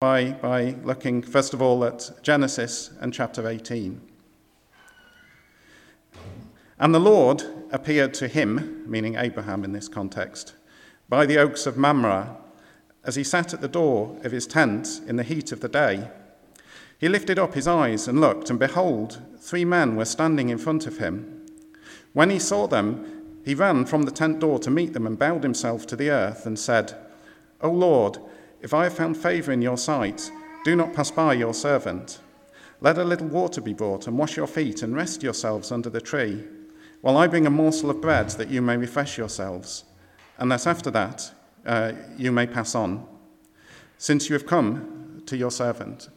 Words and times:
by, 0.00 0.30
by 0.30 0.74
looking, 0.82 1.20
first 1.20 1.52
of 1.52 1.60
all, 1.60 1.84
at 1.84 2.10
Genesis 2.22 2.88
and 3.02 3.12
chapter 3.12 3.46
18. 3.46 4.00
And 6.78 6.94
the 6.94 6.98
Lord 6.98 7.44
appeared 7.70 8.14
to 8.14 8.26
him, 8.26 8.82
meaning 8.86 9.16
Abraham 9.16 9.62
in 9.62 9.72
this 9.72 9.88
context, 9.88 10.54
by 11.10 11.26
the 11.26 11.36
oaks 11.36 11.66
of 11.66 11.76
Mamre, 11.76 12.34
as 13.04 13.16
he 13.16 13.22
sat 13.22 13.52
at 13.52 13.60
the 13.60 13.68
door 13.68 14.16
of 14.24 14.32
his 14.32 14.46
tent 14.46 15.02
in 15.06 15.16
the 15.16 15.22
heat 15.22 15.52
of 15.52 15.60
the 15.60 15.68
day. 15.68 16.08
He 16.98 17.10
lifted 17.10 17.38
up 17.38 17.52
his 17.52 17.68
eyes 17.68 18.08
and 18.08 18.22
looked, 18.22 18.48
and 18.48 18.58
behold, 18.58 19.20
three 19.38 19.66
men 19.66 19.96
were 19.96 20.06
standing 20.06 20.48
in 20.48 20.56
front 20.56 20.86
of 20.86 20.96
him. 20.96 21.44
When 22.14 22.30
he 22.30 22.38
saw 22.38 22.66
them, 22.66 23.42
he 23.44 23.54
ran 23.54 23.84
from 23.84 24.04
the 24.04 24.10
tent 24.10 24.40
door 24.40 24.58
to 24.60 24.70
meet 24.70 24.94
them 24.94 25.06
and 25.06 25.18
bowed 25.18 25.42
himself 25.42 25.86
to 25.88 25.96
the 25.96 26.08
earth 26.08 26.46
and 26.46 26.58
said, 26.58 26.96
O 27.60 27.70
Lord, 27.70 28.16
if 28.62 28.74
I 28.74 28.84
have 28.84 28.94
found 28.94 29.16
favor 29.16 29.52
in 29.52 29.62
your 29.62 29.78
sight, 29.78 30.30
do 30.64 30.76
not 30.76 30.92
pass 30.92 31.10
by 31.10 31.34
your 31.34 31.54
servant. 31.54 32.20
Let 32.80 32.98
a 32.98 33.04
little 33.04 33.28
water 33.28 33.60
be 33.60 33.74
brought, 33.74 34.06
and 34.06 34.18
wash 34.18 34.36
your 34.36 34.46
feet, 34.46 34.82
and 34.82 34.94
rest 34.94 35.22
yourselves 35.22 35.72
under 35.72 35.90
the 35.90 36.00
tree, 36.00 36.44
while 37.00 37.16
I 37.16 37.26
bring 37.26 37.46
a 37.46 37.50
morsel 37.50 37.90
of 37.90 38.00
bread 38.00 38.30
that 38.30 38.48
you 38.48 38.62
may 38.62 38.76
refresh 38.76 39.16
yourselves, 39.16 39.84
and 40.38 40.50
that 40.52 40.66
after 40.66 40.90
that 40.90 41.32
uh, 41.66 41.92
you 42.16 42.32
may 42.32 42.46
pass 42.46 42.74
on, 42.74 43.06
since 43.98 44.28
you 44.28 44.34
have 44.34 44.46
come 44.46 45.22
to 45.26 45.36
your 45.36 45.50
servant. 45.50 46.08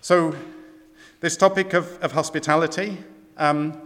So, 0.00 0.36
this 1.20 1.36
topic 1.36 1.72
of, 1.72 1.98
of 2.02 2.12
hospitality, 2.12 2.98
um, 3.38 3.80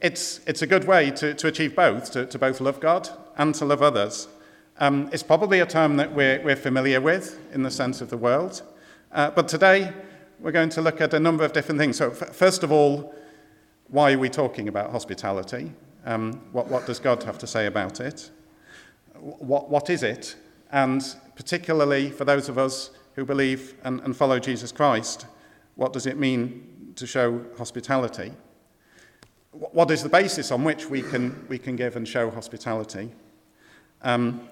it's, 0.00 0.40
it's 0.46 0.62
a 0.62 0.66
good 0.66 0.84
way 0.84 1.10
to, 1.12 1.34
to 1.34 1.46
achieve 1.48 1.74
both, 1.74 2.12
to, 2.12 2.26
to 2.26 2.38
both 2.38 2.60
love 2.60 2.80
God 2.80 3.08
and 3.36 3.54
to 3.56 3.64
love 3.64 3.82
others. 3.82 4.28
Um, 4.78 5.08
it's 5.12 5.22
probably 5.22 5.60
a 5.60 5.66
term 5.66 5.96
that 5.98 6.12
we're, 6.12 6.42
we're, 6.42 6.56
familiar 6.56 7.00
with 7.00 7.38
in 7.54 7.62
the 7.62 7.70
sense 7.70 8.00
of 8.00 8.10
the 8.10 8.16
world. 8.16 8.62
Uh, 9.12 9.30
but 9.30 9.46
today, 9.46 9.92
we're 10.40 10.50
going 10.50 10.70
to 10.70 10.82
look 10.82 11.00
at 11.00 11.14
a 11.14 11.20
number 11.20 11.44
of 11.44 11.52
different 11.52 11.80
things. 11.80 11.96
So, 11.96 12.10
f- 12.10 12.34
first 12.34 12.64
of 12.64 12.72
all, 12.72 13.14
why 13.88 14.14
are 14.14 14.18
we 14.18 14.28
talking 14.28 14.66
about 14.66 14.90
hospitality? 14.90 15.72
Um, 16.04 16.40
what, 16.50 16.66
what, 16.66 16.86
does 16.86 16.98
God 16.98 17.22
have 17.22 17.38
to 17.38 17.46
say 17.46 17.66
about 17.66 18.00
it? 18.00 18.30
What, 19.14 19.70
what 19.70 19.90
is 19.90 20.02
it? 20.02 20.34
And 20.72 21.04
particularly 21.36 22.10
for 22.10 22.24
those 22.24 22.48
of 22.48 22.58
us 22.58 22.90
who 23.14 23.24
believe 23.24 23.74
and, 23.84 24.00
and 24.00 24.16
follow 24.16 24.40
Jesus 24.40 24.72
Christ, 24.72 25.26
what 25.76 25.92
does 25.92 26.06
it 26.06 26.18
mean 26.18 26.92
to 26.96 27.06
show 27.06 27.44
hospitality? 27.56 28.32
What 29.52 29.88
is 29.92 30.02
the 30.02 30.08
basis 30.08 30.50
on 30.50 30.64
which 30.64 30.90
we 30.90 31.00
can, 31.00 31.46
we 31.48 31.58
can 31.58 31.76
give 31.76 31.94
and 31.94 32.08
show 32.08 32.28
hospitality? 32.28 33.12
Um, 34.02 34.48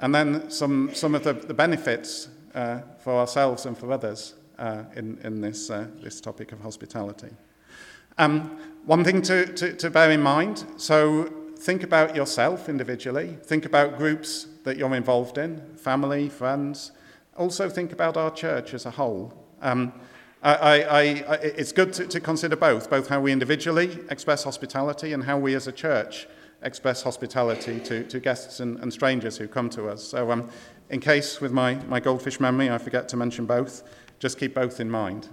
and 0.00 0.14
then 0.14 0.50
some, 0.50 0.94
some 0.94 1.14
of 1.14 1.24
the, 1.24 1.32
the 1.32 1.54
benefits 1.54 2.28
uh, 2.54 2.80
for 2.98 3.14
ourselves 3.14 3.66
and 3.66 3.76
for 3.76 3.92
others 3.92 4.34
uh, 4.58 4.84
in, 4.94 5.18
in 5.24 5.40
this, 5.40 5.70
uh, 5.70 5.86
this 6.02 6.20
topic 6.20 6.52
of 6.52 6.60
hospitality. 6.60 7.30
Um, 8.18 8.58
one 8.84 9.04
thing 9.04 9.22
to, 9.22 9.46
to, 9.54 9.74
to 9.74 9.90
bear 9.90 10.10
in 10.10 10.22
mind 10.22 10.64
so 10.76 11.32
think 11.58 11.82
about 11.82 12.14
yourself 12.14 12.68
individually, 12.68 13.36
think 13.42 13.64
about 13.64 13.98
groups 13.98 14.46
that 14.64 14.76
you're 14.76 14.94
involved 14.94 15.38
in, 15.38 15.60
family, 15.76 16.28
friends. 16.28 16.92
Also, 17.36 17.68
think 17.68 17.92
about 17.92 18.16
our 18.16 18.30
church 18.30 18.74
as 18.74 18.86
a 18.86 18.90
whole. 18.90 19.32
Um, 19.60 19.92
I, 20.42 20.54
I, 20.54 21.00
I, 21.00 21.34
it's 21.36 21.72
good 21.72 21.92
to, 21.94 22.06
to 22.06 22.20
consider 22.20 22.56
both, 22.56 22.88
both 22.88 23.08
how 23.08 23.20
we 23.20 23.32
individually 23.32 23.98
express 24.10 24.44
hospitality 24.44 25.12
and 25.12 25.24
how 25.24 25.38
we 25.38 25.54
as 25.54 25.66
a 25.66 25.72
church 25.72 26.28
express 26.62 27.02
hospitality 27.02 27.80
to, 27.80 28.04
to 28.04 28.20
guests 28.20 28.60
and, 28.60 28.78
and 28.80 28.92
strangers 28.92 29.36
who 29.36 29.46
come 29.48 29.70
to 29.70 29.88
us. 29.88 30.02
So, 30.02 30.30
um, 30.30 30.48
in 30.90 31.00
case 31.00 31.40
with 31.40 31.52
my, 31.52 31.74
my 31.86 32.00
goldfish 32.00 32.38
memory 32.40 32.70
I 32.70 32.78
forget 32.78 33.08
to 33.10 33.16
mention 33.16 33.46
both, 33.46 33.82
just 34.18 34.38
keep 34.38 34.54
both 34.54 34.80
in 34.80 34.90
mind. 34.90 35.28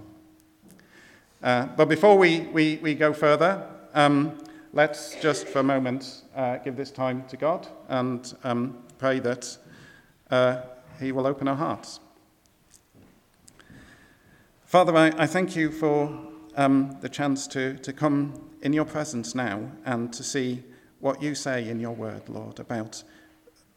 Uh, 1.42 1.66
but 1.76 1.88
before 1.88 2.16
we, 2.16 2.40
we, 2.40 2.78
we 2.82 2.94
go 2.94 3.12
further, 3.12 3.66
um, 3.94 4.38
let's 4.72 5.14
just 5.20 5.46
for 5.46 5.60
a 5.60 5.62
moment 5.62 6.22
uh, 6.34 6.56
give 6.58 6.76
this 6.76 6.90
time 6.90 7.24
to 7.28 7.36
God 7.36 7.68
and 7.88 8.34
um, 8.44 8.78
pray 8.98 9.20
that 9.20 9.56
uh, 10.30 10.62
He 11.00 11.12
will 11.12 11.26
open 11.26 11.46
our 11.46 11.56
hearts. 11.56 12.00
Father, 14.64 14.96
I, 14.96 15.12
I 15.16 15.26
thank 15.26 15.54
you 15.54 15.70
for 15.70 16.18
um, 16.56 16.96
the 17.00 17.08
chance 17.08 17.46
to, 17.48 17.76
to 17.78 17.92
come 17.92 18.50
in 18.62 18.72
your 18.72 18.84
presence 18.84 19.34
now 19.34 19.70
and 19.84 20.12
to 20.12 20.24
see 20.24 20.62
what 21.04 21.20
you 21.20 21.34
say 21.34 21.68
in 21.68 21.78
your 21.78 21.92
word, 21.92 22.26
Lord, 22.30 22.58
about 22.58 23.04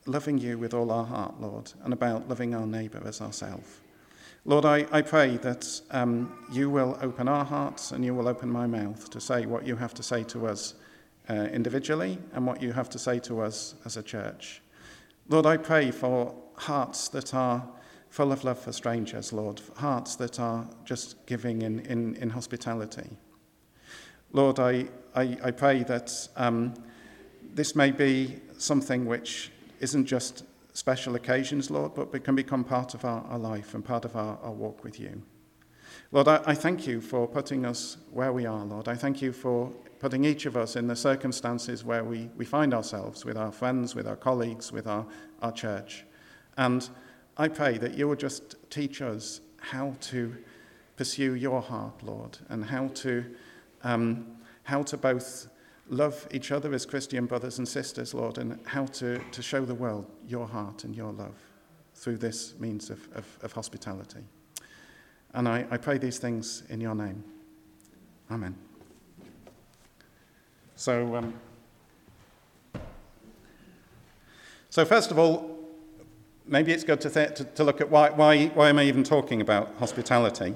loving 0.05 0.37
you 0.37 0.57
with 0.57 0.73
all 0.73 0.89
our 0.89 1.03
heart, 1.03 1.41
Lord, 1.41 1.73
and 1.83 1.91
about 1.91 2.29
loving 2.29 2.55
our 2.55 2.65
neighbour 2.65 3.01
as 3.05 3.19
ourselves. 3.19 3.81
Lord, 4.45 4.63
I, 4.63 4.87
I 4.93 5.01
pray 5.01 5.35
that 5.35 5.81
um, 5.91 6.45
you 6.49 6.69
will 6.69 6.97
open 7.01 7.27
our 7.27 7.43
hearts 7.43 7.91
and 7.91 8.05
you 8.05 8.15
will 8.15 8.29
open 8.29 8.49
my 8.49 8.65
mouth 8.65 9.09
to 9.09 9.19
say 9.19 9.45
what 9.45 9.67
you 9.67 9.75
have 9.75 9.93
to 9.95 10.03
say 10.03 10.23
to 10.23 10.47
us 10.47 10.75
uh, 11.29 11.33
individually 11.33 12.17
and 12.31 12.47
what 12.47 12.61
you 12.61 12.71
have 12.71 12.89
to 12.91 12.97
say 12.97 13.19
to 13.19 13.41
us 13.41 13.75
as 13.83 13.97
a 13.97 14.01
church. 14.03 14.61
Lord, 15.27 15.45
I 15.45 15.57
pray 15.57 15.91
for 15.91 16.33
hearts 16.55 17.09
that 17.09 17.33
are 17.33 17.67
full 18.09 18.31
of 18.31 18.45
love 18.45 18.57
for 18.57 18.71
strangers, 18.71 19.33
Lord, 19.33 19.59
hearts 19.75 20.15
that 20.15 20.39
are 20.39 20.65
just 20.85 21.25
giving 21.25 21.63
in, 21.63 21.81
in, 21.81 22.15
in 22.15 22.29
hospitality. 22.29 23.17
Lord, 24.31 24.59
I, 24.59 24.87
I, 25.13 25.37
I 25.43 25.51
pray 25.51 25.83
that 25.83 26.29
um, 26.37 26.73
this 27.57 27.75
may 27.75 27.89
be 27.89 28.39
something 28.59 29.07
which 29.07 29.51
isn't 29.79 30.05
just 30.05 30.45
special 30.73 31.15
occasions, 31.15 31.71
Lord, 31.71 31.95
but 31.95 32.13
it 32.13 32.23
can 32.23 32.35
become 32.35 32.63
part 32.63 32.93
of 32.93 33.03
our, 33.03 33.23
our 33.23 33.39
life 33.39 33.73
and 33.73 33.83
part 33.83 34.05
of 34.05 34.15
our, 34.15 34.37
our 34.43 34.51
walk 34.51 34.83
with 34.83 34.99
you. 34.99 35.23
Lord, 36.11 36.27
I, 36.27 36.39
I 36.45 36.53
thank 36.53 36.85
you 36.85 37.01
for 37.01 37.27
putting 37.27 37.65
us 37.65 37.97
where 38.11 38.31
we 38.31 38.45
are, 38.45 38.63
Lord. 38.63 38.87
I 38.87 38.93
thank 38.93 39.23
you 39.23 39.33
for 39.33 39.71
putting 39.97 40.23
each 40.23 40.45
of 40.45 40.55
us 40.55 40.75
in 40.75 40.85
the 40.85 40.95
circumstances 40.95 41.83
where 41.83 42.03
we, 42.03 42.29
we 42.37 42.45
find 42.45 42.75
ourselves 42.75 43.25
with 43.25 43.37
our 43.37 43.51
friends, 43.51 43.95
with 43.95 44.07
our 44.07 44.15
colleagues, 44.15 44.71
with 44.71 44.85
our, 44.85 45.07
our 45.41 45.51
church. 45.51 46.05
And 46.57 46.87
I 47.37 47.47
pray 47.47 47.79
that 47.79 47.95
you 47.95 48.07
will 48.07 48.15
just 48.15 48.55
teach 48.69 49.01
us 49.01 49.41
how 49.59 49.95
to 50.01 50.37
pursue 50.95 51.33
your 51.33 51.63
heart, 51.63 52.03
Lord, 52.03 52.37
and 52.49 52.63
how 52.65 52.89
to, 52.89 53.25
um, 53.81 54.27
how 54.61 54.83
to 54.83 54.95
both 54.95 55.47
love 55.89 56.27
each 56.31 56.51
other 56.51 56.73
as 56.73 56.85
Christian 56.85 57.25
brothers 57.25 57.57
and 57.57 57.67
sisters, 57.67 58.13
Lord, 58.13 58.37
and 58.37 58.59
how 58.65 58.85
to, 58.85 59.19
to 59.19 59.41
show 59.41 59.65
the 59.65 59.75
world 59.75 60.05
your 60.27 60.47
heart 60.47 60.83
and 60.83 60.95
your 60.95 61.11
love 61.11 61.35
through 61.95 62.17
this 62.17 62.53
means 62.59 62.89
of, 62.89 63.07
of, 63.15 63.25
of 63.41 63.51
hospitality. 63.53 64.23
And 65.33 65.47
I, 65.47 65.65
I 65.71 65.77
pray 65.77 65.97
these 65.97 66.19
things 66.19 66.63
in 66.69 66.81
your 66.81 66.95
name. 66.95 67.23
Amen. 68.31 68.55
So, 70.75 71.15
um, 71.15 71.33
so 74.69 74.85
first 74.85 75.11
of 75.11 75.17
all, 75.17 75.57
maybe 76.45 76.71
it's 76.71 76.83
good 76.83 77.01
to, 77.01 77.09
th- 77.09 77.35
to, 77.35 77.43
to, 77.43 77.63
look 77.63 77.81
at 77.81 77.89
why, 77.89 78.09
why, 78.11 78.47
why 78.47 78.69
am 78.69 78.77
I 78.77 78.83
even 78.83 79.03
talking 79.03 79.41
about 79.41 79.75
hospitality? 79.79 80.55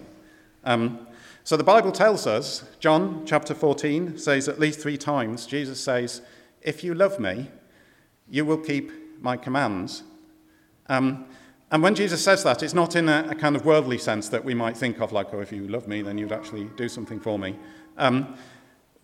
Um, 0.64 1.08
so 1.44 1.58
the 1.58 1.64
Bible 1.64 1.92
tells 1.92 2.28
us, 2.28 2.64
John 2.80 3.24
chapter 3.26 3.56
14 3.56 4.18
says 4.18 4.48
at 4.48 4.60
least 4.60 4.80
three 4.80 4.98
times, 4.98 5.46
Jesus 5.46 5.80
says, 5.80 6.22
If 6.62 6.84
you 6.84 6.94
love 6.94 7.20
me, 7.20 7.50
you 8.30 8.46
will 8.46 8.58
keep 8.58 8.92
my 9.22 9.38
commands. 9.38 10.04
Um, 10.88 11.26
and 11.72 11.82
when 11.82 11.96
Jesus 11.96 12.24
says 12.24 12.44
that, 12.44 12.62
it's 12.62 12.74
not 12.74 12.96
in 12.96 13.08
a, 13.10 13.28
a, 13.30 13.36
kind 13.36 13.56
of 13.56 13.66
worldly 13.66 13.98
sense 13.98 14.28
that 14.30 14.44
we 14.44 14.54
might 14.54 14.76
think 14.76 15.00
of, 15.00 15.12
like, 15.12 15.34
oh, 15.34 15.40
if 15.40 15.52
you 15.52 15.68
love 15.68 15.88
me, 15.88 16.02
then 16.02 16.18
you'd 16.18 16.32
actually 16.32 16.66
do 16.76 16.90
something 16.90 17.20
for 17.20 17.40
me. 17.40 17.56
Um, 17.98 18.36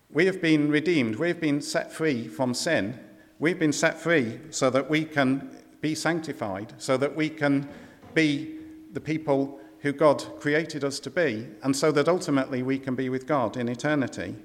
we 0.09 0.25
have 0.25 0.41
been 0.41 0.69
redeemed. 0.69 1.15
We've 1.15 1.39
been 1.39 1.61
set 1.61 1.91
free 1.91 2.27
from 2.27 2.53
sin. 2.53 2.99
We've 3.39 3.59
been 3.59 3.73
set 3.73 3.99
free 3.99 4.39
so 4.49 4.69
that 4.69 4.89
we 4.89 5.05
can 5.05 5.49
be 5.81 5.95
sanctified, 5.95 6.73
so 6.77 6.97
that 6.97 7.15
we 7.15 7.29
can 7.29 7.69
be 8.13 8.57
the 8.93 8.99
people 8.99 9.59
who 9.81 9.91
God 9.91 10.39
created 10.39 10.83
us 10.83 10.99
to 11.01 11.09
be, 11.09 11.47
and 11.63 11.75
so 11.75 11.91
that 11.91 12.07
ultimately 12.07 12.63
we 12.63 12.79
can 12.79 12.95
be 12.95 13.09
with 13.09 13.27
God 13.27 13.57
in 13.57 13.69
eternity. 13.69 14.35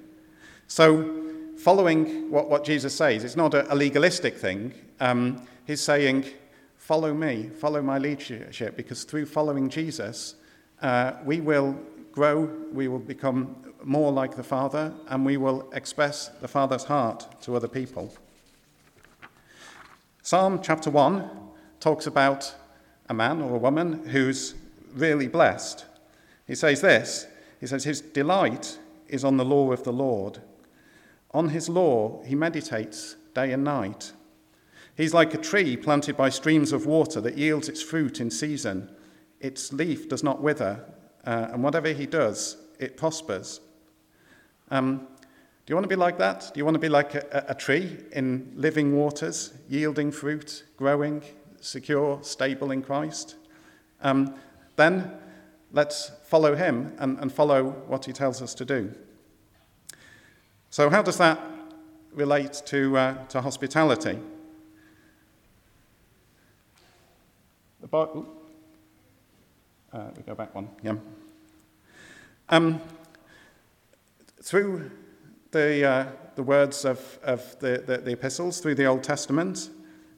So, 0.67 1.21
following 1.57 2.29
what, 2.29 2.49
what 2.49 2.63
Jesus 2.63 2.95
says, 2.95 3.23
it's 3.23 3.35
not 3.35 3.53
a, 3.53 3.71
a 3.71 3.75
legalistic 3.75 4.37
thing. 4.37 4.73
Um, 4.99 5.47
he's 5.65 5.81
saying, 5.81 6.25
Follow 6.77 7.13
me, 7.13 7.49
follow 7.49 7.81
my 7.81 7.97
leadership, 7.97 8.75
because 8.75 9.05
through 9.05 9.25
following 9.25 9.69
Jesus, 9.69 10.35
uh, 10.81 11.13
we 11.23 11.39
will 11.39 11.79
grow, 12.11 12.43
we 12.73 12.89
will 12.89 12.99
become 12.99 13.55
more 13.83 14.11
like 14.11 14.35
the 14.35 14.43
Father, 14.43 14.93
and 15.07 15.25
we 15.25 15.37
will 15.37 15.71
express 15.71 16.27
the 16.41 16.47
Father's 16.47 16.83
heart 16.83 17.41
to 17.43 17.55
other 17.55 17.69
people. 17.69 18.13
Psalm 20.21 20.59
chapter 20.61 20.89
1 20.89 21.29
talks 21.79 22.05
about 22.05 22.53
a 23.07 23.13
man 23.13 23.41
or 23.41 23.55
a 23.55 23.59
woman 23.59 24.05
who's 24.07 24.53
really 24.93 25.27
blessed. 25.27 25.85
He 26.47 26.55
says 26.55 26.81
this 26.81 27.27
He 27.59 27.67
says, 27.67 27.83
His 27.83 28.01
delight 28.01 28.77
is 29.07 29.23
on 29.23 29.37
the 29.37 29.45
law 29.45 29.71
of 29.71 29.83
the 29.83 29.93
Lord. 29.93 30.41
On 31.31 31.49
his 31.49 31.67
law 31.67 32.21
he 32.23 32.35
meditates 32.35 33.15
day 33.33 33.51
and 33.51 33.63
night. 33.63 34.13
He's 34.95 35.13
like 35.13 35.33
a 35.33 35.39
tree 35.39 35.75
planted 35.75 36.15
by 36.15 36.29
streams 36.29 36.71
of 36.71 36.85
water 36.85 37.19
that 37.21 37.37
yields 37.37 37.67
its 37.67 37.81
fruit 37.81 38.19
in 38.19 38.29
season. 38.29 38.89
its 39.39 39.73
leaf 39.73 40.07
does 40.07 40.23
not 40.23 40.41
wither, 40.41 40.85
uh, 41.25 41.49
and 41.51 41.61
whatever 41.63 41.89
he 41.89 42.05
does, 42.05 42.55
it 42.79 42.95
prospers. 42.95 43.59
Um, 44.71 45.07
do 45.65 45.71
you 45.71 45.75
want 45.75 45.83
to 45.83 45.89
be 45.89 45.95
like 45.95 46.17
that? 46.19 46.51
Do 46.53 46.59
you 46.59 46.65
want 46.65 46.75
to 46.75 46.79
be 46.79 46.89
like 46.89 47.15
a, 47.15 47.45
a 47.49 47.55
tree 47.55 47.97
in 48.11 48.53
living 48.55 48.95
waters, 48.95 49.53
yielding 49.67 50.11
fruit, 50.11 50.63
growing, 50.77 51.23
secure, 51.59 52.19
stable 52.21 52.71
in 52.71 52.81
Christ? 52.81 53.35
Um, 54.01 54.35
then 54.75 55.11
let's 55.71 56.11
follow 56.23 56.55
him 56.55 56.93
and, 56.99 57.19
and 57.19 57.31
follow 57.31 57.71
what 57.87 58.05
he 58.05 58.13
tells 58.13 58.41
us 58.41 58.53
to 58.55 58.65
do. 58.65 58.93
So, 60.69 60.89
how 60.89 61.01
does 61.01 61.17
that 61.17 61.39
relate 62.13 62.61
to, 62.65 62.97
uh, 62.97 63.25
to 63.27 63.41
hospitality? 63.41 64.19
The 67.81 67.87
Bible. 67.87 68.25
Uh, 69.91 70.09
we 70.17 70.23
go 70.23 70.33
back 70.33 70.55
one. 70.55 70.69
Yeah. 70.81 70.95
Um, 72.49 72.81
through 74.41 74.89
the, 75.51 75.85
uh, 75.85 76.05
the 76.35 76.43
words 76.43 76.85
of, 76.85 77.19
of 77.23 77.59
the, 77.59 77.83
the, 77.85 77.97
the 77.97 78.11
epistles, 78.13 78.59
through 78.59 78.75
the 78.75 78.85
Old 78.85 79.03
Testament, 79.03 79.69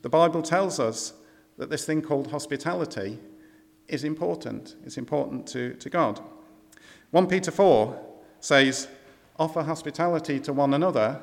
the 0.02 0.10
Bible 0.10 0.42
tells 0.42 0.80
us 0.80 1.13
that 1.57 1.69
this 1.69 1.86
thing 1.86 2.02
called 2.02 2.31
hospitality 2.31 3.19
is 3.88 4.04
important. 4.04 4.76
It's 4.86 4.98
important 4.98 5.48
to, 5.48 5.74
to 5.76 5.90
God. 5.90 6.20
1 7.12 7.28
Peter 7.28 7.52
4 7.52 8.00
says, 8.40 8.88
Offer 9.38 9.64
hospitality 9.64 10.40
to 10.42 10.54
one 10.54 10.74
another 10.74 11.22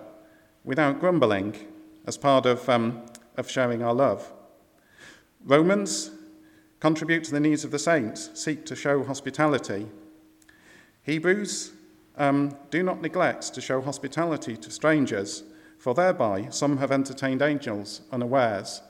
without 0.65 1.01
grumbling 1.01 1.57
as 2.07 2.17
part 2.17 2.47
of, 2.47 2.69
um, 2.69 3.03
of 3.37 3.51
showing 3.51 3.83
our 3.83 3.95
love. 3.95 4.33
Romans 5.45 6.11
contribute 6.81 7.25
to 7.25 7.31
the 7.31 7.41
needs 7.41 7.65
of 7.65 7.71
the 7.71 7.79
saints, 7.79 8.31
seek 8.35 8.67
to 8.67 8.77
show 8.77 9.05
hospitality. 9.05 9.87
Hebrews 11.03 11.73
um, 12.17 12.57
do 12.71 12.83
not 12.83 13.01
neglect 13.01 13.55
to 13.55 13.61
show 13.61 13.81
hospitality 13.81 14.57
to 14.57 14.71
strangers, 14.71 15.43
for 15.79 15.95
thereby 15.95 16.49
some 16.51 16.77
have 16.79 16.93
entertained 16.93 17.43
angels 17.43 18.03
unawares. 18.13 18.83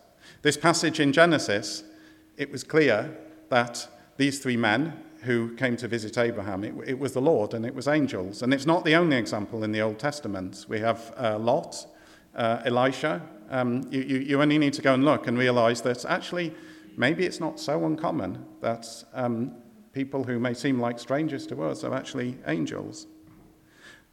This 0.43 0.57
passage 0.57 1.01
in 1.01 1.13
Genesis, 1.13 1.85
it 2.37 2.51
was 2.51 2.65
clear 2.65 3.17
that 3.53 3.87
these 4.17 4.39
three 4.39 4.57
men 4.57 4.95
who 5.25 5.55
came 5.57 5.77
to 5.77 5.87
visit 5.87 6.17
Abraham, 6.17 6.65
it, 6.65 6.75
it 6.87 6.99
was 6.99 7.13
the 7.13 7.21
Lord 7.21 7.53
and 7.53 7.67
it 7.67 7.75
was 7.75 7.87
angels. 7.87 8.43
And 8.43 8.53
it's 8.53 8.65
not 8.65 8.83
the 8.85 8.95
only 8.95 9.17
example 9.19 9.63
in 9.63 9.73
the 9.73 9.83
Old 9.83 9.99
Testament. 9.99 10.65
We 10.69 10.81
have 10.81 11.13
uh, 11.19 11.39
Lot, 11.39 11.87
uh, 12.35 12.63
Elisha. 12.65 13.21
Um, 13.51 13.87
you, 13.91 14.01
you, 14.01 14.19
you, 14.21 14.43
only 14.43 14.57
need 14.57 14.73
to 14.73 14.83
go 14.83 14.95
and 14.95 15.05
look 15.05 15.27
and 15.27 15.37
realize 15.37 15.83
that 15.83 16.07
actually, 16.07 16.55
maybe 16.97 17.27
it's 17.27 17.41
not 17.41 17.61
so 17.61 17.85
uncommon 17.85 18.43
that 18.63 18.87
um, 19.13 19.55
people 19.93 20.25
who 20.25 20.39
may 20.39 20.55
seem 20.55 20.81
like 20.81 20.99
strangers 20.99 21.47
to 21.49 21.63
us 21.63 21.85
are 21.85 21.95
actually 21.95 22.39
angels. 22.47 23.07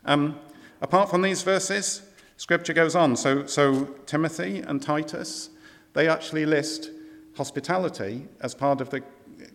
Um, 0.04 0.38
apart 0.82 1.10
from 1.10 1.22
these 1.22 1.44
verses, 1.44 2.02
scripture 2.36 2.74
goes 2.74 2.94
on. 2.94 3.16
So, 3.16 3.46
so 3.46 3.86
Timothy 4.06 4.60
and 4.60 4.82
Titus, 4.82 5.50
they 5.94 6.10
actually 6.10 6.46
list 6.46 6.92
hospitality 7.38 8.28
as 8.42 8.54
part 8.54 8.82
of 8.82 8.90
the 8.90 9.02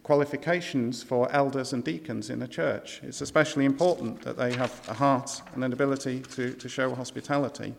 qualifications 0.02 1.02
for 1.02 1.30
elders 1.32 1.72
and 1.72 1.84
deacons 1.84 2.30
in 2.30 2.42
a 2.42 2.48
church. 2.48 3.00
It's 3.02 3.20
especially 3.20 3.64
important 3.64 4.22
that 4.22 4.36
they 4.36 4.52
have 4.54 4.80
a 4.88 4.94
heart 4.94 5.42
and 5.54 5.64
an 5.64 5.72
ability 5.72 6.20
to, 6.34 6.52
to 6.54 6.68
show 6.68 6.94
hospitality. 6.94 7.74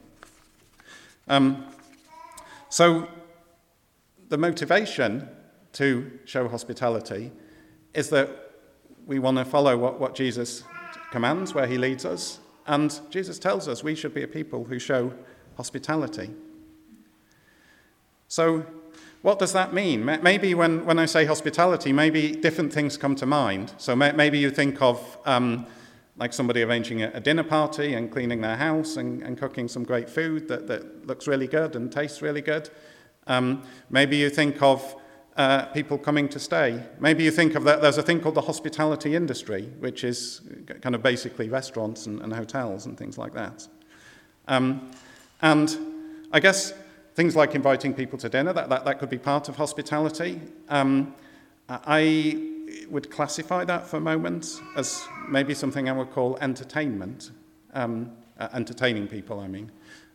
Um, 1.27 1.65
so, 2.69 3.07
the 4.29 4.37
motivation 4.37 5.29
to 5.73 6.19
show 6.25 6.47
hospitality 6.47 7.31
is 7.93 8.09
that 8.09 8.29
we 9.05 9.19
want 9.19 9.37
to 9.37 9.45
follow 9.45 9.77
what, 9.77 9.99
what 9.99 10.15
Jesus 10.15 10.63
commands, 11.11 11.53
where 11.53 11.67
he 11.67 11.77
leads 11.77 12.05
us, 12.05 12.39
and 12.67 12.99
Jesus 13.09 13.37
tells 13.37 13.67
us 13.67 13.83
we 13.83 13.95
should 13.95 14.13
be 14.13 14.23
a 14.23 14.27
people 14.27 14.65
who 14.65 14.79
show 14.79 15.13
hospitality. 15.55 16.31
So, 18.27 18.65
what 19.25 19.39
does 19.39 19.53
that 19.53 19.73
mean? 19.73 20.05
Maybe 20.05 20.53
when, 20.53 20.85
when 20.85 20.99
I 20.99 21.07
say 21.07 21.25
hospitality, 21.25 21.91
maybe 21.91 22.31
different 22.31 22.71
things 22.71 22.95
come 22.95 23.15
to 23.15 23.25
mind. 23.25 23.73
So, 23.79 23.95
maybe 23.95 24.37
you 24.37 24.51
think 24.51 24.79
of 24.83 25.17
um, 25.25 25.65
like 26.15 26.31
somebody 26.31 26.61
arranging 26.61 27.01
a, 27.01 27.19
dinner 27.19 27.43
party 27.43 27.95
and 27.95 28.11
cleaning 28.11 28.41
their 28.41 28.55
house 28.55 28.97
and, 28.97 29.23
and 29.23 29.35
cooking 29.35 29.67
some 29.67 29.83
great 29.83 30.11
food 30.11 30.47
that, 30.49 30.67
that 30.67 31.07
looks 31.07 31.27
really 31.27 31.47
good 31.47 31.75
and 31.75 31.91
tastes 31.91 32.21
really 32.21 32.41
good. 32.41 32.69
Um, 33.25 33.63
maybe 33.89 34.15
you 34.15 34.29
think 34.29 34.61
of 34.61 34.95
uh, 35.37 35.65
people 35.73 35.97
coming 35.97 36.29
to 36.29 36.39
stay. 36.39 36.83
Maybe 36.99 37.23
you 37.23 37.31
think 37.31 37.55
of 37.55 37.63
that, 37.63 37.81
there's 37.81 37.97
a 37.97 38.03
thing 38.03 38.19
called 38.19 38.35
the 38.35 38.41
hospitality 38.41 39.15
industry, 39.15 39.71
which 39.79 40.03
is 40.03 40.41
kind 40.81 40.93
of 40.93 41.01
basically 41.01 41.49
restaurants 41.49 42.05
and, 42.05 42.21
and 42.21 42.31
hotels 42.31 42.85
and 42.85 42.95
things 42.95 43.17
like 43.17 43.33
that. 43.33 43.67
Um, 44.47 44.91
and 45.41 45.75
I 46.31 46.39
guess 46.39 46.75
things 47.15 47.35
like 47.35 47.55
inviting 47.55 47.93
people 47.93 48.19
to 48.19 48.29
dinner, 48.29 48.53
that, 48.53 48.69
that, 48.69 48.85
that 48.85 48.99
could 48.99 49.09
be 49.09 49.17
part 49.17 49.49
of 49.49 49.55
hospitality. 49.55 50.41
Um, 50.69 51.15
I 51.69 52.51
would 52.89 53.09
classify 53.09 53.63
that 53.65 53.87
for 53.87 53.97
a 53.97 54.01
moment 54.01 54.61
as 54.75 55.07
maybe 55.27 55.53
something 55.53 55.89
I 55.89 55.93
would 55.93 56.11
call 56.11 56.37
entertainment, 56.41 57.31
um, 57.73 58.11
uh, 58.37 58.49
entertaining 58.53 59.07
people, 59.07 59.39
I 59.39 59.47
mean. 59.47 59.71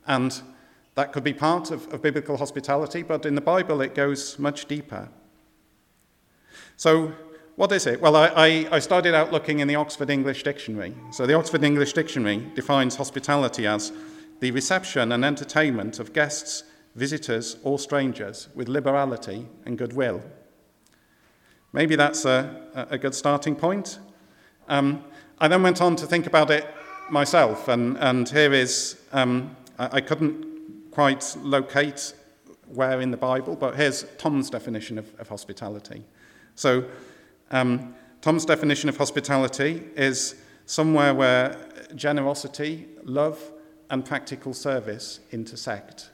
And 0.07 0.41
that 0.95 1.13
could 1.13 1.25
be 1.25 1.33
part 1.33 1.71
of, 1.71 1.93
of 1.93 2.03
biblical 2.03 2.37
hospitality, 2.37 3.03
but 3.03 3.25
in 3.25 3.35
the 3.35 3.41
Bible 3.41 3.81
it 3.81 3.95
goes 3.95 4.39
much 4.39 4.67
deeper. 4.67 5.09
So, 6.77 7.13
what 7.57 7.73
is 7.73 7.87
it? 7.87 8.01
Well, 8.01 8.17
I, 8.17 8.67
I, 8.71 8.79
started 8.79 9.15
out 9.15 9.33
looking 9.33 9.59
in 9.59 9.69
the 9.69 9.75
Oxford 9.75 10.09
English 10.09 10.45
Dictionary. 10.45 10.95
So, 11.13 11.27
the 11.27 11.35
Oxford 11.35 11.63
English 11.63 11.93
Dictionary 11.93 12.47
defines 12.55 12.97
hospitality 12.97 13.67
as 13.67 13.93
the 14.41 14.51
reception 14.51 15.13
and 15.13 15.25
entertainment 15.25 15.99
of 15.99 16.15
guests, 16.15 16.65
visitors, 16.95 17.57
or 17.63 17.79
strangers 17.79 18.49
with 18.55 18.69
liberality 18.69 19.47
and 19.65 19.79
goodwill. 19.79 20.23
Maybe 21.73 21.95
that's 21.97 22.25
a, 22.25 22.87
a 22.91 22.99
good 22.99 23.15
starting 23.15 23.55
point. 23.55 23.99
Um, 24.69 25.05
I 25.39 25.49
then 25.49 25.63
went 25.63 25.81
on 25.81 25.97
to 25.97 26.07
think 26.07 26.27
about 26.27 26.51
it 26.51 26.67
myself, 27.11 27.69
and, 27.69 27.97
and 27.99 28.29
here 28.29 28.53
is 28.53 29.01
um, 29.13 29.57
I, 29.79 29.97
I 29.97 30.01
couldn't 30.01 30.91
quite 30.91 31.37
locate 31.43 32.15
where 32.67 33.01
in 33.01 33.11
the 33.11 33.17
Bible, 33.17 33.57
but 33.57 33.77
here's 33.77 34.05
Tom's 34.19 34.51
definition 34.51 34.99
of, 34.99 35.13
of 35.19 35.29
hospitality. 35.29 36.05
So, 36.55 36.85
um, 37.51 37.95
Tom's 38.21 38.45
definition 38.45 38.89
of 38.89 38.97
hospitality 38.97 39.85
is 39.97 40.37
somewhere 40.67 41.15
where 41.15 41.57
generosity, 41.95 42.87
love, 43.03 43.41
and 43.89 44.05
practical 44.05 44.55
service 44.55 45.21
intersect. 45.33 46.11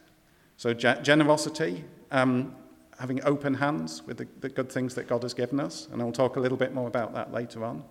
So, 0.57 0.73
ge- 0.73 1.03
generosity, 1.03 1.85
um, 2.11 2.55
having 2.99 3.23
open 3.25 3.55
hands 3.55 4.03
with 4.07 4.19
the, 4.19 4.27
the 4.41 4.49
good 4.49 4.71
things 4.71 4.95
that 4.95 5.07
God 5.07 5.23
has 5.23 5.35
given 5.35 5.61
us, 5.61 5.89
and 5.93 6.01
I'll 6.01 6.13
talk 6.13 6.37
a 6.37 6.41
little 6.41 6.59
bit 6.59 6.73
more 6.73 6.89
about 6.89 7.13
that 7.15 7.33
later 7.33 7.65
on. 7.65 7.85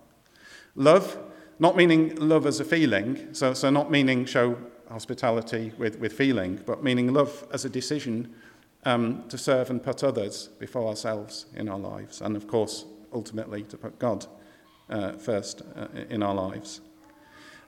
Love, 0.74 1.18
not 1.58 1.76
meaning 1.76 2.14
love 2.16 2.44
as 2.46 2.60
a 2.60 2.64
feeling, 2.64 3.32
so, 3.32 3.54
so 3.54 3.70
not 3.70 3.90
meaning 3.90 4.24
show 4.24 4.58
hospitality 4.88 5.72
with, 5.78 5.98
with 5.98 6.12
feeling, 6.12 6.60
but 6.66 6.82
meaning 6.82 7.12
love 7.12 7.46
as 7.52 7.64
a 7.64 7.68
decision 7.68 8.34
um, 8.84 9.24
to 9.28 9.38
serve 9.38 9.70
and 9.70 9.82
put 9.82 10.04
others 10.04 10.48
before 10.58 10.88
ourselves 10.88 11.46
in 11.54 11.68
our 11.68 11.78
lives, 11.78 12.20
and 12.20 12.36
of 12.36 12.46
course, 12.46 12.84
ultimately, 13.12 13.62
to 13.62 13.76
put 13.76 13.98
God 13.98 14.26
uh, 14.90 15.12
first 15.12 15.62
uh, 15.76 15.86
in 16.10 16.22
our 16.22 16.34
lives. 16.34 16.80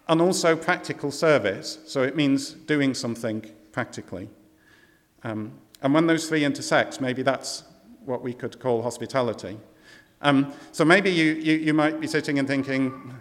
And 0.08 0.20
also 0.20 0.56
practical 0.56 1.10
service, 1.10 1.78
so 1.86 2.02
it 2.02 2.16
means 2.16 2.52
doing 2.52 2.94
something 2.94 3.44
practically. 3.72 4.28
Um, 5.24 5.52
and 5.82 5.94
when 5.94 6.06
those 6.06 6.28
three 6.28 6.44
intersect, 6.44 7.00
maybe 7.00 7.22
that's 7.22 7.64
what 8.04 8.22
we 8.22 8.32
could 8.32 8.58
call 8.58 8.82
hospitality. 8.82 9.58
Um, 10.22 10.52
so 10.72 10.84
maybe 10.84 11.10
you, 11.10 11.34
you, 11.34 11.54
you 11.54 11.74
might 11.74 12.00
be 12.00 12.06
sitting 12.06 12.38
and 12.38 12.48
thinking, 12.48 13.14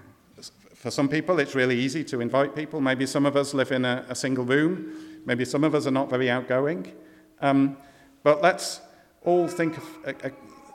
for 0.74 0.92
some 0.92 1.10
people, 1.10 1.40
it's 1.40 1.56
really 1.56 1.78
easy 1.78 2.04
to 2.06 2.22
invite 2.22 2.56
people. 2.56 2.82
Maybe 2.82 3.06
some 3.06 3.26
of 3.26 3.36
us 3.36 3.54
live 3.54 3.72
in 3.72 3.84
a, 3.84 4.06
a 4.10 4.16
single 4.16 4.46
room. 4.46 5.22
Maybe 5.26 5.44
some 5.44 5.64
of 5.64 5.76
us 5.76 5.88
are 5.88 5.92
not 5.92 6.10
very 6.10 6.30
outgoing. 6.30 6.94
Um, 7.42 7.78
but 8.24 8.42
let's 8.42 8.82
all 9.24 9.48
think 9.48 9.78
of 9.78 9.84
uh, 10.06 10.14
uh, 10.24 10.30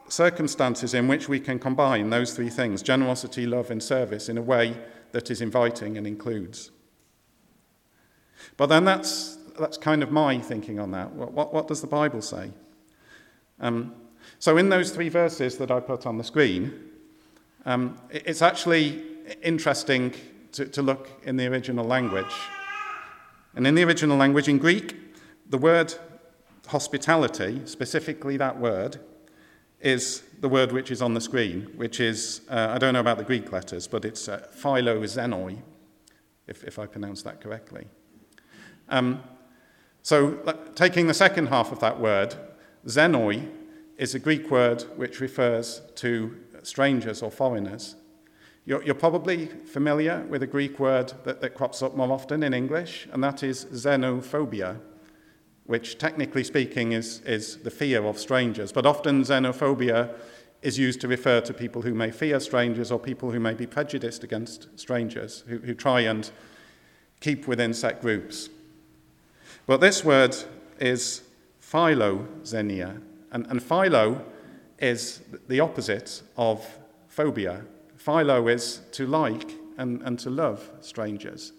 circumstances 0.09 0.95
in 0.95 1.09
which 1.09 1.29
we 1.29 1.41
can 1.41 1.59
combine 1.59 2.11
those 2.11 2.35
three 2.35 2.51
things 2.51 2.83
generosity, 2.83 3.47
love, 3.47 3.71
and 3.71 3.83
service 3.83 4.29
in 4.29 4.39
a 4.39 4.43
way 4.43 4.77
that 5.13 5.31
is 5.31 5.41
inviting 5.41 5.97
and 5.97 6.07
includes. 6.07 6.71
But 8.57 8.67
then 8.67 8.85
that's, 8.85 9.39
that's 9.63 9.79
kind 9.79 10.03
of 10.03 10.11
my 10.11 10.39
thinking 10.39 10.79
on 10.79 10.91
that. 10.91 11.13
What, 11.13 11.33
what, 11.33 11.55
what 11.55 11.69
does 11.69 11.81
the 11.81 11.87
Bible 11.87 12.21
say? 12.21 12.51
Um, 13.61 13.95
so, 14.39 14.57
in 14.57 14.69
those 14.69 14.91
three 14.91 15.09
verses 15.09 15.57
that 15.59 15.71
I 15.71 15.81
put 15.81 16.05
on 16.05 16.19
the 16.19 16.25
screen, 16.25 16.73
um, 17.65 17.99
it's 18.11 18.43
actually 18.43 19.03
interesting 19.43 20.15
to, 20.53 20.67
to 20.67 20.83
look 20.83 21.09
in 21.25 21.37
the 21.37 21.47
original 21.47 21.85
language. 21.85 22.35
And 23.55 23.67
in 23.67 23.75
the 23.75 23.85
original 23.85 24.17
language, 24.17 24.49
in 24.49 24.59
Greek, 24.59 24.97
the 25.49 25.59
word 25.59 25.95
hospitality, 26.69 27.63
specifically 27.67 28.37
that 28.39 28.59
word, 28.59 28.99
is 29.81 30.23
the 30.41 30.49
word 30.49 30.73
which 30.73 30.91
is 30.91 31.03
on 31.03 31.15
the 31.15 31.21
screen, 31.21 31.69
which 31.77 32.01
is, 32.01 32.41
uh, 32.49 32.69
I 32.71 32.79
don't 32.79 32.95
know 32.95 33.01
about 33.01 33.19
the 33.19 33.25
Greek 33.25 33.53
letters, 33.53 33.87
but 33.87 34.05
it's 34.05 34.29
uh, 34.29 34.47
philoxenoi, 34.57 35.59
if, 36.47 36.65
if 36.65 36.79
I 36.79 36.87
pronounce 36.87 37.23
that 37.23 37.41
correctly. 37.41 37.87
Um, 38.89 39.23
so, 40.03 40.33
taking 40.75 41.07
the 41.07 41.15
second 41.15 41.47
half 41.47 41.71
of 41.71 41.79
that 41.79 42.01
word, 42.01 42.35
xenoi 42.87 43.49
is 43.97 44.15
a 44.15 44.19
Greek 44.19 44.51
word 44.51 44.83
which 44.97 45.21
refers 45.21 45.81
to 45.97 46.37
strangers 46.65 47.23
or 47.23 47.31
foreigners. 47.31 47.95
You're, 48.65 48.83
you're 48.83 48.95
probably 48.95 49.47
familiar 49.47 50.25
with 50.29 50.43
a 50.43 50.47
Greek 50.47 50.81
word 50.81 51.13
that, 51.25 51.41
that 51.41 51.55
crops 51.55 51.83
up 51.83 51.97
more 51.97 52.11
often 52.11 52.43
in 52.43 52.53
English, 52.53 53.09
and 53.13 53.23
that 53.23 53.45
is 53.45 53.65
xenophobia, 53.67 54.81
which 55.67 55.99
technically 55.99 56.45
speaking 56.45 56.93
is, 56.93 57.21
is 57.21 57.59
the 57.59 57.71
fear 57.71 58.05
of 58.05 58.19
strangers. 58.19 58.73
But 58.73 58.87
often 58.87 59.23
xenophobia 59.23 60.15
is 60.63 60.79
used 60.79 61.01
to 61.01 61.09
refer 61.09 61.41
to 61.41 61.55
people 61.55 61.83
who 61.83 61.95
may 61.95 62.11
fear 62.11 62.41
strangers 62.41 62.91
or 62.91 62.99
people 62.99 63.31
who 63.31 63.41
may 63.41 63.55
be 63.55 63.67
prejudiced 63.67 64.25
against 64.25 64.69
strangers, 64.79 65.45
who, 65.49 65.59
who 65.59 65.75
try 65.75 66.01
and 66.01 66.31
keep 67.21 67.47
within 67.47 67.75
set 67.75 68.01
groups. 68.01 68.49
But 69.67 69.81
this 69.81 70.05
word 70.05 70.37
is 70.81 71.23
philoxenia, 71.61 73.01
and, 73.31 73.47
and 73.47 73.63
philo 73.63 74.25
is 74.79 75.21
the 75.49 75.61
opposite 75.61 76.23
of 76.37 76.67
phobia. 77.09 77.63
Philo 77.97 78.49
is 78.49 78.81
to 78.93 79.07
like 79.07 79.53
and, 79.79 80.03
and 80.03 80.19
to 80.19 80.31
love 80.31 80.69
strangers. 80.81 81.53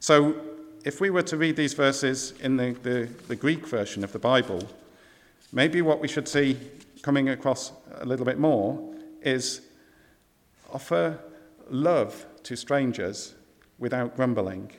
So 0.00 0.36
if 0.84 1.00
we 1.00 1.10
were 1.10 1.22
to 1.22 1.36
read 1.36 1.56
these 1.56 1.74
verses 1.74 2.34
in 2.40 2.56
the, 2.56 2.76
the, 2.82 3.08
the 3.28 3.36
Greek 3.36 3.66
version 3.66 4.04
of 4.04 4.12
the 4.12 4.18
Bible, 4.18 4.62
maybe 5.52 5.82
what 5.82 6.00
we 6.00 6.08
should 6.08 6.28
see 6.28 6.58
coming 7.02 7.30
across 7.30 7.72
a 7.94 8.04
little 8.04 8.26
bit 8.26 8.38
more 8.38 8.94
is 9.22 9.62
offer 10.72 11.18
love 11.70 12.26
to 12.42 12.56
strangers 12.56 13.34
without 13.78 14.14
grumbling. 14.14 14.70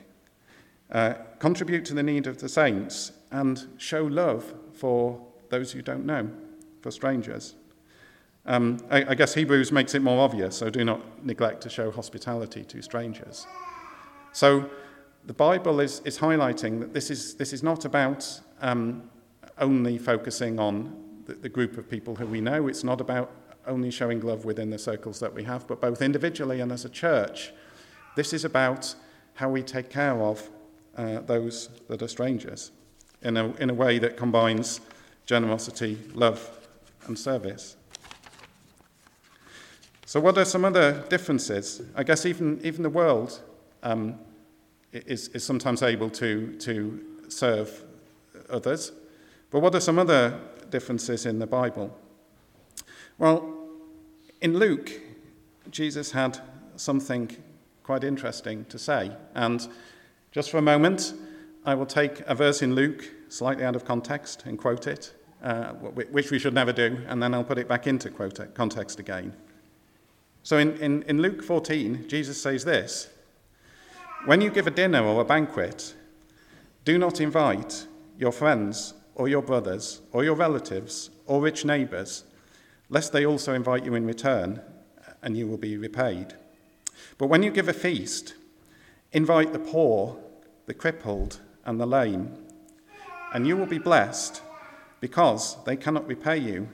Uh, 0.90 1.14
contribute 1.38 1.84
to 1.84 1.94
the 1.94 2.02
need 2.02 2.26
of 2.26 2.38
the 2.38 2.48
saints 2.48 3.12
and 3.30 3.66
show 3.76 4.04
love 4.04 4.54
for 4.72 5.20
those 5.50 5.72
who 5.72 5.82
don't 5.82 6.06
know, 6.06 6.30
for 6.80 6.90
strangers. 6.90 7.54
Um, 8.46 8.78
I, 8.90 9.10
I 9.10 9.14
guess 9.14 9.34
Hebrews 9.34 9.70
makes 9.70 9.94
it 9.94 10.00
more 10.00 10.20
obvious, 10.20 10.56
so 10.56 10.70
do 10.70 10.84
not 10.84 11.24
neglect 11.24 11.60
to 11.62 11.68
show 11.68 11.90
hospitality 11.90 12.64
to 12.64 12.80
strangers. 12.80 13.46
So 14.32 14.70
the 15.26 15.34
Bible 15.34 15.80
is, 15.80 16.00
is 16.06 16.18
highlighting 16.18 16.80
that 16.80 16.94
this 16.94 17.10
is, 17.10 17.34
this 17.34 17.52
is 17.52 17.62
not 17.62 17.84
about 17.84 18.40
um, 18.62 19.10
only 19.58 19.98
focusing 19.98 20.58
on 20.58 21.22
the, 21.26 21.34
the 21.34 21.48
group 21.50 21.76
of 21.76 21.90
people 21.90 22.16
who 22.16 22.26
we 22.26 22.40
know. 22.40 22.68
It's 22.68 22.84
not 22.84 23.02
about 23.02 23.30
only 23.66 23.90
showing 23.90 24.20
love 24.20 24.46
within 24.46 24.70
the 24.70 24.78
circles 24.78 25.20
that 25.20 25.34
we 25.34 25.44
have, 25.44 25.66
but 25.66 25.82
both 25.82 26.00
individually 26.00 26.60
and 26.60 26.72
as 26.72 26.86
a 26.86 26.88
church. 26.88 27.52
This 28.16 28.32
is 28.32 28.46
about 28.46 28.94
how 29.34 29.50
we 29.50 29.62
take 29.62 29.90
care 29.90 30.22
of 30.22 30.48
uh, 30.98 31.20
those 31.20 31.70
that 31.88 32.02
are 32.02 32.08
strangers 32.08 32.72
in 33.22 33.36
a, 33.36 33.52
in 33.54 33.70
a 33.70 33.74
way 33.74 33.98
that 33.98 34.16
combines 34.16 34.80
generosity, 35.26 35.98
love, 36.14 36.58
and 37.06 37.18
service. 37.18 37.76
So, 40.04 40.20
what 40.20 40.36
are 40.38 40.44
some 40.44 40.64
other 40.64 41.04
differences? 41.08 41.82
I 41.94 42.02
guess 42.02 42.26
even, 42.26 42.60
even 42.64 42.82
the 42.82 42.90
world 42.90 43.40
um, 43.82 44.18
is, 44.92 45.28
is 45.28 45.44
sometimes 45.44 45.82
able 45.82 46.10
to, 46.10 46.56
to 46.60 47.04
serve 47.28 47.84
others. 48.50 48.92
But 49.50 49.60
what 49.60 49.74
are 49.74 49.80
some 49.80 49.98
other 49.98 50.40
differences 50.70 51.26
in 51.26 51.38
the 51.38 51.46
Bible? 51.46 51.96
Well, 53.18 53.54
in 54.40 54.58
Luke, 54.58 54.90
Jesus 55.70 56.12
had 56.12 56.40
something 56.76 57.36
quite 57.82 58.04
interesting 58.04 58.64
to 58.66 58.78
say. 58.78 59.12
And 59.34 59.68
just 60.38 60.52
for 60.52 60.58
a 60.58 60.62
moment, 60.62 61.14
I 61.64 61.74
will 61.74 61.84
take 61.84 62.20
a 62.20 62.32
verse 62.32 62.62
in 62.62 62.76
Luke, 62.76 63.10
slightly 63.28 63.64
out 63.64 63.74
of 63.74 63.84
context, 63.84 64.44
and 64.46 64.56
quote 64.56 64.86
it, 64.86 65.12
uh, 65.42 65.70
which 65.72 66.30
we 66.30 66.38
should 66.38 66.54
never 66.54 66.72
do, 66.72 66.96
and 67.08 67.20
then 67.20 67.34
I'll 67.34 67.42
put 67.42 67.58
it 67.58 67.66
back 67.66 67.88
into 67.88 68.08
context 68.54 69.00
again. 69.00 69.34
So 70.44 70.58
in, 70.58 70.76
in, 70.76 71.02
in 71.08 71.20
Luke 71.20 71.42
14, 71.42 72.06
Jesus 72.06 72.40
says 72.40 72.64
this 72.64 73.08
When 74.26 74.40
you 74.40 74.48
give 74.48 74.68
a 74.68 74.70
dinner 74.70 75.02
or 75.02 75.22
a 75.22 75.24
banquet, 75.24 75.96
do 76.84 76.98
not 76.98 77.20
invite 77.20 77.88
your 78.16 78.30
friends 78.30 78.94
or 79.16 79.26
your 79.26 79.42
brothers 79.42 80.02
or 80.12 80.22
your 80.22 80.36
relatives 80.36 81.10
or 81.26 81.40
rich 81.40 81.64
neighbors, 81.64 82.22
lest 82.88 83.12
they 83.12 83.26
also 83.26 83.54
invite 83.54 83.84
you 83.84 83.96
in 83.96 84.06
return, 84.06 84.60
and 85.20 85.36
you 85.36 85.48
will 85.48 85.58
be 85.58 85.76
repaid. 85.76 86.34
But 87.18 87.26
when 87.26 87.42
you 87.42 87.50
give 87.50 87.66
a 87.66 87.72
feast, 87.72 88.34
Invite 89.12 89.52
the 89.52 89.58
poor, 89.58 90.18
the 90.68 90.74
crippled, 90.74 91.40
and 91.64 91.80
the 91.80 91.86
lame, 91.86 92.30
and 93.32 93.46
you 93.46 93.56
will 93.56 93.66
be 93.66 93.78
blessed 93.78 94.42
because 95.00 95.56
they 95.64 95.76
cannot 95.76 96.06
repay 96.06 96.36
you, 96.36 96.68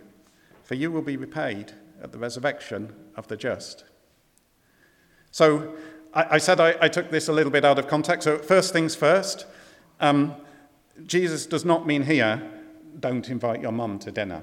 for 0.65 0.75
you 0.75 0.91
will 0.91 1.03
be 1.03 1.17
repaid 1.17 1.73
at 2.03 2.11
the 2.11 2.19
resurrection 2.19 2.93
of 3.17 3.29
the 3.29 3.37
just. 3.37 3.85
So 5.31 5.77
I, 6.13 6.35
I 6.35 6.39
said 6.39 6.59
I, 6.59 6.75
I, 6.81 6.89
took 6.89 7.11
this 7.11 7.29
a 7.29 7.33
little 7.33 7.53
bit 7.53 7.65
out 7.65 7.79
of 7.79 7.87
context. 7.87 8.25
So, 8.25 8.39
first 8.39 8.73
things 8.73 8.97
first, 8.97 9.47
um, 10.01 10.35
Jesus 11.07 11.47
does 11.47 11.65
not 11.65 11.87
mean 11.87 12.03
here, 12.03 12.43
don't 12.99 13.29
invite 13.29 13.63
your 13.63 13.73
mum 13.73 14.01
to 14.01 14.11
dinner. 14.11 14.43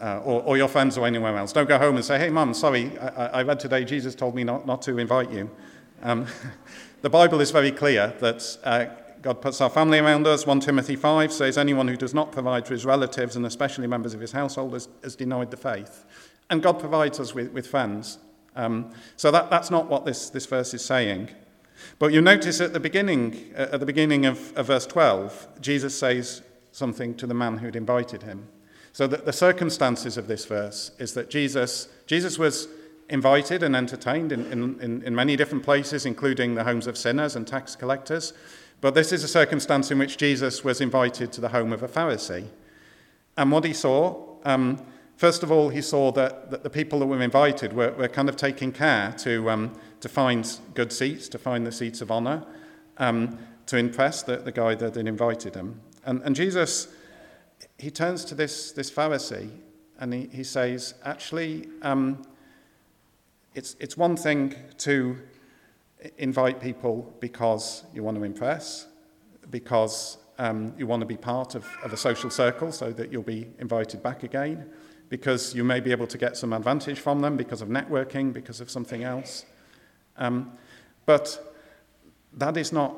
Uh, 0.00 0.18
or, 0.24 0.42
or, 0.42 0.56
your 0.56 0.66
friends 0.66 0.98
or 0.98 1.06
anywhere 1.06 1.36
else. 1.36 1.52
Don't 1.52 1.68
go 1.68 1.78
home 1.78 1.94
and 1.94 2.04
say, 2.04 2.18
hey, 2.18 2.28
mum, 2.28 2.54
sorry, 2.54 2.98
I, 2.98 3.26
I 3.26 3.42
read 3.42 3.60
today 3.60 3.84
Jesus 3.84 4.16
told 4.16 4.34
me 4.34 4.42
not, 4.42 4.66
not 4.66 4.82
to 4.82 4.98
invite 4.98 5.30
you. 5.30 5.48
Um, 6.02 6.26
The 7.02 7.10
Bible 7.10 7.40
is 7.40 7.50
very 7.50 7.72
clear 7.72 8.14
that 8.20 8.58
uh, 8.62 8.84
God 9.22 9.42
puts 9.42 9.60
our 9.60 9.68
family 9.68 9.98
around 9.98 10.24
us. 10.24 10.46
1 10.46 10.60
Timothy 10.60 10.94
5 10.94 11.32
says, 11.32 11.58
Anyone 11.58 11.88
who 11.88 11.96
does 11.96 12.14
not 12.14 12.30
provide 12.30 12.64
for 12.64 12.74
his 12.74 12.84
relatives 12.84 13.34
and 13.34 13.44
especially 13.44 13.88
members 13.88 14.14
of 14.14 14.20
his 14.20 14.30
household 14.30 14.72
has, 14.74 14.88
has 15.02 15.16
denied 15.16 15.50
the 15.50 15.56
faith. 15.56 16.04
And 16.48 16.62
God 16.62 16.78
provides 16.78 17.18
us 17.18 17.34
with, 17.34 17.50
with 17.52 17.66
friends. 17.66 18.18
Um, 18.54 18.92
so 19.16 19.32
that, 19.32 19.50
that's 19.50 19.68
not 19.68 19.88
what 19.88 20.04
this, 20.04 20.30
this 20.30 20.46
verse 20.46 20.74
is 20.74 20.84
saying. 20.84 21.30
But 21.98 22.12
you 22.12 22.20
notice 22.20 22.60
at 22.60 22.72
the 22.72 22.78
beginning, 22.78 23.52
uh, 23.56 23.70
at 23.72 23.80
the 23.80 23.86
beginning 23.86 24.24
of, 24.24 24.56
of 24.56 24.68
verse 24.68 24.86
12, 24.86 25.48
Jesus 25.60 25.98
says 25.98 26.42
something 26.70 27.16
to 27.16 27.26
the 27.26 27.34
man 27.34 27.58
who'd 27.58 27.74
invited 27.74 28.22
him. 28.22 28.46
So 28.92 29.08
the 29.08 29.32
circumstances 29.32 30.16
of 30.16 30.28
this 30.28 30.44
verse 30.44 30.92
is 31.00 31.14
that 31.14 31.30
Jesus, 31.30 31.88
Jesus 32.06 32.38
was 32.38 32.68
invited 33.12 33.62
and 33.62 33.76
entertained 33.76 34.32
in, 34.32 34.50
in, 34.50 35.02
in 35.02 35.14
many 35.14 35.36
different 35.36 35.62
places, 35.62 36.06
including 36.06 36.54
the 36.54 36.64
homes 36.64 36.86
of 36.86 36.96
sinners 36.96 37.36
and 37.36 37.46
tax 37.46 37.76
collectors. 37.76 38.32
But 38.80 38.94
this 38.94 39.12
is 39.12 39.22
a 39.22 39.28
circumstance 39.28 39.90
in 39.90 39.98
which 39.98 40.16
Jesus 40.16 40.64
was 40.64 40.80
invited 40.80 41.30
to 41.34 41.40
the 41.40 41.50
home 41.50 41.72
of 41.72 41.82
a 41.82 41.88
Pharisee. 41.88 42.46
And 43.36 43.52
what 43.52 43.64
he 43.64 43.74
saw, 43.74 44.38
um, 44.44 44.82
first 45.16 45.42
of 45.42 45.52
all, 45.52 45.68
he 45.68 45.82
saw 45.82 46.10
that, 46.12 46.50
that 46.50 46.62
the 46.62 46.70
people 46.70 46.98
that 47.00 47.06
were 47.06 47.20
invited 47.20 47.74
were, 47.74 47.92
were 47.92 48.08
kind 48.08 48.30
of 48.30 48.36
taking 48.36 48.72
care 48.72 49.12
to, 49.18 49.50
um, 49.50 49.76
to 50.00 50.08
find 50.08 50.58
good 50.74 50.92
seats, 50.92 51.28
to 51.28 51.38
find 51.38 51.66
the 51.66 51.72
seats 51.72 52.00
of 52.00 52.10
honor, 52.10 52.44
um, 52.96 53.38
to 53.66 53.76
impress 53.76 54.22
the, 54.22 54.38
the 54.38 54.52
guy 54.52 54.74
that 54.74 54.96
had 54.96 55.06
invited 55.06 55.54
him. 55.54 55.80
And, 56.06 56.22
and 56.22 56.34
Jesus, 56.34 56.88
he 57.78 57.90
turns 57.90 58.24
to 58.24 58.34
this, 58.34 58.72
this 58.72 58.90
Pharisee 58.90 59.50
and 59.98 60.12
he, 60.12 60.28
he 60.32 60.42
says, 60.42 60.94
Actually, 61.04 61.68
um, 61.82 62.24
it's, 63.54 63.76
it's 63.80 63.96
one 63.96 64.16
thing 64.16 64.54
to 64.78 65.18
invite 66.18 66.60
people 66.60 67.14
because 67.20 67.84
you 67.94 68.02
want 68.02 68.16
to 68.16 68.24
impress, 68.24 68.86
because 69.50 70.18
um, 70.38 70.74
you 70.76 70.86
want 70.86 71.00
to 71.00 71.06
be 71.06 71.16
part 71.16 71.54
of, 71.54 71.66
of 71.84 71.92
a 71.92 71.96
social 71.96 72.30
circle 72.30 72.72
so 72.72 72.90
that 72.92 73.12
you'll 73.12 73.22
be 73.22 73.48
invited 73.58 74.02
back 74.02 74.22
again, 74.22 74.68
because 75.08 75.54
you 75.54 75.62
may 75.62 75.80
be 75.80 75.92
able 75.92 76.06
to 76.06 76.18
get 76.18 76.36
some 76.36 76.52
advantage 76.52 76.98
from 76.98 77.20
them 77.20 77.36
because 77.36 77.60
of 77.60 77.68
networking, 77.68 78.32
because 78.32 78.60
of 78.60 78.70
something 78.70 79.04
else. 79.04 79.44
Um, 80.16 80.52
but 81.06 81.54
that 82.32 82.56
is 82.56 82.72
not 82.72 82.94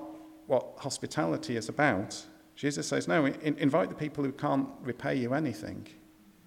what 0.46 0.66
hospitality 0.78 1.56
is 1.56 1.68
about. 1.68 2.24
Jesus 2.54 2.86
says, 2.86 3.08
no, 3.08 3.26
in, 3.26 3.56
invite 3.58 3.88
the 3.88 3.94
people 3.94 4.22
who 4.22 4.32
can't 4.32 4.68
repay 4.82 5.16
you 5.16 5.34
anything, 5.34 5.88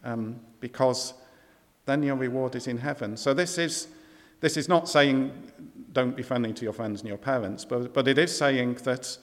um, 0.04 0.40
because 0.62 1.14
then 1.86 2.02
your 2.04 2.16
reward 2.16 2.56
is 2.56 2.68
in 2.68 2.78
heaven. 2.78 3.18
So 3.18 3.34
this 3.34 3.58
is 3.58 3.88
this 4.40 4.58
is 4.58 4.68
not 4.68 4.88
saying 4.88 5.32
don't 5.92 6.16
be 6.16 6.24
friendly 6.24 6.54
to 6.54 6.64
your 6.64 6.74
friends 6.74 7.02
and 7.02 7.08
your 7.08 7.18
parents, 7.18 7.66
but, 7.66 7.94
but 7.94 8.08
it 8.08 8.18
is 8.18 8.36
saying 8.36 8.76
that 8.84 9.18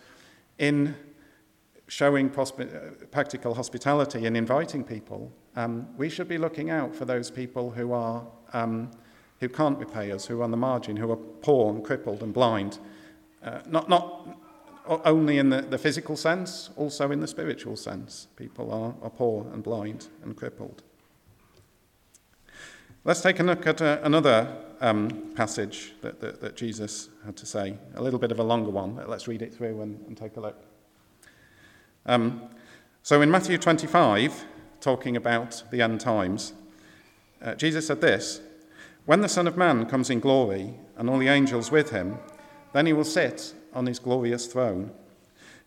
in 0.59 0.94
showing 1.87 2.30
prospe- 2.30 3.11
practical 3.11 3.54
hospitality 3.54 4.26
and 4.26 4.37
inviting 4.37 4.83
people, 4.83 5.33
um, 5.56 5.87
we 5.97 6.09
should 6.09 6.26
be 6.26 6.38
looking 6.38 6.71
out 6.71 6.94
for 6.94 7.04
those 7.04 7.30
people 7.30 7.71
who 7.71 7.92
are 7.92 8.26
um, 8.52 8.90
who 9.40 9.49
can't 9.49 9.78
repay 9.78 10.11
us, 10.11 10.26
who 10.26 10.40
are 10.40 10.44
on 10.44 10.50
the 10.50 10.56
margin, 10.56 10.97
who 10.97 11.11
are 11.11 11.16
poor 11.16 11.73
and 11.73 11.85
crippled 11.85 12.23
and 12.23 12.33
blind. 12.33 12.78
Uh, 13.42 13.61
not, 13.66 13.88
not 13.88 14.26
only 14.87 15.38
in 15.38 15.50
the, 15.50 15.61
the 15.62 15.76
physical 15.76 16.16
sense, 16.16 16.71
also 16.76 17.11
in 17.11 17.21
the 17.21 17.26
spiritual 17.26 17.76
sense. 17.76 18.28
People 18.37 18.73
are, 18.73 18.94
are 19.02 19.11
poor 19.11 19.47
and 19.52 19.62
blind 19.62 20.09
and 20.23 20.37
crippled. 20.37 20.83
Let's 23.04 23.21
take 23.21 23.38
a 23.38 23.42
look 23.42 23.66
at 23.66 23.83
uh, 23.83 23.99
another 24.02 24.56
um, 24.85 25.33
passage 25.35 25.95
that, 26.03 26.21
that, 26.21 26.43
that, 26.43 26.57
Jesus 26.57 27.09
had 27.25 27.37
to 27.38 27.47
say, 27.47 27.75
a 27.95 28.03
little 28.03 28.19
bit 28.19 28.31
of 28.31 28.38
a 28.38 28.43
longer 28.43 28.71
one. 28.71 29.03
Let's 29.09 29.26
read 29.26 29.41
it 29.41 29.55
through 29.55 29.81
and, 29.81 29.99
and 30.07 30.14
take 30.14 30.37
a 30.37 30.41
look. 30.41 30.62
Um, 32.05 32.50
so 33.03 33.23
in 33.23 33.31
Matthew 33.31 33.57
25, 33.57 34.45
talking 34.83 35.17
about 35.17 35.62
the 35.71 35.81
end 35.81 36.00
times, 36.00 36.53
uh, 37.41 37.55
Jesus 37.55 37.87
said 37.87 38.03
this 38.03 38.43
When 39.07 39.23
the 39.23 39.29
Son 39.29 39.47
of 39.47 39.57
Man 39.57 39.87
comes 39.87 40.11
in 40.11 40.21
glory 40.21 40.75
and 40.99 41.09
all 41.09 41.19
the 41.19 41.29
angels 41.29 41.71
with 41.71 41.88
him, 41.88 42.19
then 42.75 42.85
he 42.85 42.93
will 42.93 43.05
sit 43.05 43.55
on 43.73 43.87
his 43.87 43.99
glorious 43.99 44.47
throne. 44.47 44.91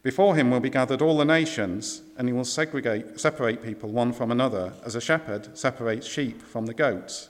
Before 0.03 0.35
him 0.35 0.51
will 0.51 0.59
be 0.59 0.69
gathered 0.69 1.01
all 1.01 1.17
the 1.17 1.25
nations, 1.25 2.03
and 2.19 2.27
he 2.29 2.33
will 2.33 2.45
segregate, 2.45 3.19
separate 3.19 3.63
people 3.63 3.89
one 3.89 4.13
from 4.13 4.31
another, 4.31 4.73
as 4.85 4.93
a 4.93 5.01
shepherd 5.01 5.57
separates 5.57 6.05
sheep 6.05 6.39
from 6.39 6.67
the 6.67 6.73
goats. 6.75 7.29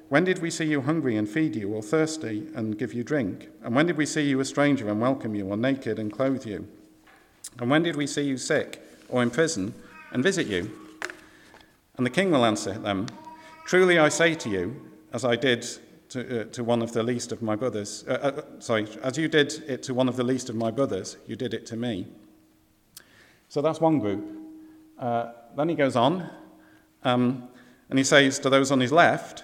when 0.11 0.25
did 0.25 0.39
we 0.39 0.51
see 0.51 0.65
you 0.65 0.81
hungry 0.81 1.15
and 1.15 1.27
feed 1.27 1.55
you, 1.55 1.73
or 1.73 1.81
thirsty 1.81 2.47
and 2.53 2.77
give 2.77 2.93
you 2.93 3.03
drink? 3.03 3.47
And 3.63 3.73
when 3.73 3.87
did 3.87 3.97
we 3.97 4.05
see 4.05 4.27
you 4.29 4.39
a 4.41 4.45
stranger 4.45 4.89
and 4.89 5.01
welcome 5.01 5.33
you, 5.33 5.47
or 5.47 5.57
naked 5.57 5.97
and 5.97 6.11
clothe 6.11 6.45
you? 6.45 6.67
And 7.59 7.71
when 7.71 7.81
did 7.81 7.95
we 7.95 8.05
see 8.05 8.23
you 8.23 8.37
sick? 8.37 8.81
or 9.11 9.21
in 9.21 9.29
prison 9.29 9.73
and 10.11 10.23
visit 10.23 10.47
you? 10.47 10.71
And 11.97 12.05
the 12.05 12.09
king 12.09 12.31
will 12.31 12.45
answer 12.45 12.73
them, 12.73 13.07
Truly 13.65 13.99
I 13.99 14.09
say 14.09 14.33
to 14.33 14.49
you, 14.49 14.81
as 15.13 15.23
I 15.23 15.35
did 15.35 15.67
to, 16.09 16.41
uh, 16.41 16.43
to 16.45 16.63
one 16.63 16.81
of 16.81 16.93
the 16.93 17.03
least 17.03 17.31
of 17.31 17.41
my 17.41 17.55
brothers, 17.55 18.03
uh, 18.07 18.11
uh, 18.11 18.41
sorry, 18.59 18.87
as 19.03 19.17
you 19.17 19.27
did 19.27 19.63
it 19.67 19.83
to 19.83 19.93
one 19.93 20.09
of 20.09 20.15
the 20.15 20.23
least 20.23 20.49
of 20.49 20.55
my 20.55 20.71
brothers, 20.71 21.17
you 21.27 21.35
did 21.35 21.53
it 21.53 21.65
to 21.67 21.75
me. 21.75 22.07
So 23.49 23.61
that's 23.61 23.79
one 23.79 23.99
group. 23.99 24.25
Uh, 24.97 25.31
then 25.55 25.69
he 25.69 25.75
goes 25.75 25.95
on, 25.95 26.29
um, 27.03 27.49
and 27.89 27.99
he 27.99 28.03
says 28.03 28.39
to 28.39 28.49
those 28.49 28.71
on 28.71 28.79
his 28.79 28.91
left, 28.91 29.43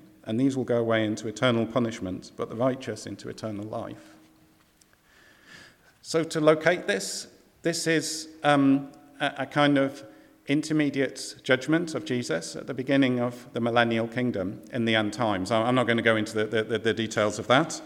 And 0.31 0.39
these 0.39 0.55
will 0.55 0.63
go 0.63 0.77
away 0.77 1.03
into 1.03 1.27
eternal 1.27 1.65
punishment, 1.65 2.31
but 2.37 2.47
the 2.47 2.55
righteous 2.55 3.05
into 3.05 3.27
eternal 3.27 3.65
life. 3.65 4.15
So, 6.01 6.23
to 6.23 6.39
locate 6.39 6.87
this, 6.87 7.27
this 7.63 7.85
is 7.85 8.29
um, 8.41 8.93
a, 9.19 9.33
a 9.39 9.45
kind 9.45 9.77
of 9.77 10.05
intermediate 10.47 11.35
judgment 11.43 11.95
of 11.95 12.05
Jesus 12.05 12.55
at 12.55 12.65
the 12.65 12.73
beginning 12.73 13.19
of 13.19 13.45
the 13.51 13.59
millennial 13.59 14.07
kingdom 14.07 14.61
in 14.71 14.85
the 14.85 14.95
end 14.95 15.11
times. 15.11 15.51
I'm 15.51 15.75
not 15.75 15.85
going 15.85 15.97
to 15.97 16.01
go 16.01 16.15
into 16.15 16.45
the, 16.45 16.63
the, 16.63 16.79
the 16.79 16.93
details 16.93 17.37
of 17.37 17.47
that. 17.47 17.81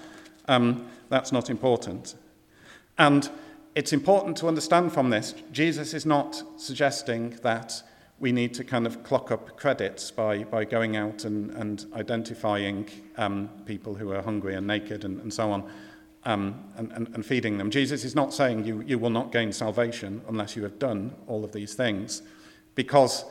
Um, 0.47 0.87
that's 1.09 1.31
not 1.31 1.49
important. 1.49 2.13
And 2.99 3.27
it's 3.73 3.91
important 3.91 4.37
to 4.37 4.47
understand 4.47 4.93
from 4.93 5.09
this, 5.09 5.33
Jesus 5.51 5.95
is 5.95 6.05
not 6.05 6.43
suggesting 6.57 7.39
that 7.41 7.81
we 8.25 8.31
need 8.31 8.55
to 8.55 8.63
kind 8.63 8.87
of 8.87 9.03
clock 9.03 9.29
up 9.29 9.55
credits 9.55 10.09
by, 10.09 10.43
by 10.45 10.65
going 10.65 10.95
out 10.95 11.25
and, 11.25 11.51
and 11.51 11.85
identifying 11.93 12.89
um, 13.17 13.47
people 13.67 13.93
who 13.93 14.11
are 14.11 14.23
hungry 14.23 14.55
and 14.55 14.65
naked 14.65 15.05
and, 15.05 15.21
and 15.21 15.31
so 15.31 15.51
on 15.51 15.63
um, 16.23 16.63
and, 16.75 16.91
and, 16.93 17.07
and 17.09 17.23
feeding 17.23 17.59
them. 17.59 17.69
Jesus 17.69 18.03
is 18.03 18.15
not 18.15 18.33
saying 18.33 18.65
you, 18.65 18.81
you 18.81 18.97
will 18.97 19.11
not 19.11 19.31
gain 19.31 19.51
salvation 19.51 20.23
unless 20.27 20.55
you 20.55 20.63
have 20.63 20.79
done 20.79 21.13
all 21.27 21.45
of 21.45 21.51
these 21.51 21.75
things 21.75 22.23
because 22.73 23.25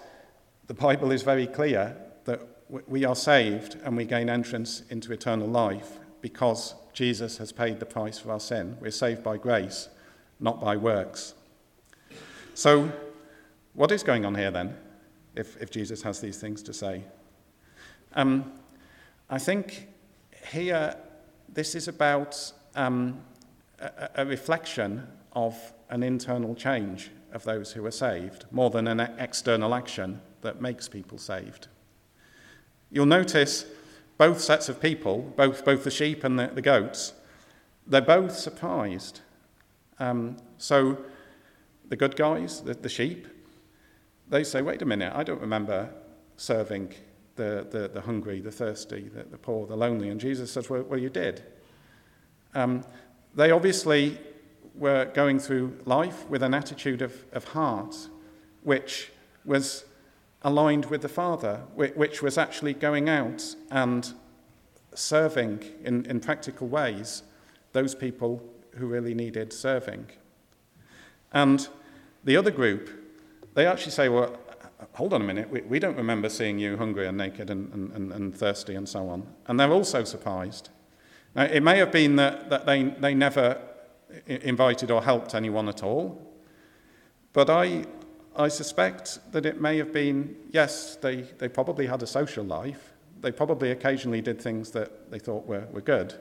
the 0.68 0.74
Bible 0.74 1.10
is 1.10 1.24
very 1.24 1.48
clear 1.48 1.96
that 2.24 2.40
we 2.86 3.04
are 3.04 3.16
saved 3.16 3.76
and 3.82 3.96
we 3.96 4.04
gain 4.04 4.30
entrance 4.30 4.84
into 4.90 5.12
eternal 5.12 5.48
life 5.48 5.98
because 6.20 6.76
Jesus 6.92 7.38
has 7.38 7.50
paid 7.50 7.80
the 7.80 7.86
price 7.86 8.20
for 8.20 8.30
our 8.30 8.38
sin. 8.38 8.76
We're 8.80 8.92
saved 8.92 9.24
by 9.24 9.38
grace, 9.38 9.88
not 10.38 10.60
by 10.60 10.76
works. 10.76 11.34
So, 12.54 12.92
what 13.72 13.90
is 13.90 14.04
going 14.04 14.24
on 14.24 14.36
here 14.36 14.52
then, 14.52 14.76
if, 15.34 15.60
if 15.60 15.70
Jesus 15.70 16.02
has 16.02 16.20
these 16.20 16.38
things 16.38 16.62
to 16.62 16.72
say? 16.72 17.02
Um, 18.14 18.52
I 19.28 19.38
think 19.38 19.88
here 20.50 20.96
this 21.48 21.74
is 21.74 21.88
about 21.88 22.52
um, 22.74 23.20
a, 23.78 24.10
a 24.16 24.26
reflection 24.26 25.06
of 25.32 25.72
an 25.90 26.02
internal 26.02 26.54
change 26.54 27.10
of 27.32 27.44
those 27.44 27.72
who 27.72 27.84
are 27.84 27.90
saved, 27.90 28.44
more 28.50 28.70
than 28.70 28.86
an 28.86 29.00
external 29.18 29.74
action 29.74 30.20
that 30.42 30.60
makes 30.60 30.88
people 30.88 31.18
saved. 31.18 31.68
You'll 32.90 33.06
notice 33.06 33.66
both 34.18 34.40
sets 34.40 34.68
of 34.68 34.80
people, 34.80 35.32
both, 35.36 35.64
both 35.64 35.82
the 35.82 35.90
sheep 35.90 36.22
and 36.22 36.38
the, 36.38 36.46
the 36.46 36.62
goats, 36.62 37.12
they're 37.86 38.00
both 38.00 38.36
surprised. 38.36 39.20
Um, 39.98 40.36
so 40.58 40.98
the 41.88 41.96
good 41.96 42.16
guys, 42.16 42.60
the, 42.60 42.74
the 42.74 42.88
sheep, 42.88 43.26
they 44.28 44.44
say, 44.44 44.62
wait 44.62 44.82
a 44.82 44.86
minute, 44.86 45.12
I 45.14 45.22
don't 45.22 45.40
remember 45.40 45.90
serving 46.36 46.92
the, 47.36 47.66
the, 47.70 47.88
the 47.88 48.00
hungry, 48.00 48.40
the 48.40 48.50
thirsty, 48.50 49.08
the, 49.08 49.24
the 49.24 49.38
poor, 49.38 49.66
the 49.66 49.76
lonely. 49.76 50.08
And 50.08 50.20
Jesus 50.20 50.50
says, 50.52 50.70
well, 50.70 50.82
well 50.82 50.98
you 50.98 51.10
did. 51.10 51.42
Um, 52.54 52.84
they 53.34 53.50
obviously 53.50 54.18
were 54.74 55.06
going 55.06 55.38
through 55.38 55.78
life 55.84 56.28
with 56.28 56.42
an 56.42 56.54
attitude 56.54 57.02
of, 57.02 57.24
of 57.32 57.44
heart 57.44 58.08
which 58.62 59.10
was 59.44 59.84
aligned 60.42 60.86
with 60.86 61.02
the 61.02 61.08
Father, 61.08 61.62
which 61.74 62.22
was 62.22 62.38
actually 62.38 62.74
going 62.74 63.08
out 63.08 63.54
and 63.70 64.12
serving 64.94 65.62
in, 65.84 66.04
in 66.06 66.20
practical 66.20 66.68
ways 66.68 67.22
those 67.72 67.94
people 67.94 68.42
who 68.76 68.86
really 68.86 69.14
needed 69.14 69.52
serving. 69.52 70.06
And 71.32 71.68
the 72.22 72.36
other 72.36 72.50
group, 72.50 72.90
they 73.54 73.66
actually 73.66 73.92
say, 73.92 74.08
well, 74.08 74.36
hold 74.92 75.12
on 75.12 75.22
a 75.22 75.24
minute, 75.24 75.48
we, 75.50 75.60
we 75.62 75.78
don't 75.78 75.96
remember 75.96 76.28
seeing 76.28 76.58
you 76.58 76.76
hungry 76.76 77.06
and 77.06 77.16
naked 77.16 77.50
and, 77.50 77.72
and, 77.92 78.12
and 78.12 78.36
thirsty 78.36 78.74
and 78.74 78.88
so 78.88 79.08
on. 79.08 79.26
And 79.46 79.58
they're 79.58 79.72
also 79.72 80.04
surprised. 80.04 80.70
Now, 81.34 81.44
it 81.44 81.62
may 81.62 81.78
have 81.78 81.90
been 81.90 82.16
that, 82.16 82.50
that 82.50 82.66
they, 82.66 82.82
they 82.82 83.14
never 83.14 83.60
invited 84.26 84.90
or 84.90 85.02
helped 85.02 85.34
anyone 85.34 85.68
at 85.68 85.82
all. 85.82 86.20
But 87.32 87.50
I, 87.50 87.84
I 88.36 88.48
suspect 88.48 89.18
that 89.32 89.44
it 89.44 89.60
may 89.60 89.76
have 89.78 89.92
been, 89.92 90.36
yes, 90.52 90.96
they, 90.96 91.22
they 91.38 91.48
probably 91.48 91.86
had 91.86 92.02
a 92.02 92.06
social 92.06 92.44
life. 92.44 92.92
They 93.20 93.32
probably 93.32 93.70
occasionally 93.70 94.20
did 94.20 94.40
things 94.40 94.70
that 94.72 95.10
they 95.10 95.18
thought 95.18 95.46
were, 95.46 95.66
were 95.72 95.80
good. 95.80 96.14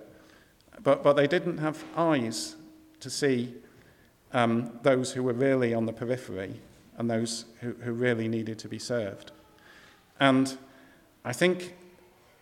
But, 0.82 1.04
but 1.04 1.14
they 1.14 1.28
didn't 1.28 1.60
have 1.60 1.84
eyes 1.96 2.56
to 3.00 3.10
see 3.10 3.54
um, 4.32 4.80
those 4.82 5.12
who 5.12 5.22
were 5.22 5.34
really 5.34 5.74
on 5.74 5.86
the 5.86 5.94
periphery 5.94 6.60
and 6.98 7.10
those 7.10 7.46
who, 7.62 7.74
who 7.82 7.92
really 7.92 8.28
needed 8.28 8.60
to 8.60 8.68
be 8.68 8.80
served. 8.80 9.32
And 10.20 10.58
I 11.26 11.34
think 11.34 11.76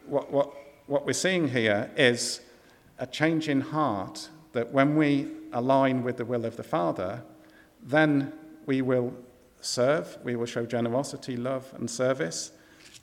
what, 0.06 0.32
what, 0.32 0.54
what 0.88 1.06
we're 1.06 1.14
seeing 1.14 1.50
here 1.50 1.92
is 1.96 2.42
a 3.00 3.08
change 3.08 3.50
in 3.50 3.62
heart 3.62 4.30
that 4.54 4.72
when 4.72 4.96
we 4.96 5.28
align 5.54 6.04
with 6.04 6.18
the 6.18 6.26
will 6.26 6.46
of 6.46 6.58
the 6.58 6.64
Father, 6.64 7.24
then 7.82 8.34
we 8.66 8.82
will 8.82 9.14
serve, 9.62 10.18
we 10.24 10.36
will 10.36 10.46
show 10.46 10.66
generosity, 10.66 11.38
love, 11.38 11.74
and 11.78 11.90
service 11.90 12.52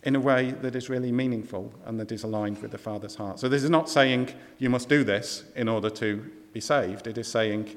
in 0.04 0.14
a 0.14 0.20
way 0.20 0.50
that 0.50 0.76
is 0.76 0.88
really 0.88 1.10
meaningful 1.10 1.72
and 1.84 1.98
that 1.98 2.12
is 2.12 2.22
aligned 2.22 2.60
with 2.62 2.70
the 2.70 2.78
Father's 2.78 3.16
heart. 3.16 3.40
So, 3.40 3.48
this 3.48 3.64
is 3.64 3.70
not 3.70 3.88
saying 3.88 4.32
you 4.58 4.70
must 4.70 4.88
do 4.88 5.02
this 5.02 5.44
in 5.56 5.68
order 5.68 5.90
to 5.90 6.30
be 6.52 6.60
saved. 6.60 7.06
It 7.06 7.18
is 7.18 7.28
saying 7.28 7.76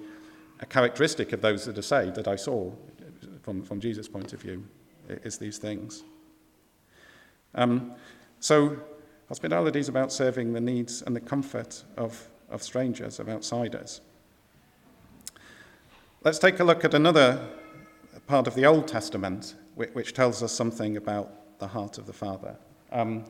a 0.59 0.65
characteristic 0.65 1.33
of 1.33 1.41
those 1.41 1.65
that 1.65 1.77
are 1.77 1.81
saved 1.81 2.15
that 2.15 2.27
I 2.27 2.35
saw 2.35 2.71
from, 3.41 3.63
from 3.63 3.79
Jesus' 3.79 4.07
point 4.07 4.33
of 4.33 4.41
view 4.41 4.63
is 5.07 5.37
these 5.37 5.57
things. 5.57 6.03
Um, 7.55 7.93
so, 8.39 8.77
hospitality 9.27 9.79
is 9.79 9.89
about 9.89 10.11
serving 10.11 10.53
the 10.53 10.61
needs 10.61 11.01
and 11.01 11.15
the 11.15 11.19
comfort 11.19 11.83
of 11.97 12.27
of 12.51 12.61
strangers, 12.61 13.19
of 13.19 13.29
outsiders. 13.29 14.01
Let's 16.23 16.37
take 16.37 16.59
a 16.59 16.63
look 16.63 16.85
at 16.85 16.93
another 16.93 17.49
part 18.27 18.45
of 18.45 18.53
the 18.53 18.65
Old 18.65 18.87
Testament 18.87 19.55
which 19.75 20.13
tells 20.13 20.43
us 20.43 20.51
something 20.51 20.97
about 20.97 21.57
the 21.59 21.67
heart 21.67 21.97
of 21.97 22.05
the 22.05 22.13
Father. 22.13 22.55
Um, 22.91 23.25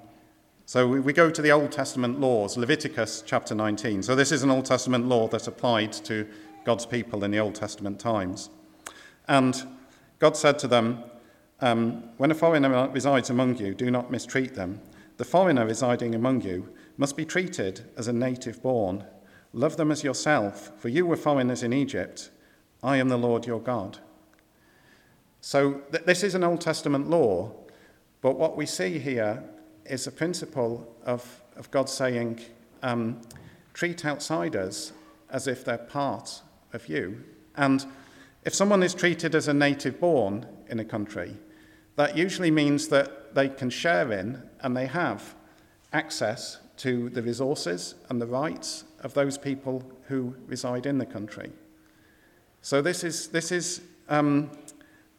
so 0.65 0.87
we 0.87 1.13
go 1.13 1.29
to 1.29 1.41
the 1.41 1.51
Old 1.51 1.71
Testament 1.71 2.19
laws, 2.19 2.57
Leviticus 2.57 3.23
chapter 3.25 3.55
19. 3.55 4.03
So 4.03 4.15
this 4.15 4.31
is 4.31 4.43
an 4.43 4.49
Old 4.49 4.65
Testament 4.65 5.05
law 5.05 5.27
that 5.29 5.47
applied 5.47 5.93
to 5.93 6.27
God's 6.65 6.85
people 6.85 7.23
in 7.23 7.31
the 7.31 7.39
Old 7.39 7.55
Testament 7.55 7.99
times. 7.99 8.49
And 9.27 9.63
God 10.21 10.37
said 10.37 10.59
to 10.59 10.67
them, 10.67 11.03
um, 11.61 12.03
When 12.17 12.29
a 12.29 12.35
foreigner 12.35 12.87
resides 12.89 13.31
among 13.31 13.57
you, 13.57 13.73
do 13.73 13.89
not 13.89 14.11
mistreat 14.11 14.53
them. 14.53 14.79
The 15.17 15.25
foreigner 15.25 15.65
residing 15.65 16.13
among 16.13 16.41
you 16.41 16.69
must 16.95 17.17
be 17.17 17.25
treated 17.25 17.89
as 17.97 18.07
a 18.07 18.13
native 18.13 18.61
born. 18.61 19.03
Love 19.51 19.77
them 19.77 19.89
as 19.89 20.03
yourself, 20.03 20.71
for 20.77 20.89
you 20.89 21.07
were 21.07 21.17
foreigners 21.17 21.63
in 21.63 21.73
Egypt. 21.73 22.29
I 22.83 22.97
am 22.97 23.09
the 23.09 23.17
Lord 23.17 23.47
your 23.47 23.59
God. 23.59 23.97
So 25.41 25.81
th- 25.91 26.05
this 26.05 26.21
is 26.21 26.35
an 26.35 26.43
Old 26.43 26.61
Testament 26.61 27.09
law, 27.09 27.51
but 28.21 28.37
what 28.37 28.55
we 28.55 28.67
see 28.67 28.99
here 28.99 29.43
is 29.85 30.05
a 30.05 30.11
principle 30.11 30.95
of, 31.03 31.41
of 31.55 31.71
God 31.71 31.89
saying, 31.89 32.41
um, 32.83 33.21
treat 33.73 34.05
outsiders 34.05 34.93
as 35.31 35.47
if 35.47 35.65
they're 35.65 35.79
part 35.79 36.43
of 36.73 36.87
you. 36.87 37.23
And 37.55 37.83
if 38.43 38.53
someone 38.53 38.83
is 38.83 38.93
treated 38.93 39.35
as 39.35 39.47
a 39.47 39.53
native 39.53 39.99
born 39.99 40.47
in 40.67 40.79
a 40.79 40.85
country, 40.85 41.37
that 41.95 42.17
usually 42.17 42.51
means 42.51 42.87
that 42.87 43.35
they 43.35 43.49
can 43.49 43.69
share 43.69 44.11
in 44.11 44.41
and 44.61 44.75
they 44.75 44.87
have 44.87 45.35
access 45.93 46.59
to 46.77 47.09
the 47.09 47.21
resources 47.21 47.95
and 48.09 48.19
the 48.19 48.25
rights 48.25 48.85
of 49.01 49.13
those 49.13 49.37
people 49.37 49.83
who 50.07 50.35
reside 50.47 50.85
in 50.85 50.97
the 50.97 51.05
country. 51.05 51.51
So 52.61 52.81
this 52.81 53.03
is, 53.03 53.27
this 53.27 53.51
is, 53.51 53.81
um, 54.09 54.49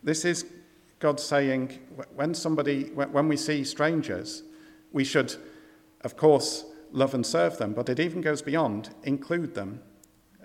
this 0.02 0.24
is 0.24 0.46
God 0.98 1.20
saying 1.20 1.78
when 2.14 2.34
somebody, 2.34 2.90
when 2.90 3.28
we 3.28 3.36
see 3.36 3.64
strangers, 3.64 4.42
we 4.92 5.04
should, 5.04 5.34
of 6.02 6.16
course, 6.16 6.64
love 6.90 7.14
and 7.14 7.24
serve 7.24 7.58
them, 7.58 7.72
but 7.72 7.88
it 7.88 7.98
even 7.98 8.20
goes 8.20 8.42
beyond, 8.42 8.90
include 9.04 9.54
them. 9.54 9.82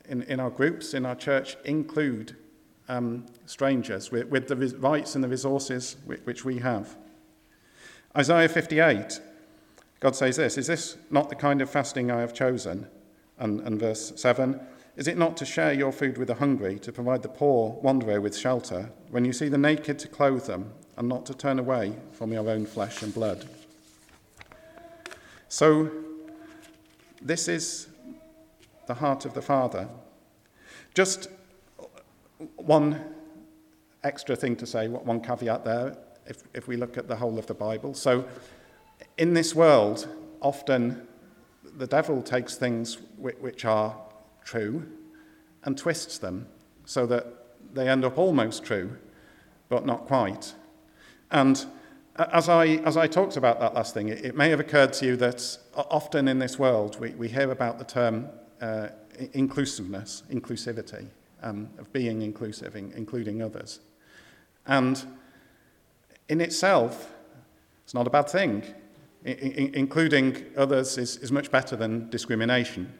In, 0.10 0.24
in 0.24 0.40
our 0.40 0.50
groups, 0.50 0.94
in 0.94 1.06
our 1.06 1.16
church, 1.16 1.58
include 1.66 2.36
um, 2.90 3.26
strangers 3.46 4.12
with, 4.12 4.28
with 4.28 4.48
the 4.48 4.56
rights 4.78 5.16
and 5.16 5.24
the 5.24 5.28
resources 5.28 5.98
which 6.06 6.46
we 6.46 6.60
have. 6.60 6.96
Isaiah 8.16 8.50
58, 8.50 9.20
God 10.00 10.16
says 10.16 10.38
this 10.38 10.58
Is 10.58 10.68
this 10.68 10.98
not 11.12 11.30
the 11.30 11.36
kind 11.36 11.62
of 11.62 11.70
fasting 11.70 12.12
I 12.12 12.22
have 12.22 12.34
chosen? 12.34 12.88
And, 13.40 13.62
and 13.62 13.80
verse 13.80 14.14
7 14.16 14.60
Is 14.96 15.08
it 15.08 15.18
not 15.18 15.38
to 15.38 15.46
share 15.46 15.74
your 15.74 15.92
food 15.92 16.18
with 16.18 16.28
the 16.28 16.36
hungry, 16.36 16.80
to 16.80 16.92
provide 16.92 17.22
the 17.22 17.30
poor 17.30 17.80
wanderer 17.82 18.20
with 18.20 18.36
shelter, 18.36 18.92
when 19.12 19.26
you 19.26 19.34
see 19.34 19.50
the 19.50 19.58
naked 19.58 20.00
to 20.00 20.08
clothe 20.08 20.46
them, 20.46 20.74
and 20.98 21.08
not 21.08 21.26
to 21.28 21.34
turn 21.34 21.60
away 21.60 21.94
from 22.14 22.32
your 22.32 22.50
own 22.50 22.66
flesh 22.66 23.04
and 23.04 23.14
blood? 23.14 23.48
So, 25.50 25.92
this 27.22 27.48
is 27.48 27.88
the 28.88 28.96
heart 28.96 29.26
of 29.26 29.34
the 29.34 29.42
Father. 29.42 29.88
Just 30.94 31.30
one 32.56 33.04
extra 34.04 34.36
thing 34.36 34.56
to 34.58 34.66
say, 34.66 34.88
one 34.88 35.22
caveat 35.22 35.66
there, 35.66 35.98
if, 36.26 36.44
if 36.54 36.68
we 36.68 36.78
look 36.78 36.98
at 36.98 37.08
the 37.08 37.16
whole 37.16 37.40
of 37.40 37.48
the 37.48 37.54
Bible. 37.54 37.94
So, 37.94 38.26
in 39.18 39.34
this 39.34 39.56
world, 39.56 40.08
often 40.42 41.08
the 41.78 41.88
devil 41.88 42.22
takes 42.22 42.56
things 42.56 42.98
which 43.18 43.66
are 43.66 43.96
true 44.44 44.86
and 45.64 45.78
twists 45.78 46.18
them 46.18 46.48
so 46.86 47.06
that 47.06 47.26
they 47.74 47.88
end 47.88 48.06
up 48.06 48.18
almost 48.18 48.64
true, 48.64 48.98
but 49.70 49.86
not 49.86 50.06
quite. 50.08 50.54
And 51.32 51.66
as 52.18 52.50
I, 52.50 52.66
as 52.86 52.98
I 52.98 53.08
talked 53.08 53.38
about 53.38 53.60
that 53.60 53.74
last 53.74 53.94
thing, 53.94 54.10
it, 54.10 54.26
it 54.26 54.36
may 54.36 54.50
have 54.50 54.60
occurred 54.60 54.94
to 54.94 55.06
you 55.06 55.16
that 55.18 55.58
often 55.76 56.28
in 56.28 56.40
this 56.40 56.58
world 56.58 57.00
we, 57.00 57.12
we 57.12 57.28
hear 57.28 57.52
about 57.52 57.78
the 57.78 57.86
term 57.86 58.30
uh, 58.62 58.90
inclusiveness, 59.34 60.24
inclusivity, 60.32 61.08
um, 61.44 61.70
of 61.78 61.92
being 61.94 62.22
inclusive, 62.22 62.76
in, 62.76 62.92
including 62.96 63.42
others. 63.42 63.80
And 64.66 65.04
in 66.30 66.42
itself, 66.42 67.14
it's 67.84 67.94
not 67.94 68.08
a 68.08 68.10
bad 68.10 68.30
thing. 68.30 68.64
I, 69.26 69.30
including 69.74 70.46
others 70.56 70.98
is, 70.98 71.18
is 71.18 71.32
much 71.32 71.52
better 71.52 71.76
than 71.76 72.10
discrimination. 72.10 72.94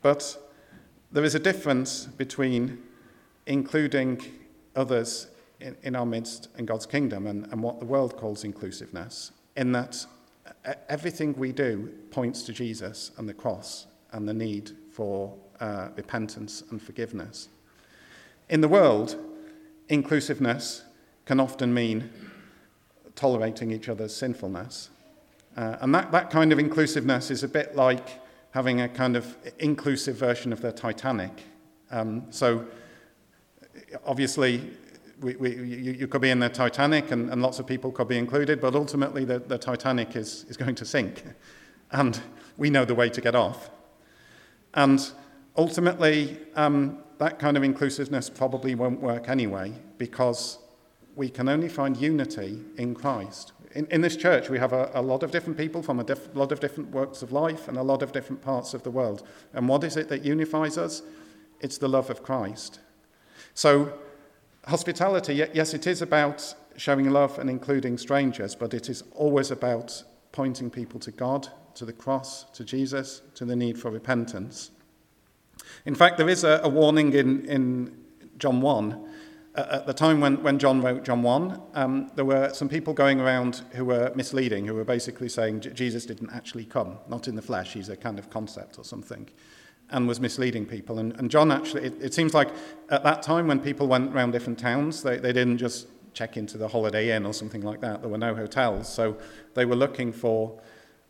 But 0.00 0.36
there 1.10 1.24
is 1.24 1.34
a 1.34 1.40
difference 1.40 2.06
between 2.06 2.82
including 3.46 4.20
others 4.76 5.28
in, 5.60 5.76
in 5.82 5.96
our 5.96 6.06
midst 6.06 6.48
and 6.56 6.66
God's 6.66 6.86
kingdom 6.86 7.26
and, 7.26 7.46
and 7.50 7.62
what 7.62 7.80
the 7.80 7.86
world 7.86 8.16
calls 8.16 8.44
inclusiveness, 8.44 9.32
in 9.56 9.72
that 9.72 10.06
everything 10.88 11.34
we 11.34 11.52
do 11.52 11.92
points 12.10 12.42
to 12.44 12.52
Jesus 12.52 13.10
and 13.16 13.28
the 13.28 13.34
cross 13.34 13.86
and 14.12 14.28
the 14.28 14.34
need 14.34 14.72
for 14.92 15.34
uh, 15.60 15.88
repentance 15.96 16.62
and 16.70 16.80
forgiveness. 16.80 17.48
In 18.48 18.60
the 18.60 18.68
world, 18.68 19.16
inclusiveness 19.88 20.84
can 21.26 21.40
often 21.40 21.72
mean 21.72 22.10
tolerating 23.14 23.70
each 23.70 23.88
other's 23.88 24.14
sinfulness. 24.14 24.90
Uh, 25.56 25.76
and 25.80 25.94
that, 25.94 26.10
that 26.12 26.30
kind 26.30 26.52
of 26.52 26.58
inclusiveness 26.58 27.30
is 27.30 27.42
a 27.42 27.48
bit 27.48 27.76
like 27.76 28.20
having 28.52 28.80
a 28.80 28.88
kind 28.88 29.16
of 29.16 29.36
inclusive 29.58 30.16
version 30.16 30.52
of 30.52 30.60
the 30.60 30.72
Titanic. 30.72 31.44
Um, 31.90 32.26
so, 32.30 32.66
obviously, 34.04 34.70
we, 35.20 35.36
we, 35.36 35.54
you, 35.54 35.92
you, 35.92 36.08
could 36.08 36.20
be 36.20 36.30
in 36.30 36.40
the 36.40 36.48
Titanic 36.48 37.10
and, 37.10 37.30
and, 37.30 37.42
lots 37.42 37.58
of 37.58 37.66
people 37.66 37.92
could 37.92 38.08
be 38.08 38.18
included, 38.18 38.60
but 38.60 38.74
ultimately 38.74 39.24
the, 39.24 39.38
the 39.38 39.58
Titanic 39.58 40.16
is, 40.16 40.44
is 40.48 40.56
going 40.56 40.74
to 40.76 40.84
sink. 40.84 41.22
And 41.94 42.18
we 42.56 42.70
know 42.70 42.86
the 42.86 42.94
way 42.94 43.10
to 43.10 43.20
get 43.20 43.34
off. 43.34 43.68
And 44.72 45.12
ultimately, 45.56 46.38
um, 46.56 46.98
that 47.18 47.38
kind 47.38 47.56
of 47.56 47.62
inclusiveness 47.62 48.28
probably 48.28 48.74
won't 48.74 49.00
work 49.00 49.28
anyway 49.28 49.72
because 49.98 50.58
we 51.14 51.28
can 51.28 51.48
only 51.48 51.68
find 51.68 51.96
unity 51.96 52.60
in 52.76 52.94
Christ. 52.94 53.52
In, 53.74 53.86
in 53.86 54.00
this 54.00 54.16
church, 54.16 54.50
we 54.50 54.58
have 54.58 54.72
a, 54.72 54.90
a, 54.94 55.02
lot 55.02 55.22
of 55.22 55.30
different 55.30 55.56
people 55.56 55.82
from 55.82 56.00
a 56.00 56.04
diff- 56.04 56.34
lot 56.34 56.52
of 56.52 56.60
different 56.60 56.90
works 56.90 57.22
of 57.22 57.32
life 57.32 57.68
and 57.68 57.78
a 57.78 57.82
lot 57.82 58.02
of 58.02 58.12
different 58.12 58.42
parts 58.42 58.74
of 58.74 58.82
the 58.82 58.90
world. 58.90 59.26
And 59.54 59.68
what 59.68 59.84
is 59.84 59.96
it 59.96 60.08
that 60.08 60.24
unifies 60.24 60.76
us? 60.76 61.02
It's 61.60 61.78
the 61.78 61.88
love 61.88 62.10
of 62.10 62.22
Christ. 62.22 62.80
So, 63.54 63.92
hospitality, 64.66 65.34
yes, 65.34 65.74
it 65.74 65.86
is 65.86 66.02
about 66.02 66.54
showing 66.76 67.10
love 67.10 67.38
and 67.38 67.48
including 67.48 67.98
strangers, 67.98 68.54
but 68.54 68.74
it 68.74 68.88
is 68.88 69.04
always 69.14 69.50
about 69.50 70.02
pointing 70.32 70.70
people 70.70 70.98
to 71.00 71.10
God, 71.10 71.48
to 71.74 71.84
the 71.84 71.92
cross, 71.92 72.44
to 72.52 72.64
Jesus, 72.64 73.22
to 73.34 73.44
the 73.44 73.56
need 73.56 73.78
for 73.78 73.90
repentance. 73.90 74.70
In 75.84 75.94
fact, 75.94 76.18
there 76.18 76.28
is 76.28 76.44
a, 76.44 76.60
a 76.62 76.68
warning 76.68 77.12
in, 77.12 77.44
in 77.46 77.96
John 78.38 78.60
1. 78.60 79.08
Uh, 79.54 79.66
at 79.70 79.86
the 79.86 79.92
time 79.92 80.20
when, 80.20 80.42
when 80.42 80.58
John 80.58 80.80
wrote 80.80 81.04
John 81.04 81.22
1, 81.22 81.60
um, 81.74 82.10
there 82.14 82.24
were 82.24 82.52
some 82.54 82.68
people 82.68 82.94
going 82.94 83.20
around 83.20 83.62
who 83.72 83.84
were 83.84 84.12
misleading, 84.14 84.66
who 84.66 84.74
were 84.74 84.84
basically 84.84 85.28
saying 85.28 85.60
Jesus 85.60 86.06
didn't 86.06 86.30
actually 86.30 86.64
come, 86.64 86.98
not 87.08 87.28
in 87.28 87.34
the 87.34 87.42
flesh, 87.42 87.74
he's 87.74 87.88
a 87.88 87.96
kind 87.96 88.18
of 88.18 88.30
concept 88.30 88.78
or 88.78 88.84
something 88.84 89.28
and 89.92 90.08
was 90.08 90.20
misleading 90.20 90.66
people. 90.66 90.98
And, 90.98 91.12
and 91.18 91.30
John 91.30 91.52
actually, 91.52 91.84
it, 91.84 91.94
it, 92.00 92.14
seems 92.14 92.34
like 92.34 92.48
at 92.88 93.04
that 93.04 93.22
time 93.22 93.46
when 93.46 93.60
people 93.60 93.86
went 93.86 94.14
around 94.14 94.32
different 94.32 94.58
towns, 94.58 95.02
they, 95.02 95.18
they 95.18 95.32
didn't 95.32 95.58
just 95.58 95.86
check 96.14 96.36
into 96.36 96.58
the 96.58 96.68
Holiday 96.68 97.14
Inn 97.14 97.24
or 97.26 97.32
something 97.32 97.62
like 97.62 97.80
that. 97.82 98.00
There 98.00 98.10
were 98.10 98.18
no 98.18 98.34
hotels. 98.34 98.92
So 98.92 99.18
they 99.54 99.64
were 99.64 99.76
looking 99.76 100.12
for 100.12 100.60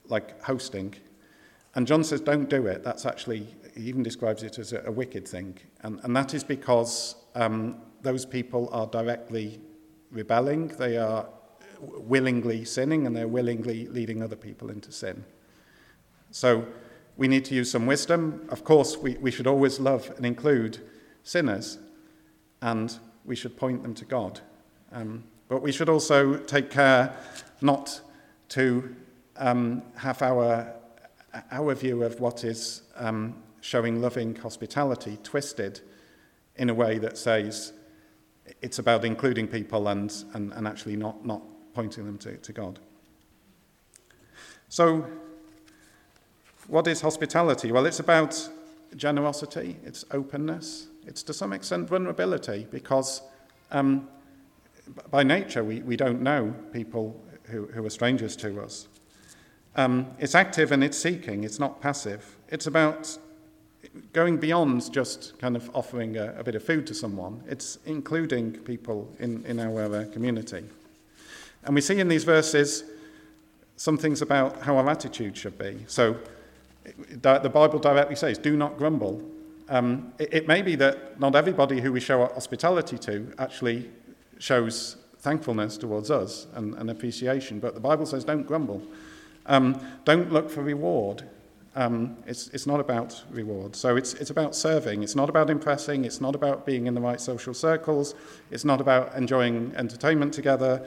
like 0.09 0.43
hosting. 0.43 0.95
And 1.75 1.87
John 1.87 2.05
says, 2.05 2.21
don't 2.21 2.51
do 2.51 2.67
it. 2.67 2.85
That's 2.85 3.07
actually, 3.07 3.55
he 3.75 3.83
even 3.83 4.03
describes 4.03 4.43
it 4.43 4.59
as 4.59 4.73
a, 4.73 4.83
a 4.87 4.93
wicked 4.93 5.27
thing. 5.27 5.59
And, 5.81 6.01
and 6.03 6.15
that 6.17 6.35
is 6.35 6.45
because 6.45 7.17
um, 7.35 7.77
those 8.03 8.27
people 8.27 8.69
are 8.73 8.87
directly 8.87 9.61
rebelling, 10.11 10.69
they 10.69 10.97
are 10.97 11.27
willingly 11.81 12.65
sinning, 12.65 13.07
and 13.07 13.17
they're 13.17 13.29
willingly 13.29 13.87
leading 13.89 14.23
other 14.23 14.37
people 14.37 14.71
into 14.71 14.93
sin. 14.93 15.25
So 16.31 16.67
we 17.17 17.29
need 17.29 17.45
to 17.47 17.55
use 17.55 17.71
some 17.71 17.87
wisdom. 17.87 18.47
Of 18.49 18.65
course, 18.65 18.97
we, 18.97 19.17
we 19.17 19.31
should 19.31 19.47
always 19.47 19.81
love 19.81 20.13
and 20.17 20.25
include 20.25 20.79
sinners, 21.23 21.79
and 22.61 22.99
we 23.25 23.37
should 23.37 23.57
point 23.57 23.83
them 23.83 23.95
to 23.95 24.05
God. 24.05 24.41
Um, 24.93 25.25
but 25.49 25.63
we 25.63 25.73
should 25.73 25.89
also 25.89 26.37
take 26.37 26.71
care 26.71 27.15
not 27.61 28.01
to 28.51 28.95
um, 29.37 29.83
have 29.97 30.23
our, 30.23 30.73
our 31.51 31.75
view 31.75 32.03
of 32.03 32.21
what 32.21 32.45
is 32.45 32.83
um, 32.97 33.35
showing 33.63 34.03
loving 34.03 34.35
hospitality 34.35 35.19
twisted 35.23 35.81
in 36.57 36.69
a 36.69 36.75
way 36.75 36.99
that 36.99 37.17
says 37.17 37.73
it's 38.61 38.79
about 38.79 39.05
including 39.05 39.47
people 39.47 39.89
and, 39.89 40.13
and, 40.35 40.53
and 40.53 40.67
actually 40.67 40.97
not, 40.97 41.25
not 41.25 41.41
pointing 41.73 42.05
them 42.05 42.19
to, 42.19 42.37
to 42.39 42.53
God. 42.53 42.81
So, 44.69 45.07
what 46.67 46.87
is 46.89 47.01
hospitality? 47.01 47.71
Well, 47.71 47.87
it's 47.87 48.01
about 48.01 48.49
generosity, 48.97 49.77
it's 49.85 50.05
openness, 50.11 50.89
it's 51.07 51.23
to 51.23 51.33
some 51.33 51.53
extent 51.53 51.89
vulnerability 51.89 52.67
because 52.71 53.23
um, 53.71 54.09
by 55.11 55.23
nature 55.23 55.63
we, 55.63 55.83
we 55.83 55.97
don't 55.97 56.21
know 56.21 56.55
people 56.73 57.21
who, 57.45 57.67
who 57.67 57.85
are 57.87 57.91
strangers 57.91 58.35
to 58.37 58.61
us. 58.61 58.89
Um, 59.77 60.09
it's 60.19 60.35
active 60.35 60.73
and 60.73 60.83
it's 60.83 60.99
seeking, 60.99 61.45
it's 61.45 61.61
not 61.61 61.81
passive. 61.81 62.37
It's 62.49 62.67
about 62.67 63.17
going 64.13 64.37
beyond 64.39 64.93
just 64.93 65.39
kind 65.39 65.57
of 65.57 65.71
offering 65.75 66.17
a, 66.17 66.35
a 66.39 66.45
bit 66.45 66.55
of 66.55 66.63
food 66.63 66.87
to 66.87 66.95
someone, 66.95 67.43
it's 67.49 67.79
including 67.87 68.53
people 68.53 69.09
in, 69.19 69.45
in 69.47 69.61
our 69.61 69.83
uh, 69.83 70.05
community. 70.13 70.65
And 71.65 71.75
we 71.75 71.81
see 71.81 72.01
in 72.01 72.09
these 72.09 72.25
verses 72.25 72.85
some 73.77 73.97
things 73.97 74.23
about 74.23 74.63
how 74.63 74.77
our 74.77 74.89
attitude 74.89 75.37
should 75.37 75.59
be. 75.59 75.85
So 75.87 76.17
the 77.09 77.51
Bible 77.53 77.79
directly 77.79 78.17
says, 78.17 78.39
do 78.39 78.57
not 78.57 78.77
grumble. 78.77 79.23
Um, 79.69 80.13
it, 80.19 80.35
it 80.35 80.49
may 80.49 80.63
be 80.63 80.75
that 80.77 81.19
not 81.21 81.35
everybody 81.35 81.81
who 81.81 81.93
we 81.93 82.01
show 82.01 82.27
hospitality 82.27 82.99
to 82.99 83.33
actually 83.39 83.91
shows 84.39 84.97
thankfulness 85.19 85.77
towards 85.77 86.11
us 86.11 86.47
and, 86.55 86.75
and 86.75 86.91
appreciation, 86.91 87.61
but 87.61 87.75
the 87.75 87.81
Bible 87.81 88.07
says 88.07 88.25
don't 88.25 88.47
grumble. 88.47 88.83
Um, 89.47 89.81
don't 90.05 90.33
look 90.33 90.51
for 90.51 90.63
reward. 90.63 91.25
Um, 91.75 92.19
it's, 92.27 92.49
it's 92.49 92.67
not 92.67 92.81
about 92.81 93.23
reward. 93.31 93.75
So 93.75 93.97
it's, 93.97 94.15
it's 94.15 94.31
about 94.31 94.55
serving. 94.55 95.03
It's 95.03 95.17
not 95.17 95.31
about 95.31 95.49
impressing. 95.49 96.05
It's 96.05 96.21
not 96.21 96.35
about 96.35 96.67
being 96.67 96.87
in 96.87 96.95
the 96.95 97.01
right 97.01 97.21
social 97.21 97.55
circles. 97.55 98.15
It's 98.51 98.65
not 98.65 98.81
about 98.81 99.15
enjoying 99.17 99.73
entertainment 99.77 100.35
together. 100.35 100.87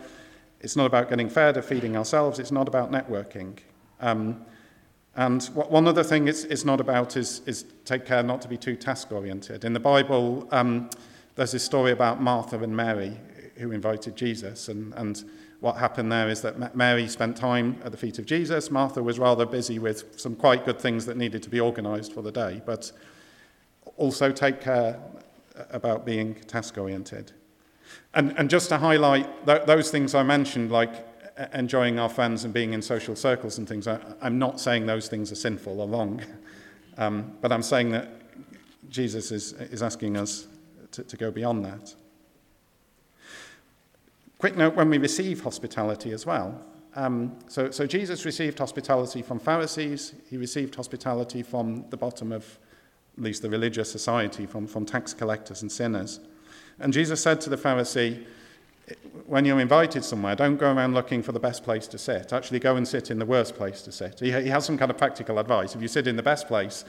It's 0.62 0.76
not 0.76 0.86
about 0.86 1.10
getting 1.10 1.30
fed 1.30 1.58
or 1.58 1.64
feeding 1.64 1.98
ourselves. 1.98 2.38
It's 2.38 2.52
not 2.52 2.68
about 2.68 2.92
networking. 2.92 3.58
Um, 4.00 4.46
and 5.16 5.44
what, 5.54 5.72
one 5.72 5.88
other 5.88 6.04
thing 6.04 6.28
it's, 6.28 6.44
it's 6.44 6.66
not 6.66 6.80
about 6.80 7.18
is, 7.18 7.42
is 7.46 7.66
take 7.86 8.06
care 8.06 8.22
not 8.22 8.42
to 8.42 8.48
be 8.48 8.58
too 8.58 8.76
task 8.76 9.12
oriented. 9.12 9.64
In 9.64 9.74
the 9.74 9.80
Bible, 9.80 10.48
um, 10.52 10.90
there's 11.36 11.52
this 11.52 11.64
story 11.64 11.92
about 11.92 12.22
Martha 12.22 12.60
and 12.60 12.76
Mary 12.76 13.18
who 13.58 13.72
invited 13.72 14.16
Jesus, 14.16 14.68
and, 14.68 14.94
and 14.96 15.24
what 15.66 15.78
happened 15.78 16.12
there 16.12 16.30
is 16.30 16.44
that 16.44 16.76
Mary 16.76 17.08
spent 17.08 17.36
time 17.36 17.82
at 17.84 17.92
the 17.92 17.98
feet 17.98 18.20
of 18.20 18.26
Jesus. 18.28 18.70
Martha 18.70 19.02
was 19.02 19.18
rather 19.18 19.48
busy 19.48 19.80
with 19.80 20.04
some 20.16 20.36
quite 20.36 20.64
good 20.64 20.80
things 20.80 21.08
that 21.08 21.18
needed 21.18 21.42
to 21.42 21.50
be 21.50 21.60
organized 21.60 22.14
for 22.14 22.22
the 22.22 22.32
day, 22.32 22.62
but 22.68 22.92
also 23.98 24.32
take 24.32 24.62
care 24.62 25.00
about 25.72 26.06
being 26.06 26.36
task 26.36 26.78
oriented. 26.78 27.32
And, 28.14 28.38
and 28.38 28.48
just 28.48 28.70
to 28.70 28.78
highlight 28.78 29.48
th- 29.48 29.66
those 29.66 29.90
things 29.90 30.14
I 30.14 30.22
mentioned, 30.22 30.72
like 30.72 31.04
enjoying 31.52 31.98
our 31.98 32.10
friends 32.10 32.44
and 32.44 32.54
being 32.54 32.74
in 32.74 32.84
social 32.84 33.16
circles 33.16 33.58
and 33.58 33.68
things, 33.68 33.88
I, 33.88 34.00
am 34.22 34.38
not 34.38 34.60
saying 34.60 34.86
those 34.86 35.08
things 35.08 35.32
are 35.32 35.36
sinful 35.36 35.82
or 35.82 35.88
wrong, 35.88 36.22
um, 37.00 37.34
but 37.42 37.52
I'm 37.52 37.64
saying 37.64 37.90
that 37.90 38.12
Jesus 38.88 39.32
is, 39.32 39.54
is 39.54 39.82
asking 39.82 40.16
us 40.16 40.46
to, 40.92 41.04
to 41.04 41.18
go 41.18 41.32
beyond 41.32 41.66
that. 41.66 41.96
Quick 44.46 44.58
note 44.58 44.76
when 44.76 44.92
we 44.92 45.00
receive 45.00 45.42
hospitality 45.42 46.12
as 46.12 46.24
well. 46.24 46.64
Um, 46.96 47.36
so, 47.48 47.72
so 47.72 47.88
Jesus 47.88 48.26
received 48.26 48.60
hospitality 48.60 49.24
from 49.24 49.40
Pharisees, 49.40 50.14
he 50.30 50.38
received 50.38 50.76
hospitality 50.76 51.42
from 51.42 51.90
the 51.90 51.98
bottom 51.98 52.32
of 52.32 52.60
at 53.18 53.24
least 53.24 53.42
the 53.42 53.50
religious 53.50 53.92
society, 53.92 54.46
from, 54.46 54.68
from 54.68 54.86
tax 54.86 55.16
collectors 55.16 55.64
and 55.64 55.72
sinners. 55.72 56.20
And 56.78 56.94
Jesus 56.94 57.24
said 57.24 57.42
to 57.42 57.50
the 57.50 57.58
Pharisee, 57.58 58.24
when 59.26 59.46
you're 59.46 59.60
invited 59.60 60.06
somewhere, 60.06 60.36
don't 60.36 60.58
go 60.58 60.72
around 60.72 60.94
looking 60.94 61.24
for 61.24 61.32
the 61.32 61.40
best 61.40 61.64
place 61.64 61.88
to 61.88 61.98
sit. 61.98 62.32
Actually, 62.32 62.60
go 62.60 62.76
and 62.76 62.88
sit 62.88 63.10
in 63.10 63.18
the 63.18 63.26
worst 63.26 63.56
place 63.56 63.82
to 63.82 63.92
sit. 63.92 64.20
He, 64.20 64.32
he 64.32 64.50
has 64.50 64.64
some 64.64 64.78
kind 64.78 64.92
of 64.92 64.98
practical 65.00 65.40
advice. 65.40 65.74
If 65.74 65.82
you 65.82 65.88
sit 65.88 66.06
in 66.06 66.18
the 66.18 66.22
best 66.22 66.48
place, 66.48 66.86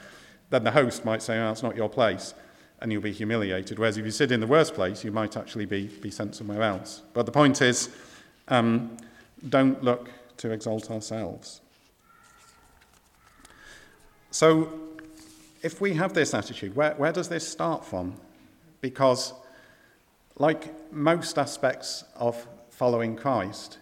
then 0.51 0.63
the 0.63 0.69
host 0.69 1.05
might 1.05 1.23
say, 1.23 1.39
oh, 1.39 1.53
it's 1.53 1.63
not 1.63 1.75
your 1.75 1.89
place, 1.89 2.35
and 2.79 2.91
you'll 2.91 3.01
be 3.01 3.11
humiliated. 3.11 3.79
Whereas 3.79 3.97
if 3.97 4.05
you 4.05 4.11
sit 4.11 4.31
in 4.31 4.39
the 4.39 4.47
worst 4.47 4.73
place, 4.73 5.03
you 5.03 5.11
might 5.11 5.35
actually 5.35 5.65
be, 5.65 5.87
be 5.87 6.11
sent 6.11 6.35
somewhere 6.35 6.61
else. 6.61 7.01
But 7.13 7.25
the 7.25 7.31
point 7.31 7.61
is, 7.61 7.89
um, 8.47 8.97
don't 9.49 9.83
look 9.83 10.09
to 10.37 10.51
exalt 10.51 10.91
ourselves. 10.91 11.61
So, 14.31 14.71
if 15.63 15.81
we 15.81 15.93
have 15.95 16.13
this 16.13 16.33
attitude, 16.33 16.75
where, 16.75 16.93
where 16.95 17.11
does 17.11 17.29
this 17.29 17.47
start 17.47 17.83
from? 17.83 18.15
Because 18.81 19.33
like 20.37 20.93
most 20.93 21.39
aspects 21.39 22.03
of 22.15 22.47
following 22.69 23.15
Christ, 23.15 23.79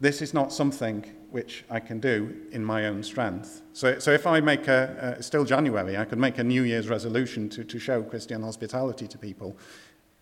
this 0.00 0.22
is 0.22 0.32
not 0.32 0.52
something 0.52 1.04
which 1.30 1.64
I 1.70 1.80
can 1.80 2.00
do 2.00 2.34
in 2.52 2.64
my 2.64 2.86
own 2.86 3.02
strength. 3.02 3.62
So, 3.72 3.98
so 3.98 4.12
if 4.12 4.26
I 4.26 4.40
make 4.40 4.66
a, 4.66 5.16
a 5.18 5.22
still 5.22 5.44
January, 5.44 5.96
I 5.96 6.04
could 6.04 6.18
make 6.18 6.38
a 6.38 6.44
New 6.44 6.62
Year's 6.62 6.88
resolution 6.88 7.48
to, 7.50 7.64
to 7.64 7.78
show 7.78 8.02
Christian 8.02 8.42
hospitality 8.42 9.06
to 9.08 9.18
people. 9.18 9.56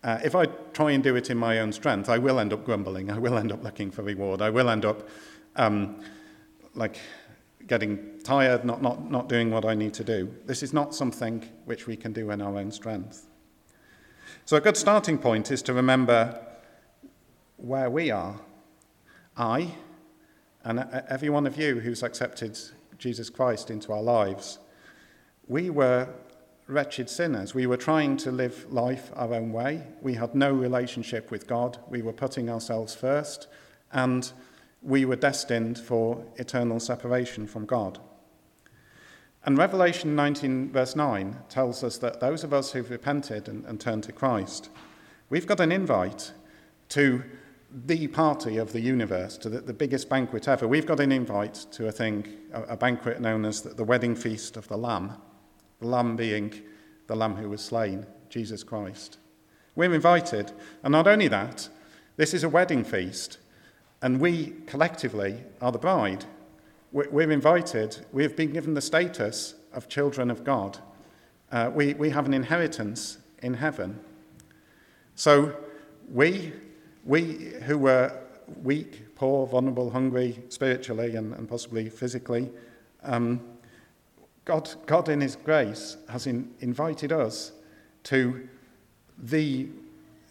Uh, 0.03 0.19
if 0.23 0.35
I 0.35 0.45
try 0.73 0.91
and 0.91 1.03
do 1.03 1.15
it 1.15 1.29
in 1.29 1.37
my 1.37 1.59
own 1.59 1.71
strength, 1.71 2.09
I 2.09 2.17
will 2.17 2.39
end 2.39 2.53
up 2.53 2.65
grumbling. 2.65 3.09
I 3.09 3.17
will 3.17 3.37
end 3.37 3.51
up 3.51 3.63
looking 3.63 3.89
for 3.89 4.03
reward. 4.03 4.41
I 4.41 4.49
will 4.49 4.69
end 4.69 4.85
up 4.85 5.07
um, 5.55 6.01
like 6.75 6.99
getting 7.67 8.19
tired, 8.23 8.63
not, 8.63 8.81
not, 8.81 9.09
not 9.09 9.29
doing 9.29 9.51
what 9.51 9.65
I 9.65 9.73
need 9.73 9.93
to 9.95 10.03
do. 10.03 10.33
This 10.45 10.63
is 10.63 10.73
not 10.73 10.93
something 10.93 11.47
which 11.65 11.87
we 11.87 11.95
can 11.95 12.13
do 12.13 12.31
in 12.31 12.41
our 12.41 12.57
own 12.57 12.71
strength. 12.71 13.27
So, 14.45 14.55
a 14.55 14.61
good 14.61 14.77
starting 14.77 15.17
point 15.17 15.51
is 15.51 15.61
to 15.63 15.73
remember 15.73 16.39
where 17.57 17.89
we 17.89 18.11
are. 18.11 18.39
I, 19.35 19.73
and 20.67 20.81
uh, 20.81 21.01
every 21.07 21.29
one 21.29 21.47
of 21.47 21.57
you 21.57 21.79
who's 21.79 22.03
accepted 22.03 22.59
Jesus 22.97 23.29
Christ 23.29 23.71
into 23.71 23.93
our 23.93 24.01
lives, 24.01 24.59
we 25.47 25.69
were 25.69 26.09
wretched 26.67 27.09
sinners. 27.09 27.55
We 27.55 27.67
were 27.67 27.77
trying 27.77 28.17
to 28.17 28.31
live 28.31 28.65
life 28.69 29.09
our 29.15 29.33
own 29.33 29.53
way. 29.53 29.83
We 30.01 30.15
had 30.15 30.35
no 30.35 30.51
relationship 30.51 31.31
with 31.31 31.47
God. 31.47 31.77
We 31.89 32.01
were 32.01 32.11
putting 32.11 32.49
ourselves 32.49 32.93
first, 32.93 33.47
and 33.93 34.29
we 34.81 35.05
were 35.05 35.15
destined 35.15 35.79
for 35.79 36.25
eternal 36.35 36.81
separation 36.81 37.47
from 37.47 37.65
God. 37.65 37.99
And 39.45 39.57
Revelation 39.57 40.17
19, 40.17 40.73
verse 40.73 40.97
9, 40.97 41.37
tells 41.47 41.81
us 41.81 41.97
that 41.99 42.19
those 42.19 42.43
of 42.43 42.51
us 42.51 42.73
who've 42.73 42.91
repented 42.91 43.47
and, 43.47 43.63
and 43.63 43.79
turned 43.79 44.03
to 44.03 44.11
Christ, 44.11 44.69
we've 45.29 45.47
got 45.47 45.61
an 45.61 45.71
invite 45.71 46.33
to 46.89 47.23
the 47.69 48.07
party 48.07 48.57
of 48.57 48.71
the 48.71 48.79
universe, 48.79 49.37
to 49.37 49.49
the, 49.49 49.59
the, 49.59 49.73
biggest 49.73 50.09
banquet 50.09 50.47
ever. 50.47 50.67
We've 50.67 50.85
got 50.85 50.99
an 50.99 51.11
invite 51.11 51.65
to 51.71 51.87
a 51.87 51.91
thing, 51.91 52.25
a, 52.53 52.63
a 52.63 52.77
banquet 52.77 53.19
known 53.19 53.45
as 53.45 53.61
the, 53.61 53.69
the, 53.69 53.83
wedding 53.83 54.15
feast 54.15 54.55
of 54.55 54.67
the 54.67 54.77
Lamb, 54.77 55.13
the 55.79 55.87
Lamb 55.87 56.15
being 56.15 56.53
the 57.07 57.15
Lamb 57.15 57.35
who 57.35 57.49
was 57.49 57.61
slain, 57.61 58.05
Jesus 58.29 58.63
Christ. 58.63 59.17
We're 59.75 59.93
invited, 59.93 60.53
and 60.83 60.91
not 60.91 61.07
only 61.07 61.27
that, 61.27 61.67
this 62.15 62.33
is 62.33 62.43
a 62.43 62.49
wedding 62.49 62.83
feast, 62.83 63.37
and 64.01 64.19
we 64.19 64.55
collectively 64.65 65.43
are 65.61 65.71
the 65.71 65.77
bride. 65.77 66.25
We're 66.91 67.31
invited, 67.31 68.05
we 68.13 68.23
have 68.23 68.35
been 68.35 68.53
given 68.53 68.73
the 68.73 68.81
status 68.81 69.55
of 69.73 69.89
children 69.89 70.31
of 70.31 70.43
God. 70.43 70.79
Uh, 71.51 71.69
we, 71.73 71.93
we 71.95 72.09
have 72.09 72.25
an 72.25 72.33
inheritance 72.33 73.17
in 73.41 73.55
heaven. 73.55 73.99
So 75.15 75.55
we, 76.09 76.53
we 77.07 77.53
who 77.63 77.77
were 77.77 78.11
weak, 78.63 79.15
poor, 79.15 79.47
vulnerable, 79.47 79.89
hungry 79.89 80.43
spiritually 80.49 81.15
and, 81.15 81.33
and 81.33 81.49
possibly 81.49 81.89
physically, 81.89 82.49
um, 83.03 83.41
God, 84.45 84.69
God 84.85 85.09
in 85.09 85.21
His 85.21 85.35
grace 85.35 85.97
has 86.09 86.27
in, 86.27 86.53
invited 86.59 87.11
us 87.11 87.51
to 88.03 88.47
the 89.17 89.67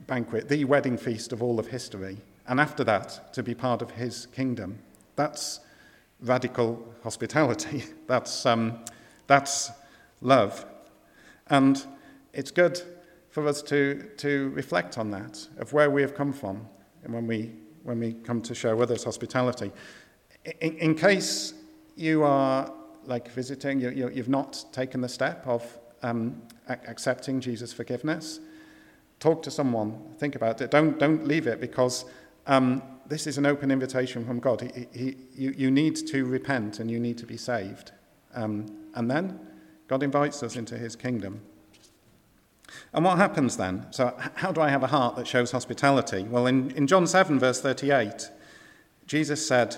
banquet, 0.07 0.49
the 0.49 0.65
wedding 0.65 0.97
feast 0.97 1.33
of 1.33 1.43
all 1.43 1.59
of 1.59 1.67
history, 1.69 2.19
and 2.47 2.61
after 2.61 2.85
that 2.85 3.33
to 3.35 3.43
be 3.43 3.55
part 3.55 3.83
of 3.83 3.91
His 3.93 4.27
kingdom. 4.27 4.79
That's 5.17 5.61
radical 6.21 6.87
hospitality. 7.03 7.85
That's, 8.07 8.47
um, 8.47 8.85
that's 9.27 9.71
love. 10.21 10.65
And 11.49 11.85
it's 12.33 12.51
good 12.51 12.81
for 13.37 13.47
us 13.47 13.61
to, 13.61 14.03
to 14.17 14.49
reflect 14.55 14.97
on 14.97 15.11
that, 15.11 15.47
of 15.59 15.75
where 15.75 15.91
we 15.91 16.01
have 16.01 16.15
come 16.15 16.33
from, 16.33 16.67
and 17.05 17.13
when 17.13 17.27
we, 17.27 17.53
when 17.83 18.01
we 18.01 18.15
come 18.15 18.41
to 18.41 18.55
show 18.55 18.81
others 18.81 19.05
hospitality. 19.05 19.71
In, 20.63 20.79
in 20.79 20.95
case 20.95 21.53
you 21.97 22.23
are 22.23 22.73
like 23.05 23.31
visiting, 23.31 23.79
you, 23.79 23.91
you, 23.91 24.09
you've 24.09 24.31
not 24.31 24.65
taken 24.73 25.03
the 25.03 25.09
step 25.11 25.47
of 25.47 25.63
um, 26.03 26.41
accepting 26.67 27.39
Jesus' 27.39 27.75
forgiveness, 27.75 28.41
talk 29.21 29.43
to 29.43 29.51
someone, 29.51 30.15
think 30.17 30.35
about 30.35 30.63
it. 30.63 30.71
Don't, 30.71 30.99
don't 30.99 31.29
leave 31.29 31.47
it 31.47 31.61
because 31.61 32.07
um, 32.47 32.83
this 33.07 33.27
is 33.27 33.37
an 33.37 33.45
open 33.45 33.71
invitation 33.71 34.25
from 34.25 34.41
God. 34.41 34.63
He, 34.63 34.87
he, 34.99 35.17
you, 35.35 35.55
you 35.55 35.71
need 35.71 35.97
to 36.07 36.25
repent 36.25 36.81
and 36.81 36.91
you 36.91 36.99
need 36.99 37.19
to 37.19 37.27
be 37.27 37.37
saved. 37.37 37.93
Um, 38.35 38.75
and 38.95 39.11
then 39.11 39.39
God 39.89 40.03
invites 40.03 40.43
us 40.43 40.57
into 40.57 40.79
his 40.79 40.97
kingdom. 40.97 41.43
And 42.93 43.05
what 43.05 43.19
happens 43.19 43.57
then? 43.57 43.87
So, 43.91 44.17
how 44.35 44.53
do 44.53 44.61
I 44.61 44.69
have 44.69 44.83
a 44.83 44.89
heart 44.89 45.17
that 45.17 45.27
shows 45.27 45.53
hospitality? 45.53 46.25
Well, 46.25 46.47
in, 46.47 46.71
in 46.73 46.87
John 46.87 47.07
7, 47.07 47.39
verse 47.39 47.61
38, 47.61 48.29
Jesus 49.07 49.47
said, 49.47 49.77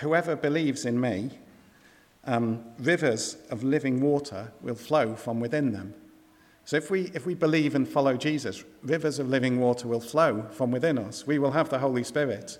Whoever 0.00 0.36
believes 0.36 0.84
in 0.84 1.00
me 1.00 1.30
um, 2.24 2.64
rivers 2.78 3.36
of 3.50 3.64
living 3.64 4.00
water 4.00 4.52
will 4.60 4.74
flow 4.74 5.14
from 5.14 5.40
within 5.40 5.72
them. 5.72 5.94
So 6.64 6.76
if 6.76 6.90
we, 6.90 7.10
if 7.14 7.26
we 7.26 7.34
believe 7.34 7.74
and 7.74 7.88
follow 7.88 8.16
Jesus, 8.16 8.62
rivers 8.82 9.18
of 9.18 9.28
living 9.28 9.58
water 9.58 9.88
will 9.88 10.00
flow 10.00 10.46
from 10.52 10.70
within 10.70 10.98
us. 10.98 11.26
We 11.26 11.38
will 11.38 11.50
have 11.52 11.68
the 11.68 11.78
Holy 11.78 12.04
Spirit. 12.04 12.58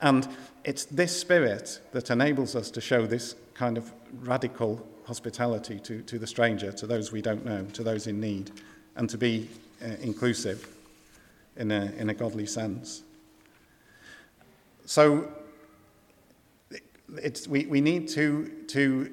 And 0.00 0.28
it's 0.64 0.84
this 0.84 1.18
Spirit 1.18 1.80
that 1.92 2.10
enables 2.10 2.54
us 2.54 2.70
to 2.70 2.80
show 2.80 3.06
this 3.06 3.34
kind 3.54 3.76
of 3.76 3.92
radical 4.20 4.86
hospitality 5.04 5.80
to, 5.80 6.02
to 6.02 6.18
the 6.18 6.26
stranger, 6.26 6.70
to 6.70 6.86
those 6.86 7.10
we 7.10 7.22
don't 7.22 7.44
know, 7.44 7.64
to 7.72 7.82
those 7.82 8.06
in 8.06 8.20
need, 8.20 8.52
and 8.98 9.08
to 9.08 9.16
be 9.16 9.48
uh, 9.82 9.86
inclusive 10.00 10.68
in 11.56 11.70
a, 11.70 11.92
in 11.96 12.10
a 12.10 12.14
godly 12.14 12.46
sense. 12.46 13.02
So 14.84 15.28
it's, 17.16 17.48
we, 17.48 17.64
we 17.66 17.80
need 17.80 18.08
to, 18.08 18.48
to 18.68 19.12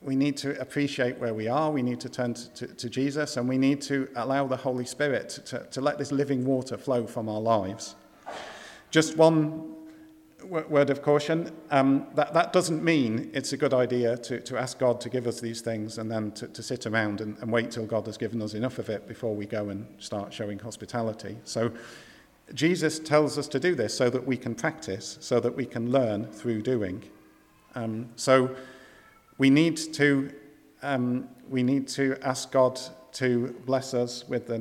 we 0.00 0.16
need 0.16 0.36
to 0.38 0.58
appreciate 0.60 1.18
where 1.18 1.34
we 1.34 1.48
are. 1.48 1.70
We 1.70 1.82
need 1.82 2.00
to 2.00 2.08
turn 2.08 2.34
to, 2.34 2.48
to, 2.54 2.66
to 2.68 2.88
Jesus 2.88 3.36
and 3.36 3.48
we 3.48 3.58
need 3.58 3.82
to 3.82 4.08
allow 4.14 4.46
the 4.46 4.56
Holy 4.56 4.86
Spirit 4.86 5.28
to, 5.46 5.66
to 5.70 5.80
let 5.80 5.98
this 5.98 6.12
living 6.12 6.44
water 6.44 6.78
flow 6.78 7.06
from 7.06 7.28
our 7.28 7.40
lives. 7.40 7.96
Just 8.90 9.16
one 9.16 9.69
word 10.46 10.90
of 10.90 11.02
caution 11.02 11.50
um, 11.70 12.06
that, 12.14 12.32
that 12.34 12.52
doesn't 12.52 12.82
mean 12.82 13.30
it's 13.32 13.52
a 13.52 13.56
good 13.56 13.74
idea 13.74 14.16
to, 14.16 14.40
to 14.40 14.56
ask 14.56 14.78
God 14.78 15.00
to 15.02 15.08
give 15.08 15.26
us 15.26 15.40
these 15.40 15.60
things 15.60 15.98
and 15.98 16.10
then 16.10 16.32
to, 16.32 16.48
to 16.48 16.62
sit 16.62 16.86
around 16.86 17.20
and, 17.20 17.36
and 17.38 17.50
wait 17.50 17.70
till 17.70 17.86
God 17.86 18.06
has 18.06 18.16
given 18.16 18.42
us 18.42 18.54
enough 18.54 18.78
of 18.78 18.88
it 18.88 19.06
before 19.06 19.34
we 19.34 19.46
go 19.46 19.68
and 19.68 19.86
start 19.98 20.32
showing 20.32 20.58
hospitality. 20.58 21.36
So, 21.44 21.72
Jesus 22.52 22.98
tells 22.98 23.38
us 23.38 23.46
to 23.46 23.60
do 23.60 23.76
this 23.76 23.96
so 23.96 24.10
that 24.10 24.26
we 24.26 24.36
can 24.36 24.56
practice, 24.56 25.18
so 25.20 25.38
that 25.38 25.54
we 25.54 25.64
can 25.64 25.92
learn 25.92 26.26
through 26.26 26.62
doing. 26.62 27.04
Um, 27.76 28.08
so, 28.16 28.56
we 29.38 29.50
need 29.50 29.76
to, 29.94 30.32
um, 30.82 31.28
we 31.48 31.62
need 31.62 31.86
to 31.88 32.16
ask 32.22 32.50
God 32.50 32.80
to 33.12 33.54
bless 33.66 33.94
us 33.94 34.28
with 34.28 34.50
a 34.50 34.58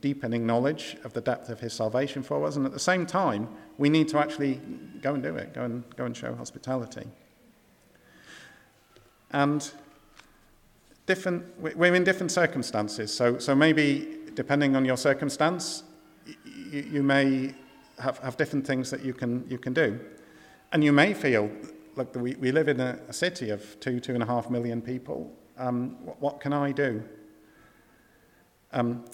deepening 0.00 0.46
knowledge 0.46 0.96
of 1.04 1.12
the 1.12 1.20
depth 1.20 1.48
of 1.48 1.60
his 1.60 1.72
salvation 1.72 2.22
for 2.22 2.44
us. 2.46 2.56
And 2.56 2.64
at 2.64 2.72
the 2.72 2.78
same 2.78 3.06
time, 3.06 3.48
we 3.76 3.88
need 3.88 4.08
to 4.08 4.18
actually 4.18 4.60
go 5.02 5.14
and 5.14 5.22
do 5.22 5.36
it, 5.36 5.54
go 5.54 5.62
and, 5.62 5.84
go 5.96 6.04
and 6.04 6.16
show 6.16 6.34
hospitality. 6.34 7.06
And 9.30 9.70
different, 11.06 11.44
we're 11.60 11.94
in 11.94 12.04
different 12.04 12.32
circumstances. 12.32 13.12
So, 13.12 13.38
so 13.38 13.54
maybe 13.54 14.18
depending 14.34 14.76
on 14.76 14.84
your 14.84 14.96
circumstance, 14.96 15.82
you, 16.44 16.86
you 16.90 17.02
may 17.02 17.54
have, 17.98 18.18
have 18.18 18.36
different 18.36 18.66
things 18.66 18.90
that 18.90 19.04
you 19.04 19.12
can, 19.12 19.44
you 19.48 19.58
can 19.58 19.72
do. 19.72 19.98
And 20.72 20.84
you 20.84 20.92
may 20.92 21.14
feel 21.14 21.50
look, 21.98 22.14
we, 22.14 22.36
we 22.36 22.52
live 22.52 22.68
in 22.68 22.80
a, 22.80 22.98
a 23.08 23.12
city 23.12 23.50
of 23.50 23.78
two, 23.80 24.00
two 24.00 24.14
and 24.14 24.22
a 24.22 24.26
half 24.26 24.48
million 24.48 24.80
people. 24.80 25.30
Um, 25.58 25.96
what, 26.04 26.22
what, 26.22 26.40
can 26.40 26.52
I 26.52 26.72
do? 26.72 27.02
Um, 28.72 29.04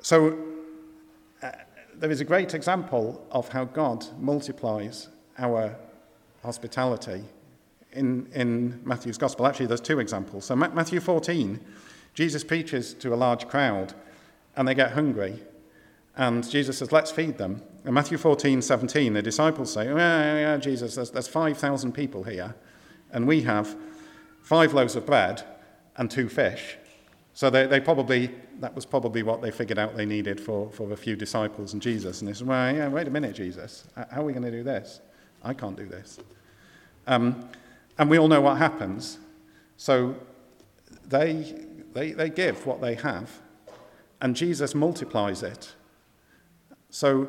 so 0.00 0.38
uh, 1.42 1.50
there 1.96 2.10
is 2.10 2.20
a 2.20 2.24
great 2.24 2.54
example 2.54 3.26
of 3.30 3.48
how 3.48 3.64
God 3.64 4.06
multiplies 4.20 5.08
our 5.38 5.76
hospitality 6.42 7.24
in, 7.92 8.28
in 8.34 8.80
Matthew's 8.84 9.18
Gospel. 9.18 9.46
Actually, 9.46 9.66
there's 9.66 9.80
two 9.80 9.98
examples. 9.98 10.44
So, 10.44 10.56
Matthew 10.56 11.00
14, 11.00 11.60
Jesus 12.14 12.44
preaches 12.44 12.94
to 12.94 13.14
a 13.14 13.16
large 13.16 13.48
crowd 13.48 13.94
and 14.56 14.66
they 14.66 14.74
get 14.74 14.92
hungry. 14.92 15.40
And 16.16 16.48
Jesus 16.48 16.78
says, 16.78 16.92
Let's 16.92 17.10
feed 17.10 17.38
them. 17.38 17.62
In 17.84 17.94
Matthew 17.94 18.18
14, 18.18 18.60
17, 18.60 19.12
the 19.14 19.22
disciples 19.22 19.72
say, 19.72 19.86
yeah, 19.86 20.38
yeah, 20.38 20.56
Jesus, 20.58 20.96
there's, 20.96 21.10
there's 21.10 21.28
5,000 21.28 21.92
people 21.92 22.24
here, 22.24 22.54
and 23.12 23.26
we 23.26 23.42
have 23.42 23.76
five 24.42 24.74
loaves 24.74 24.96
of 24.96 25.06
bread 25.06 25.42
and 25.96 26.10
two 26.10 26.28
fish. 26.28 26.76
So 27.38 27.50
they, 27.50 27.68
they 27.68 27.78
probably, 27.78 28.32
that 28.58 28.74
was 28.74 28.84
probably 28.84 29.22
what 29.22 29.40
they 29.40 29.52
figured 29.52 29.78
out 29.78 29.96
they 29.96 30.06
needed 30.06 30.40
for, 30.40 30.72
for 30.72 30.90
a 30.92 30.96
few 30.96 31.14
disciples 31.14 31.72
and 31.72 31.80
Jesus. 31.80 32.20
And 32.20 32.28
they 32.28 32.32
said, 32.32 32.48
well, 32.48 32.74
yeah, 32.74 32.88
wait 32.88 33.06
a 33.06 33.10
minute, 33.10 33.36
Jesus. 33.36 33.84
How 33.94 34.22
are 34.22 34.24
we 34.24 34.32
going 34.32 34.42
to 34.42 34.50
do 34.50 34.64
this? 34.64 35.00
I 35.44 35.54
can't 35.54 35.76
do 35.76 35.86
this. 35.86 36.18
Um, 37.06 37.48
and 37.96 38.10
we 38.10 38.18
all 38.18 38.26
know 38.26 38.40
what 38.40 38.58
happens. 38.58 39.18
So 39.76 40.16
they, 41.06 41.54
they, 41.92 42.10
they 42.10 42.28
give 42.28 42.66
what 42.66 42.80
they 42.80 42.96
have, 42.96 43.30
and 44.20 44.34
Jesus 44.34 44.74
multiplies 44.74 45.44
it. 45.44 45.76
So 46.90 47.28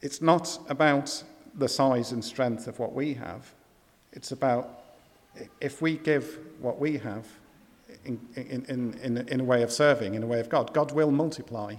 it's 0.00 0.22
not 0.22 0.60
about 0.68 1.24
the 1.56 1.68
size 1.68 2.12
and 2.12 2.24
strength 2.24 2.68
of 2.68 2.78
what 2.78 2.92
we 2.92 3.14
have. 3.14 3.52
It's 4.12 4.30
about 4.30 4.84
if 5.60 5.82
we 5.82 5.96
give 5.96 6.38
what 6.60 6.78
we 6.78 6.98
have 6.98 7.26
in, 8.04 8.20
in, 8.34 8.94
in, 9.02 9.28
in, 9.28 9.40
a 9.40 9.44
way 9.44 9.62
of 9.62 9.70
serving, 9.70 10.14
in 10.14 10.22
a 10.22 10.26
way 10.26 10.40
of 10.40 10.48
God, 10.48 10.72
God 10.74 10.92
will 10.92 11.10
multiply 11.10 11.76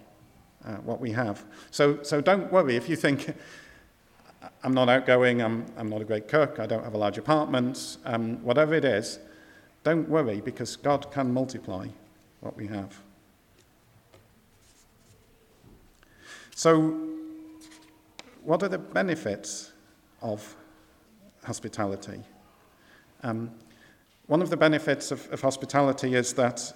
uh, 0.66 0.76
what 0.78 1.00
we 1.00 1.12
have. 1.12 1.44
So, 1.72 2.02
so 2.04 2.22
don't 2.22 2.52
worry 2.52 2.76
if 2.76 2.88
you 2.88 2.96
think, 2.96 3.34
I'm 4.64 4.74
not 4.74 4.90
outgoing, 4.90 5.42
I'm, 5.42 5.66
I'm 5.78 5.90
not 5.90 6.02
a 6.02 6.06
great 6.06 6.28
cook, 6.28 6.60
I 6.60 6.66
don't 6.66 6.84
have 6.84 6.94
a 6.94 6.98
large 6.98 7.18
apartment, 7.18 7.98
um, 8.06 8.42
whatever 8.44 8.74
it 8.74 8.86
is, 8.86 9.20
don't 9.84 10.08
worry 10.08 10.40
because 10.40 10.76
God 10.78 11.12
can 11.12 11.34
multiply 11.34 11.88
what 12.40 12.56
we 12.56 12.68
have. 12.68 13.02
So, 16.56 17.10
what 18.44 18.62
are 18.64 18.70
the 18.70 18.78
benefits 18.78 19.72
of 20.22 20.56
hospitality? 21.44 22.22
Um, 23.24 23.52
one 24.34 24.42
of 24.42 24.50
the 24.50 24.58
benefits 24.58 25.12
of, 25.12 25.32
of, 25.32 25.42
hospitality 25.42 26.16
is 26.16 26.34
that 26.34 26.74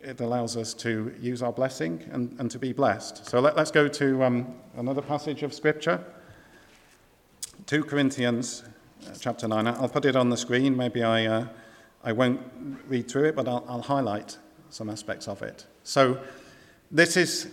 it 0.00 0.20
allows 0.20 0.56
us 0.56 0.72
to 0.72 1.12
use 1.20 1.42
our 1.42 1.52
blessing 1.52 2.00
and, 2.12 2.32
and 2.38 2.48
to 2.48 2.60
be 2.60 2.72
blessed. 2.72 3.26
So 3.28 3.40
let, 3.40 3.58
us 3.58 3.72
go 3.72 3.88
to 3.88 4.22
um, 4.22 4.54
another 4.76 5.02
passage 5.02 5.42
of 5.42 5.52
Scripture 5.52 5.98
2 7.66 7.82
Corinthians 7.82 8.62
uh, 9.04 9.14
chapter 9.18 9.48
9. 9.48 9.66
I'll 9.66 9.88
put 9.88 10.04
it 10.04 10.14
on 10.14 10.30
the 10.30 10.36
screen. 10.36 10.76
Maybe 10.76 11.02
I, 11.02 11.26
uh, 11.26 11.46
I 12.04 12.12
won't 12.12 12.40
read 12.86 13.10
through 13.10 13.24
it, 13.24 13.34
but 13.34 13.48
I'll, 13.48 13.64
I'll 13.66 13.82
highlight 13.82 14.38
some 14.70 14.88
aspects 14.88 15.26
of 15.26 15.42
it. 15.42 15.66
So 15.82 16.20
this 16.92 17.16
is 17.16 17.48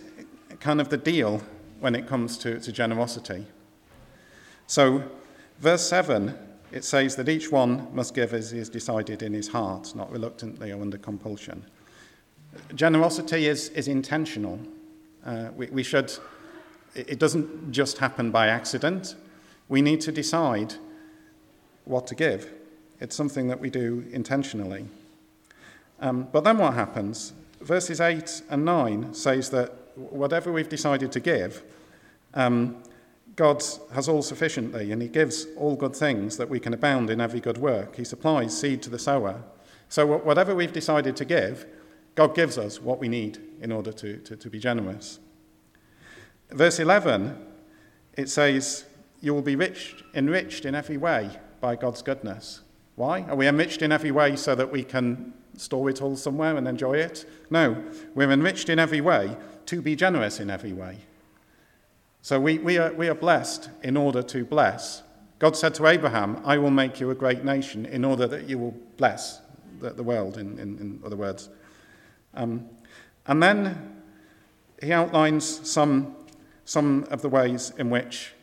kind 0.60 0.80
of 0.80 0.90
the 0.90 0.96
deal 0.96 1.42
when 1.80 1.96
it 1.96 2.06
comes 2.06 2.38
to, 2.38 2.60
to 2.60 2.70
generosity. 2.70 3.46
So, 4.68 5.02
verse 5.58 5.88
7, 5.88 6.38
it 6.72 6.84
says 6.84 7.16
that 7.16 7.28
each 7.28 7.50
one 7.50 7.88
must 7.94 8.14
give 8.14 8.32
as 8.32 8.50
he 8.50 8.58
has 8.58 8.68
decided 8.68 9.22
in 9.22 9.32
his 9.32 9.48
heart, 9.48 9.94
not 9.94 10.10
reluctantly 10.10 10.72
or 10.72 10.80
under 10.80 10.98
compulsion. 10.98 11.64
Generosity 12.74 13.46
is, 13.46 13.68
is 13.70 13.88
intentional. 13.88 14.58
Uh, 15.24 15.48
we, 15.56 15.66
we 15.66 15.82
should, 15.82 16.12
it 16.94 17.18
doesn't 17.18 17.72
just 17.72 17.98
happen 17.98 18.30
by 18.30 18.48
accident. 18.48 19.16
We 19.68 19.82
need 19.82 20.00
to 20.02 20.12
decide 20.12 20.74
what 21.84 22.06
to 22.08 22.14
give. 22.14 22.52
It's 23.00 23.16
something 23.16 23.48
that 23.48 23.60
we 23.60 23.70
do 23.70 24.06
intentionally. 24.12 24.86
Um, 26.00 26.28
but 26.32 26.44
then 26.44 26.58
what 26.58 26.74
happens? 26.74 27.32
Verses 27.60 28.00
8 28.00 28.42
and 28.48 28.64
9 28.64 29.14
says 29.14 29.50
that 29.50 29.72
whatever 29.96 30.52
we've 30.52 30.68
decided 30.68 31.12
to 31.12 31.20
give, 31.20 31.62
um, 32.34 32.82
God 33.40 33.64
has 33.94 34.06
all 34.06 34.20
sufficiently, 34.20 34.92
and 34.92 35.00
He 35.00 35.08
gives 35.08 35.46
all 35.56 35.74
good 35.74 35.96
things 35.96 36.36
that 36.36 36.50
we 36.50 36.60
can 36.60 36.74
abound 36.74 37.08
in 37.08 37.22
every 37.22 37.40
good 37.40 37.56
work. 37.56 37.96
He 37.96 38.04
supplies 38.04 38.60
seed 38.60 38.82
to 38.82 38.90
the 38.90 38.98
sower. 38.98 39.42
So, 39.88 40.04
whatever 40.04 40.54
we've 40.54 40.74
decided 40.74 41.16
to 41.16 41.24
give, 41.24 41.64
God 42.16 42.34
gives 42.34 42.58
us 42.58 42.82
what 42.82 42.98
we 42.98 43.08
need 43.08 43.38
in 43.62 43.72
order 43.72 43.92
to, 43.92 44.18
to, 44.18 44.36
to 44.36 44.50
be 44.50 44.58
generous. 44.58 45.20
Verse 46.50 46.80
11, 46.80 47.34
it 48.14 48.28
says, 48.28 48.84
You 49.22 49.32
will 49.32 49.40
be 49.40 49.56
rich, 49.56 50.04
enriched 50.12 50.66
in 50.66 50.74
every 50.74 50.98
way 50.98 51.30
by 51.62 51.76
God's 51.76 52.02
goodness. 52.02 52.60
Why? 52.96 53.22
Are 53.22 53.36
we 53.36 53.48
enriched 53.48 53.80
in 53.80 53.90
every 53.90 54.10
way 54.10 54.36
so 54.36 54.54
that 54.54 54.70
we 54.70 54.84
can 54.84 55.32
store 55.56 55.88
it 55.88 56.02
all 56.02 56.16
somewhere 56.16 56.58
and 56.58 56.68
enjoy 56.68 56.98
it? 56.98 57.24
No, 57.48 57.82
we're 58.14 58.32
enriched 58.32 58.68
in 58.68 58.78
every 58.78 59.00
way 59.00 59.34
to 59.64 59.80
be 59.80 59.96
generous 59.96 60.40
in 60.40 60.50
every 60.50 60.74
way. 60.74 60.98
So 62.22 62.38
we, 62.38 62.58
we, 62.58 62.76
are, 62.78 62.92
we 62.92 63.08
are 63.08 63.14
blessed 63.14 63.70
in 63.82 63.96
order 63.96 64.22
to 64.22 64.44
bless. 64.44 65.02
God 65.38 65.56
said 65.56 65.74
to 65.76 65.86
Abraham, 65.86 66.42
I 66.44 66.58
will 66.58 66.70
make 66.70 67.00
you 67.00 67.10
a 67.10 67.14
great 67.14 67.44
nation 67.44 67.86
in 67.86 68.04
order 68.04 68.26
that 68.26 68.48
you 68.48 68.58
will 68.58 68.76
bless 68.98 69.40
the, 69.80 69.90
the 69.90 70.02
world, 70.02 70.36
in, 70.36 70.58
in, 70.58 70.78
in, 70.78 71.00
other 71.04 71.16
words. 71.16 71.48
Um, 72.34 72.68
and 73.26 73.42
then 73.42 74.02
he 74.82 74.92
outlines 74.92 75.68
some, 75.68 76.14
some 76.66 77.06
of 77.10 77.22
the 77.22 77.28
ways 77.28 77.72
in 77.78 77.88
which 77.88 78.34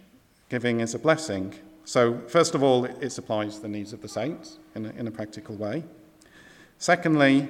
giving 0.50 0.80
is 0.80 0.96
a 0.96 1.00
blessing. 1.00 1.54
So, 1.86 2.22
first 2.28 2.56
of 2.56 2.64
all, 2.64 2.86
it 2.86 3.12
supplies 3.12 3.60
the 3.60 3.68
needs 3.68 3.94
of 3.94 4.02
the 4.02 4.10
saints 4.10 4.58
in 4.76 4.88
a, 4.88 4.90
in 4.92 5.08
a 5.08 5.12
practical 5.12 5.56
way. 5.56 5.84
Secondly, 6.80 7.48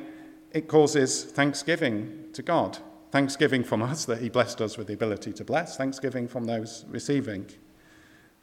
it 0.52 0.68
causes 0.68 1.24
thanksgiving 1.24 2.26
to 2.34 2.42
God. 2.42 2.78
Thanksgiving 3.18 3.64
from 3.64 3.82
us 3.82 4.06
that 4.06 4.20
He 4.20 4.30
blessed 4.30 4.62
us 4.62 4.78
with 4.78 4.86
the 4.86 4.94
ability 4.94 5.34
to 5.34 5.44
bless, 5.44 5.76
thanksgiving 5.76 6.28
from 6.28 6.44
those 6.44 6.86
receiving. 6.88 7.48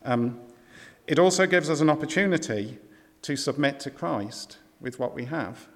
Um, 0.05 0.41
it 1.07 1.17
also 1.21 1.47
gives 1.47 1.71
us 1.71 1.81
an 1.81 1.89
opportunity 1.89 2.79
to 3.23 3.37
submit 3.37 3.79
to 3.79 3.91
Christ. 3.91 4.59
with 4.81 4.99
what 4.99 5.15
we 5.15 5.27
have. 5.27 5.69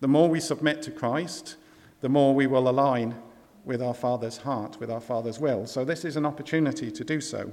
The 0.00 0.08
more 0.08 0.28
we 0.28 0.40
submit 0.40 0.82
to 0.82 0.90
Christ, 0.90 1.56
the 2.02 2.10
more 2.10 2.34
we 2.34 2.46
will 2.46 2.68
align 2.68 3.14
with 3.64 3.80
our 3.80 3.94
Father's 3.94 4.36
heart, 4.36 4.78
with 4.78 4.90
our 4.90 5.00
Father's 5.00 5.38
will. 5.40 5.66
So, 5.66 5.82
this 5.82 6.04
is 6.04 6.16
an 6.16 6.26
opportunity 6.26 6.90
to 6.90 7.02
do 7.02 7.22
so. 7.22 7.50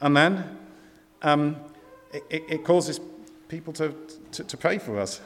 And 0.00 0.16
then 0.16 0.58
um, 1.22 1.56
it, 2.12 2.42
it, 2.48 2.64
causes 2.64 2.98
people 3.46 3.72
to, 3.74 3.94
to, 4.32 4.42
to, 4.42 4.56
pray 4.56 4.78
for 4.78 4.98
us. 4.98 5.20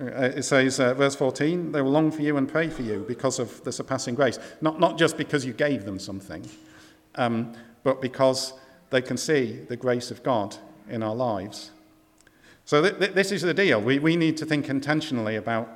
Uh, 0.00 0.30
it 0.36 0.42
says, 0.42 0.80
uh, 0.80 0.94
verse 0.94 1.14
14, 1.14 1.72
they 1.72 1.82
will 1.82 1.90
long 1.90 2.10
for 2.10 2.22
you 2.22 2.36
and 2.36 2.48
pray 2.48 2.68
for 2.68 2.82
you 2.82 3.04
because 3.06 3.38
of 3.38 3.62
the 3.64 3.72
surpassing 3.72 4.14
grace. 4.14 4.38
Not, 4.60 4.80
not 4.80 4.96
just 4.96 5.16
because 5.16 5.44
you 5.44 5.52
gave 5.52 5.84
them 5.84 5.98
something, 5.98 6.48
um, 7.16 7.52
but 7.82 8.00
because 8.00 8.54
they 8.90 9.02
can 9.02 9.16
see 9.16 9.60
the 9.68 9.76
grace 9.76 10.10
of 10.10 10.22
God 10.22 10.56
in 10.88 11.02
our 11.02 11.14
lives. 11.14 11.70
So, 12.64 12.80
th- 12.80 12.98
th- 12.98 13.12
this 13.12 13.32
is 13.32 13.42
the 13.42 13.54
deal. 13.54 13.80
We, 13.80 13.98
we 13.98 14.16
need 14.16 14.36
to 14.38 14.46
think 14.46 14.68
intentionally 14.68 15.36
about 15.36 15.68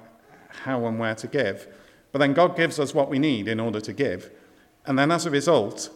how 0.49 0.87
and 0.87 0.99
where 0.99 1.15
to 1.17 1.27
give. 1.27 1.69
But 2.13 2.21
then 2.21 2.33
God 2.33 2.57
gives 2.57 2.79
us 2.79 2.95
what 2.95 3.11
we 3.11 3.19
need 3.19 3.49
in 3.49 3.61
order 3.61 3.81
to 3.81 3.93
give. 3.93 4.31
And 4.87 4.99
then 4.99 5.11
as 5.11 5.27
a 5.27 5.31
result, 5.31 5.91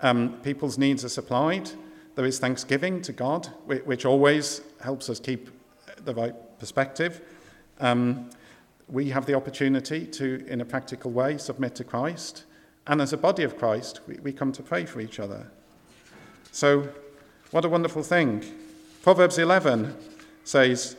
um, 0.00 0.38
people's 0.42 0.78
needs 0.78 1.04
are 1.04 1.08
supplied. 1.08 1.70
There 2.14 2.24
is 2.24 2.38
thanksgiving 2.38 3.02
to 3.02 3.12
God, 3.12 3.46
which 3.66 4.04
always 4.04 4.60
helps 4.80 5.10
us 5.10 5.18
keep 5.18 5.50
the 6.04 6.14
right 6.14 6.34
perspective. 6.58 7.22
Um, 7.84 8.30
we 8.88 9.10
have 9.10 9.26
the 9.26 9.34
opportunity 9.34 10.06
to, 10.06 10.42
in 10.48 10.62
a 10.62 10.64
practical 10.64 11.10
way, 11.10 11.36
submit 11.36 11.74
to 11.74 11.84
Christ. 11.84 12.44
And 12.86 13.02
as 13.02 13.12
a 13.12 13.18
body 13.18 13.42
of 13.42 13.58
Christ, 13.58 14.00
we, 14.08 14.14
we 14.20 14.32
come 14.32 14.52
to 14.52 14.62
pray 14.62 14.86
for 14.86 15.00
each 15.00 15.20
other. 15.20 15.48
So, 16.50 16.88
what 17.50 17.66
a 17.66 17.68
wonderful 17.68 18.02
thing. 18.02 18.42
Proverbs 19.02 19.36
11 19.36 19.94
says, 20.44 20.96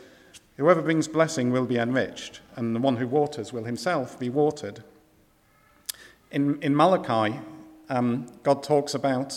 Whoever 0.58 0.80
brings 0.80 1.08
blessing 1.08 1.50
will 1.50 1.66
be 1.66 1.76
enriched, 1.76 2.40
and 2.54 2.74
the 2.74 2.80
one 2.80 2.98
who 2.98 3.08
waters 3.08 3.52
will 3.52 3.64
himself 3.64 4.16
be 4.16 4.30
watered. 4.30 4.84
In, 6.30 6.62
in 6.62 6.76
Malachi, 6.76 7.40
um, 7.88 8.26
God 8.44 8.62
talks 8.62 8.94
about 8.94 9.34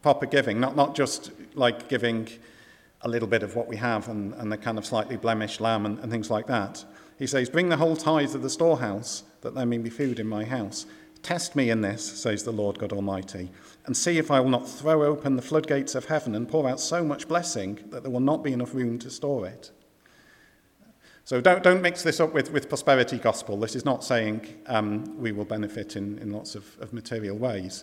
proper 0.00 0.26
giving, 0.26 0.60
not, 0.60 0.76
not 0.76 0.94
just 0.94 1.32
like 1.54 1.88
giving 1.88 2.28
a 3.02 3.08
little 3.08 3.28
bit 3.28 3.42
of 3.42 3.54
what 3.54 3.68
we 3.68 3.76
have 3.76 4.08
and, 4.08 4.34
and 4.34 4.50
the 4.50 4.56
kind 4.56 4.78
of 4.78 4.86
slightly 4.86 5.16
blemished 5.16 5.60
lamb 5.60 5.86
and, 5.86 5.98
and 6.00 6.10
things 6.10 6.30
like 6.30 6.46
that. 6.46 6.84
He 7.18 7.26
says, 7.26 7.48
Bring 7.48 7.68
the 7.68 7.76
whole 7.76 7.96
tithe 7.96 8.34
of 8.34 8.42
the 8.42 8.50
storehouse, 8.50 9.22
that 9.42 9.54
there 9.54 9.66
may 9.66 9.78
be 9.78 9.90
food 9.90 10.18
in 10.18 10.26
my 10.26 10.44
house. 10.44 10.86
Test 11.22 11.56
me 11.56 11.70
in 11.70 11.80
this, 11.80 12.04
says 12.04 12.44
the 12.44 12.52
Lord 12.52 12.78
God 12.78 12.92
Almighty, 12.92 13.50
and 13.86 13.96
see 13.96 14.18
if 14.18 14.30
I 14.30 14.40
will 14.40 14.50
not 14.50 14.68
throw 14.68 15.02
open 15.04 15.36
the 15.36 15.42
floodgates 15.42 15.94
of 15.94 16.04
heaven 16.04 16.34
and 16.34 16.48
pour 16.48 16.68
out 16.68 16.80
so 16.80 17.04
much 17.04 17.26
blessing 17.26 17.80
that 17.90 18.02
there 18.02 18.12
will 18.12 18.20
not 18.20 18.44
be 18.44 18.52
enough 18.52 18.74
room 18.74 18.98
to 19.00 19.10
store 19.10 19.46
it. 19.46 19.70
So 21.24 21.40
don't, 21.40 21.64
don't 21.64 21.82
mix 21.82 22.04
this 22.04 22.20
up 22.20 22.32
with, 22.32 22.52
with 22.52 22.68
prosperity 22.68 23.18
gospel. 23.18 23.56
This 23.56 23.74
is 23.74 23.84
not 23.84 24.04
saying 24.04 24.46
um, 24.66 25.18
we 25.18 25.32
will 25.32 25.44
benefit 25.44 25.96
in, 25.96 26.18
in 26.18 26.30
lots 26.30 26.54
of, 26.54 26.64
of 26.78 26.92
material 26.92 27.36
ways. 27.36 27.82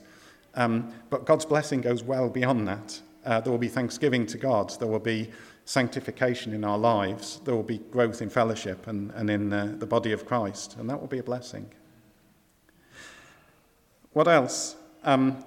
Um, 0.56 0.94
but 1.10 1.26
God's 1.26 1.46
blessing 1.46 1.82
goes 1.82 2.04
well 2.04 2.30
beyond 2.30 2.68
that. 2.70 3.02
Uh, 3.26 3.40
there 3.40 3.52
will 3.52 3.60
be 3.60 3.70
thanksgiving 3.70 4.26
to 4.28 4.38
God. 4.38 4.74
There 4.80 4.88
will 4.88 5.00
be 5.00 5.32
sanctification 5.66 6.54
in 6.54 6.64
our 6.64 6.78
lives. 6.78 7.40
There 7.46 7.56
will 7.56 7.64
be 7.64 7.78
growth 7.78 8.22
in 8.22 8.30
fellowship 8.30 8.88
and, 8.88 9.12
and 9.12 9.30
in 9.30 9.54
uh, 9.54 9.76
the 9.78 9.86
body 9.86 10.12
of 10.12 10.26
Christ. 10.26 10.76
And 10.78 10.90
that 10.90 11.00
will 11.00 11.08
be 11.08 11.20
a 11.20 11.24
blessing. 11.24 11.70
What 14.12 14.28
else? 14.28 14.76
Um, 15.04 15.44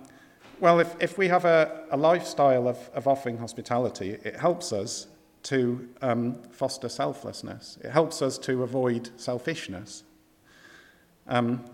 well, 0.59 0.81
if, 0.81 0.95
if 1.01 1.19
we 1.19 1.29
have 1.29 1.45
a, 1.45 1.85
a 1.91 1.97
lifestyle 1.97 2.67
of, 2.67 2.91
of 2.95 3.07
offering 3.07 3.37
hospitality, 3.37 4.13
it 4.25 4.37
helps 4.37 4.73
us 4.73 5.07
to 5.45 5.89
um, 6.03 6.43
foster 6.51 6.89
selflessness. 6.89 7.79
It 7.85 7.91
helps 7.91 8.23
us 8.23 8.39
to 8.39 8.63
avoid 8.63 9.11
selfishness. 9.17 10.03
Um, 11.29 11.65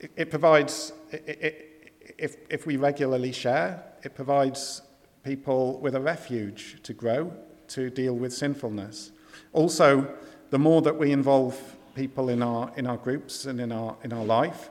it, 0.00 0.10
it, 0.16 0.30
provides, 0.30 0.92
it, 1.12 1.94
if, 2.18 2.36
if 2.50 2.66
we 2.66 2.76
regularly 2.76 3.32
share, 3.32 3.82
it 4.02 4.14
provides 4.14 4.82
people 5.24 5.78
with 5.80 5.94
a 5.94 6.00
refuge 6.00 6.78
to 6.82 6.92
grow, 6.92 7.32
to 7.68 7.90
deal 7.90 8.14
with 8.14 8.32
sinfulness. 8.32 9.10
Also, 9.52 10.06
the 10.50 10.58
more 10.58 10.82
that 10.82 10.96
we 10.96 11.10
involve 11.10 11.76
people 11.94 12.28
in 12.28 12.42
our, 12.42 12.70
in 12.76 12.86
our 12.86 12.98
groups 12.98 13.46
and 13.46 13.60
in 13.60 13.72
our, 13.72 13.96
in 14.04 14.12
our 14.12 14.24
life, 14.24 14.70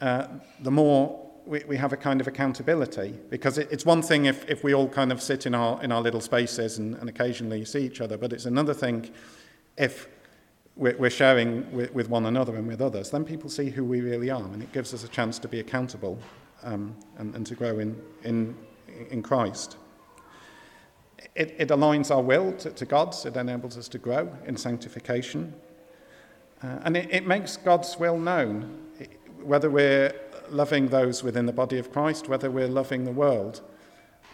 uh, 0.00 0.26
the 0.60 0.70
more 0.70 1.20
we, 1.46 1.62
we 1.68 1.76
have 1.76 1.92
a 1.92 1.96
kind 1.96 2.20
of 2.20 2.26
accountability 2.26 3.14
because 3.30 3.58
it, 3.58 3.68
it's 3.70 3.86
one 3.86 4.02
thing 4.02 4.24
if, 4.24 4.48
if 4.48 4.64
we 4.64 4.74
all 4.74 4.88
kind 4.88 5.12
of 5.12 5.22
sit 5.22 5.46
in 5.46 5.54
our, 5.54 5.82
in 5.82 5.92
our 5.92 6.00
little 6.00 6.20
spaces 6.20 6.78
and, 6.78 6.94
and 6.96 7.08
occasionally 7.08 7.64
see 7.64 7.84
each 7.84 8.00
other, 8.00 8.16
but 8.16 8.32
it's 8.32 8.46
another 8.46 8.74
thing 8.74 9.10
if 9.76 10.08
we're, 10.76 10.96
we're 10.96 11.10
sharing 11.10 11.70
with, 11.72 11.92
with 11.94 12.08
one 12.08 12.26
another 12.26 12.56
and 12.56 12.66
with 12.66 12.80
others, 12.80 13.10
then 13.10 13.24
people 13.24 13.48
see 13.48 13.70
who 13.70 13.84
we 13.84 14.00
really 14.00 14.30
are 14.30 14.42
and 14.42 14.62
it 14.62 14.72
gives 14.72 14.92
us 14.92 15.04
a 15.04 15.08
chance 15.08 15.38
to 15.38 15.48
be 15.48 15.60
accountable 15.60 16.18
um, 16.62 16.96
and, 17.18 17.34
and 17.34 17.46
to 17.46 17.54
grow 17.54 17.78
in, 17.78 18.00
in, 18.24 18.56
in 19.10 19.22
Christ. 19.22 19.76
It, 21.34 21.54
it 21.58 21.68
aligns 21.68 22.14
our 22.14 22.22
will 22.22 22.52
to, 22.54 22.70
to 22.70 22.84
God's, 22.84 23.24
it 23.24 23.36
enables 23.36 23.76
us 23.76 23.88
to 23.88 23.98
grow 23.98 24.32
in 24.46 24.56
sanctification. 24.56 25.54
Uh, 26.62 26.78
and 26.84 26.96
it, 26.96 27.08
it 27.10 27.26
makes 27.26 27.56
God's 27.56 27.98
will 27.98 28.18
known, 28.18 28.80
whether 29.42 29.68
we're 29.68 30.14
loving 30.50 30.88
those 30.88 31.22
within 31.22 31.46
the 31.46 31.52
body 31.52 31.78
of 31.78 31.92
Christ, 31.92 32.28
whether 32.28 32.50
we're 32.50 32.68
loving 32.68 33.04
the 33.04 33.12
world. 33.12 33.62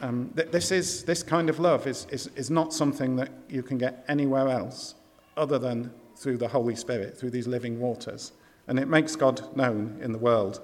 Um, 0.01 0.33
th- 0.37 0.51
this, 0.51 0.71
is, 0.71 1.05
this 1.05 1.23
kind 1.23 1.51
of 1.51 1.59
love 1.59 1.87
is, 1.87 2.07
is, 2.11 2.29
is 2.37 2.51
not 2.51 2.73
something 2.73 3.17
that 3.17 3.31
you 3.49 3.63
can 3.63 3.79
get 3.79 4.05
anywhere 4.09 4.49
else 4.49 4.95
other 5.37 5.59
than 5.59 5.93
through 6.17 6.37
the 6.37 6.49
Holy 6.49 6.77
Spirit, 6.77 7.17
through 7.17 7.31
these 7.31 7.47
living 7.47 7.81
waters. 7.81 8.33
And 8.69 8.79
it 8.79 8.89
makes 8.89 9.17
God 9.17 9.57
known 9.57 9.99
in 10.03 10.13
the 10.13 10.19
world. 10.19 10.61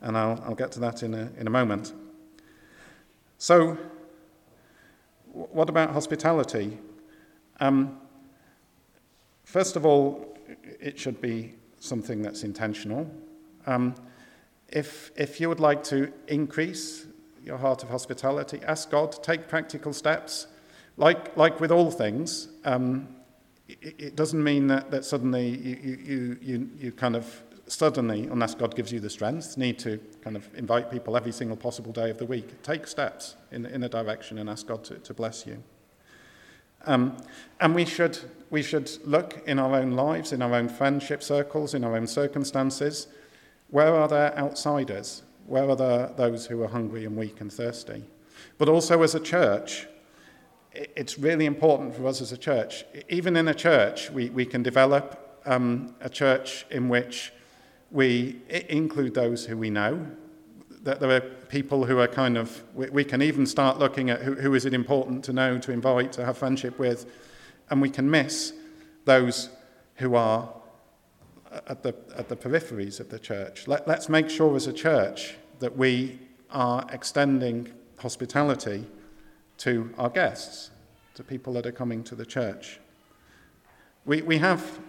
And 0.00 0.16
I'll, 0.16 0.42
I'll 0.44 0.54
get 0.54 0.72
to 0.72 0.80
that 0.80 1.02
in 1.02 1.14
a, 1.14 1.30
in 1.38 1.46
a 1.46 1.50
moment. 1.50 1.92
So, 3.38 3.76
what 5.32 5.68
about 5.68 5.90
hospitality? 5.90 6.78
Um, 7.60 7.98
first 9.44 9.76
of 9.76 9.86
all, 9.86 10.36
it 10.80 10.98
should 10.98 11.20
be 11.20 11.54
something 11.78 12.22
that's 12.22 12.44
intentional. 12.44 13.10
Um, 13.66 13.94
if, 14.68 15.10
if 15.16 15.40
you 15.40 15.48
would 15.48 15.60
like 15.60 15.82
to 15.84 16.12
increase 16.28 17.06
your 17.42 17.56
heart 17.56 17.82
of 17.82 17.88
hospitality, 17.88 18.60
ask 18.66 18.90
God 18.90 19.12
to 19.12 19.20
take 19.20 19.48
practical 19.48 19.92
steps. 19.92 20.46
Like, 20.96 21.36
like 21.36 21.60
with 21.60 21.70
all 21.70 21.90
things, 21.90 22.48
um, 22.64 23.08
it, 23.68 23.94
it, 23.98 24.16
doesn't 24.16 24.42
mean 24.42 24.66
that, 24.66 24.90
that 24.90 25.04
suddenly 25.04 25.48
you, 25.48 25.98
you, 26.04 26.38
you, 26.42 26.70
you 26.78 26.92
kind 26.92 27.16
of 27.16 27.42
suddenly, 27.72 28.24
unless 28.24 28.54
God 28.54 28.74
gives 28.76 28.92
you 28.92 29.00
the 29.00 29.10
strength, 29.10 29.56
need 29.56 29.78
to 29.80 29.98
kind 30.22 30.36
of 30.36 30.48
invite 30.54 30.90
people 30.90 31.16
every 31.16 31.32
single 31.32 31.56
possible 31.56 31.92
day 31.92 32.10
of 32.10 32.18
the 32.18 32.26
week. 32.26 32.62
Take 32.62 32.86
steps 32.86 33.36
in, 33.50 33.66
in 33.66 33.82
a 33.82 33.88
direction 33.88 34.38
and 34.38 34.48
ask 34.48 34.66
God 34.66 34.84
to, 34.84 34.96
to 34.98 35.14
bless 35.14 35.46
you. 35.46 35.62
Um, 36.84 37.16
and 37.60 37.74
we 37.74 37.84
should, 37.84 38.18
we 38.50 38.62
should 38.62 38.90
look 39.04 39.42
in 39.46 39.58
our 39.58 39.76
own 39.76 39.92
lives, 39.92 40.32
in 40.32 40.42
our 40.42 40.54
own 40.54 40.68
friendship 40.68 41.22
circles, 41.22 41.74
in 41.74 41.84
our 41.84 41.96
own 41.96 42.06
circumstances 42.06 43.06
where 43.72 43.94
are 43.94 44.06
there 44.06 44.38
outsiders? 44.38 45.22
Where 45.46 45.66
are 45.66 45.74
there 45.74 46.10
those 46.14 46.44
who 46.44 46.62
are 46.62 46.68
hungry 46.68 47.06
and 47.06 47.16
weak 47.16 47.40
and 47.40 47.50
thirsty? 47.50 48.04
But 48.58 48.68
also 48.68 49.02
as 49.02 49.14
a 49.14 49.20
church, 49.20 49.86
it's 50.74 51.18
really 51.18 51.46
important 51.46 51.96
for 51.96 52.06
us 52.06 52.20
as 52.20 52.32
a 52.32 52.36
church. 52.36 52.84
Even 53.08 53.34
in 53.34 53.48
a 53.48 53.54
church, 53.54 54.10
we, 54.10 54.28
we 54.28 54.44
can 54.44 54.62
develop 54.62 55.40
um, 55.46 55.94
a 56.02 56.10
church 56.10 56.66
in 56.70 56.90
which 56.90 57.32
we 57.92 58.40
include 58.48 59.14
those 59.14 59.46
who 59.46 59.56
we 59.56 59.70
know. 59.70 60.06
That 60.82 60.98
there 60.98 61.10
are 61.10 61.20
people 61.20 61.84
who 61.84 62.00
are 62.00 62.08
kind 62.08 62.36
of, 62.36 62.62
we, 62.74 62.90
we 62.90 63.04
can 63.04 63.22
even 63.22 63.46
start 63.46 63.78
looking 63.78 64.10
at 64.10 64.22
who, 64.22 64.34
who 64.34 64.54
is 64.54 64.64
it 64.64 64.74
important 64.74 65.22
to 65.24 65.32
know, 65.32 65.58
to 65.58 65.70
invite, 65.70 66.12
to 66.14 66.24
have 66.24 66.36
friendship 66.36 66.78
with, 66.78 67.06
and 67.70 67.80
we 67.80 67.90
can 67.90 68.10
miss 68.10 68.52
those 69.04 69.50
who 69.96 70.16
are 70.16 70.52
at 71.66 71.82
the, 71.82 71.94
at 72.16 72.28
the 72.28 72.36
peripheries 72.36 72.98
of 72.98 73.10
the 73.10 73.18
church. 73.18 73.68
Let, 73.68 73.86
let's 73.86 74.08
make 74.08 74.28
sure 74.28 74.56
as 74.56 74.66
a 74.66 74.72
church 74.72 75.36
that 75.60 75.76
we 75.76 76.18
are 76.50 76.86
extending 76.90 77.72
hospitality 77.98 78.86
to 79.58 79.90
our 79.98 80.08
guests, 80.08 80.70
to 81.14 81.22
people 81.22 81.52
that 81.52 81.66
are 81.66 81.72
coming 81.72 82.02
to 82.04 82.14
the 82.14 82.26
church. 82.26 82.80
We, 84.04 84.22
we 84.22 84.38
have 84.38 84.80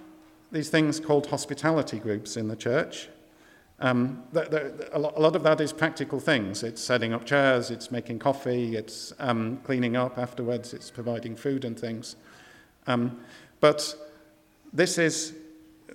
these 0.53 0.69
things 0.69 0.99
called 0.99 1.27
hospitality 1.27 1.97
groups 1.97 2.37
in 2.37 2.47
the 2.47 2.55
church. 2.55 3.09
Um, 3.79 4.23
a, 4.33 4.99
lot, 4.99 5.35
of 5.35 5.43
that 5.43 5.59
is 5.59 5.73
practical 5.73 6.19
things. 6.19 6.63
It's 6.63 6.81
setting 6.81 7.11
up 7.11 7.25
chairs, 7.25 7.71
it's 7.71 7.91
making 7.91 8.19
coffee, 8.19 8.77
it's 8.77 9.11
um, 9.19 9.59
cleaning 9.63 9.97
up 9.97 10.17
afterwards, 10.17 10.73
it's 10.73 10.91
providing 10.91 11.35
food 11.35 11.65
and 11.65 11.77
things. 11.77 12.15
Um, 12.85 13.19
but 13.59 13.95
this 14.71 14.97
is 14.97 15.33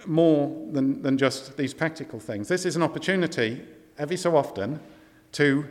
more 0.07 0.55
than, 0.73 1.03
than 1.03 1.17
just 1.17 1.57
these 1.57 1.73
practical 1.73 2.19
things. 2.19 2.49
This 2.49 2.67
is 2.67 2.75
an 2.75 2.83
opportunity, 2.83 3.63
every 3.97 4.17
so 4.17 4.37
often, 4.37 4.81
to 5.33 5.67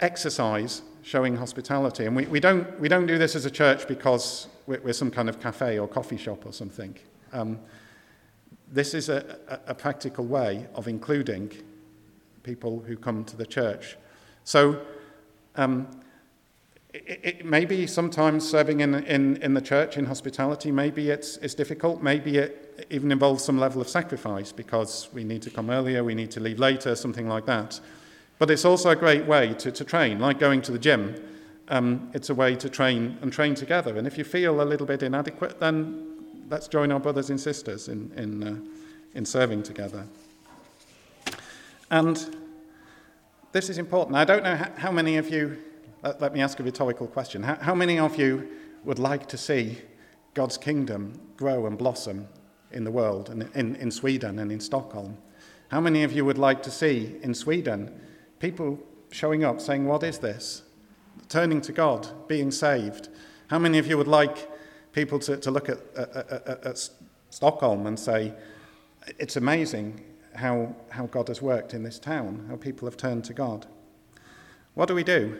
exercise 0.00 0.80
showing 1.02 1.36
hospitality. 1.36 2.06
And 2.06 2.16
we, 2.16 2.26
we, 2.26 2.40
don't, 2.40 2.80
we 2.80 2.88
don't 2.88 3.06
do 3.06 3.18
this 3.18 3.36
as 3.36 3.44
a 3.44 3.50
church 3.50 3.86
because 3.86 4.48
we're, 4.66 4.80
we're 4.80 4.92
some 4.92 5.10
kind 5.10 5.28
of 5.28 5.40
cafe 5.40 5.78
or 5.78 5.86
coffee 5.86 6.16
shop 6.16 6.46
or 6.46 6.52
something. 6.52 6.96
Um, 7.32 7.58
this 8.72 8.94
is 8.94 9.08
a, 9.08 9.38
a, 9.66 9.74
practical 9.74 10.26
way 10.26 10.66
of 10.74 10.88
including 10.88 11.50
people 12.42 12.80
who 12.86 12.96
come 12.96 13.24
to 13.24 13.36
the 13.36 13.46
church. 13.46 13.96
So 14.44 14.80
um, 15.56 15.88
it, 16.92 17.20
it, 17.22 17.44
maybe 17.44 17.86
sometimes 17.86 18.48
serving 18.48 18.80
in, 18.80 18.94
in, 18.94 19.36
in 19.36 19.54
the 19.54 19.60
church 19.60 19.96
in 19.96 20.06
hospitality, 20.06 20.70
maybe 20.70 21.10
it's, 21.10 21.36
it's 21.38 21.54
difficult. 21.54 22.02
Maybe 22.02 22.38
it 22.38 22.86
even 22.90 23.10
involves 23.12 23.44
some 23.44 23.58
level 23.58 23.80
of 23.80 23.88
sacrifice 23.88 24.52
because 24.52 25.08
we 25.12 25.24
need 25.24 25.42
to 25.42 25.50
come 25.50 25.70
earlier, 25.70 26.04
we 26.04 26.14
need 26.14 26.30
to 26.32 26.40
leave 26.40 26.58
later, 26.58 26.94
something 26.94 27.28
like 27.28 27.46
that. 27.46 27.80
But 28.38 28.50
it's 28.50 28.64
also 28.64 28.90
a 28.90 28.96
great 28.96 29.26
way 29.26 29.54
to, 29.54 29.72
to 29.72 29.84
train, 29.84 30.20
like 30.20 30.38
going 30.38 30.62
to 30.62 30.72
the 30.72 30.78
gym. 30.78 31.16
Um, 31.68 32.10
it's 32.14 32.30
a 32.30 32.34
way 32.34 32.54
to 32.56 32.68
train 32.70 33.18
and 33.20 33.32
train 33.32 33.54
together. 33.54 33.98
And 33.98 34.06
if 34.06 34.16
you 34.16 34.24
feel 34.24 34.62
a 34.62 34.64
little 34.64 34.86
bit 34.86 35.02
inadequate, 35.02 35.60
then 35.60 36.17
let's 36.50 36.68
join 36.68 36.90
our 36.90 37.00
brothers 37.00 37.30
and 37.30 37.40
sisters 37.40 37.88
in, 37.88 38.10
in, 38.16 38.42
uh, 38.42 38.56
in 39.14 39.24
serving 39.24 39.62
together. 39.62 40.06
And 41.90 42.36
this 43.52 43.70
is 43.70 43.78
important. 43.78 44.16
I 44.16 44.24
don't 44.24 44.42
know 44.42 44.56
how 44.76 44.90
many 44.90 45.16
of 45.16 45.28
you, 45.30 45.58
let, 46.02 46.32
me 46.32 46.40
ask 46.40 46.58
a 46.60 46.62
rhetorical 46.62 47.06
question. 47.06 47.42
How, 47.42 47.56
how 47.56 47.74
many 47.74 47.98
of 47.98 48.18
you 48.18 48.48
would 48.84 48.98
like 48.98 49.26
to 49.28 49.38
see 49.38 49.78
God's 50.34 50.58
kingdom 50.58 51.18
grow 51.36 51.66
and 51.66 51.76
blossom 51.76 52.28
in 52.72 52.84
the 52.84 52.90
world 52.90 53.30
and 53.30 53.48
in, 53.54 53.76
in 53.76 53.90
Sweden 53.90 54.38
and 54.38 54.52
in 54.52 54.60
Stockholm? 54.60 55.16
How 55.68 55.80
many 55.80 56.02
of 56.02 56.12
you 56.12 56.24
would 56.24 56.38
like 56.38 56.62
to 56.62 56.70
see 56.70 57.16
in 57.22 57.34
Sweden 57.34 58.00
people 58.38 58.78
showing 59.10 59.44
up 59.44 59.60
saying, 59.60 59.86
What 59.86 60.02
is 60.02 60.18
this? 60.18 60.62
Turning 61.28 61.60
to 61.62 61.72
God, 61.72 62.08
being 62.26 62.50
saved. 62.50 63.08
How 63.48 63.58
many 63.58 63.78
of 63.78 63.86
you 63.86 63.98
would 63.98 64.08
like 64.08 64.48
people 64.92 65.18
to, 65.20 65.36
to 65.36 65.50
look 65.50 65.68
at, 65.68 65.78
at, 65.96 66.66
at, 66.66 66.90
Stockholm 67.30 67.86
and 67.86 67.98
say, 67.98 68.32
It's 69.18 69.36
amazing 69.36 70.02
how, 70.34 70.74
how 70.90 71.06
God 71.06 71.28
has 71.28 71.42
worked 71.42 71.74
in 71.74 71.82
this 71.82 71.98
town, 71.98 72.46
how 72.48 72.56
people 72.56 72.86
have 72.86 72.96
turned 72.96 73.24
to 73.24 73.34
God? 73.34 73.66
What 74.74 74.86
do 74.86 74.94
we 74.94 75.04
do? 75.04 75.36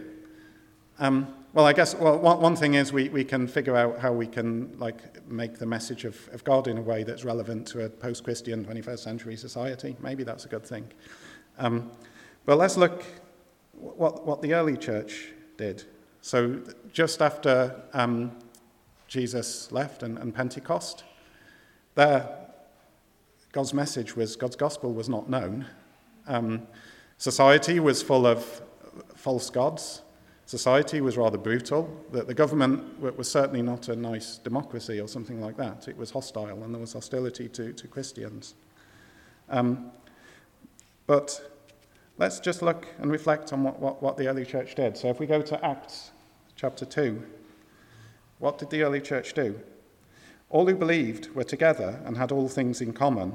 Um, 0.99 1.33
well, 1.55 1.65
I 1.65 1.73
guess 1.73 1.95
well, 1.95 2.19
one, 2.19 2.41
one 2.41 2.57
thing 2.57 2.75
is 2.75 2.93
we, 2.93 3.09
we 3.09 3.25
can 3.25 3.47
figure 3.47 3.77
out 3.77 4.01
how 4.01 4.13
we 4.13 4.27
can 4.27 4.77
like 4.79 5.27
make 5.31 5.59
the 5.59 5.67
message 5.67 6.05
of, 6.05 6.29
of 6.33 6.45
God 6.45 6.69
in 6.69 6.77
a 6.77 6.83
way 6.83 7.05
that's 7.05 7.25
relevant 7.25 7.67
to 7.69 7.85
a 7.85 7.89
post-Christian 7.89 8.65
21st 8.65 8.99
century 8.99 9.37
society. 9.37 9.97
Maybe 10.01 10.25
that's 10.25 10.45
a 10.45 10.49
good 10.49 10.67
thing. 10.67 10.89
Um, 11.59 11.91
but 12.45 12.59
let's 12.59 12.77
look 12.77 13.05
what, 13.73 14.27
what 14.27 14.43
the 14.43 14.55
early 14.55 14.77
church 14.77 15.29
did. 15.57 15.85
So, 16.21 16.61
just 16.93 17.23
after 17.23 17.81
um, 17.95 18.33
Jesus 19.09 19.73
left 19.73 20.03
and, 20.03 20.19
and 20.19 20.35
Pentecost, 20.35 21.03
there, 21.95 22.29
God's 23.53 23.75
message 23.75 24.15
was, 24.15 24.37
God's 24.37 24.55
gospel 24.55 24.93
was 24.93 25.09
not 25.09 25.29
known. 25.29 25.67
Um, 26.27 26.69
society 27.17 27.81
was 27.81 28.03
full 28.03 28.27
of 28.27 28.63
false 29.17 29.51
gods. 29.51 30.03
Society 30.45 31.01
was 31.01 31.17
rather 31.17 31.39
brutal. 31.39 31.91
The, 32.13 32.23
the 32.23 32.35
government 32.35 33.01
was 33.01 33.31
certainly 33.31 33.63
not 33.63 33.89
a 33.89 33.97
nice 33.97 34.39
democracy 34.39 35.01
or 35.01 35.09
something 35.09 35.41
like 35.41 35.57
that. 35.57 35.89
It 35.89 35.97
was 35.97 36.11
hostile 36.11 36.63
and 36.63 36.73
there 36.73 36.81
was 36.81 36.93
hostility 36.93 37.49
to, 37.49 37.73
to 37.73 37.89
Christians. 37.89 38.55
Um, 39.49 39.91
but 41.07 41.41
let's 42.19 42.41
just 42.41 42.61
look 42.61 42.87
and 42.99 43.11
reflect 43.11 43.53
on 43.53 43.63
what, 43.63 43.81
what, 43.81 44.03
what 44.03 44.17
the 44.19 44.29
early 44.29 44.45
church 44.45 44.75
did. 44.75 44.97
So 44.97 45.09
if 45.09 45.19
we 45.19 45.27
go 45.27 45.41
to 45.41 45.65
Acts 45.65 46.11
chapter 46.57 46.85
2, 46.85 47.23
what 48.39 48.59
did 48.59 48.71
the 48.71 48.83
early 48.83 49.01
church 49.01 49.33
do? 49.35 49.61
All 50.51 50.67
who 50.67 50.75
believed 50.75 51.35
were 51.35 51.45
together 51.45 52.01
and 52.05 52.17
had 52.17 52.33
all 52.33 52.49
things 52.49 52.81
in 52.81 52.93
common. 52.93 53.35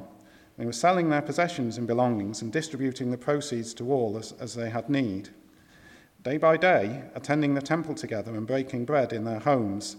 They 0.57 0.65
were 0.65 0.73
selling 0.73 1.09
their 1.09 1.21
possessions 1.21 1.77
and 1.77 1.87
belongings 1.87 2.41
and 2.41 2.51
distributing 2.51 3.11
the 3.11 3.17
proceeds 3.17 3.73
to 3.75 3.91
all 3.91 4.17
as, 4.17 4.33
as 4.39 4.55
they 4.55 4.69
had 4.69 4.89
need. 4.89 5.29
Day 6.23 6.37
by 6.37 6.57
day, 6.57 7.03
attending 7.15 7.53
the 7.53 7.61
temple 7.61 7.95
together 7.95 8.35
and 8.35 8.47
breaking 8.47 8.85
bread 8.85 9.11
in 9.11 9.25
their 9.25 9.39
homes, 9.39 9.97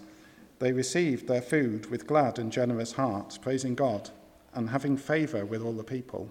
they 0.58 0.72
received 0.72 1.26
their 1.26 1.42
food 1.42 1.90
with 1.90 2.06
glad 2.06 2.38
and 2.38 2.50
generous 2.50 2.92
hearts, 2.92 3.36
praising 3.36 3.74
God 3.74 4.10
and 4.54 4.70
having 4.70 4.96
favor 4.96 5.44
with 5.44 5.62
all 5.62 5.72
the 5.72 5.84
people. 5.84 6.30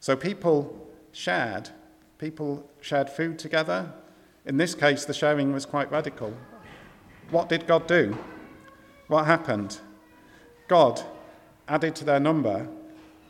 So 0.00 0.16
people 0.16 0.90
shared. 1.12 1.70
People 2.18 2.68
shared 2.80 3.08
food 3.08 3.38
together. 3.38 3.92
In 4.44 4.56
this 4.56 4.74
case, 4.74 5.04
the 5.04 5.14
sharing 5.14 5.52
was 5.52 5.64
quite 5.64 5.90
radical. 5.90 6.34
What 7.32 7.48
did 7.48 7.66
God 7.66 7.86
do? 7.86 8.18
What 9.08 9.24
happened? 9.24 9.80
God 10.68 11.02
added 11.66 11.96
to 11.96 12.04
their 12.04 12.20
number 12.20 12.68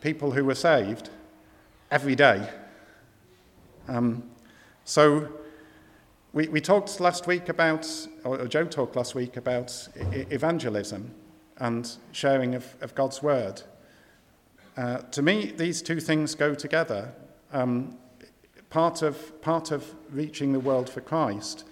people 0.00 0.32
who 0.32 0.44
were 0.44 0.57
saved 0.57 1.09
every 1.88 2.16
day. 2.16 2.50
Um, 3.86 4.24
so 4.84 5.28
we, 6.32 6.48
we 6.48 6.61
talked 6.61 6.98
last 6.98 7.28
week 7.28 7.48
about, 7.48 7.88
or 8.24 8.44
Joe 8.48 8.64
talked 8.64 8.96
last 8.96 9.14
week 9.14 9.36
about 9.36 9.88
evangelism 9.94 11.14
and 11.59 11.88
sharing 12.11 12.57
of, 12.57 12.74
of 12.80 12.96
God's 12.96 13.22
word. 13.22 13.62
Uh, 14.76 14.98
to 14.98 15.22
me, 15.22 15.53
these 15.57 15.80
two 15.80 16.00
things 16.00 16.34
go 16.34 16.55
together. 16.55 17.12
Um, 17.53 17.96
part, 18.68 19.03
of, 19.03 19.40
part 19.42 19.70
of 19.70 19.94
reaching 20.11 20.53
the 20.53 20.61
world 20.61 20.90
for 20.90 21.00
Christ 21.00 21.66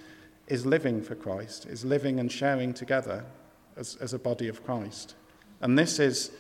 is 0.51 0.67
living 0.67 1.01
for 1.01 1.15
Christ, 1.15 1.67
is 1.67 1.85
living 1.85 2.21
and 2.21 2.31
sharing 2.31 2.75
together 2.75 3.25
as, 3.77 3.97
as 3.97 4.13
a 4.13 4.19
body 4.19 4.49
of 4.49 4.65
Christ. 4.65 5.15
And 5.61 5.79
this 5.79 5.99
is, 5.99 6.33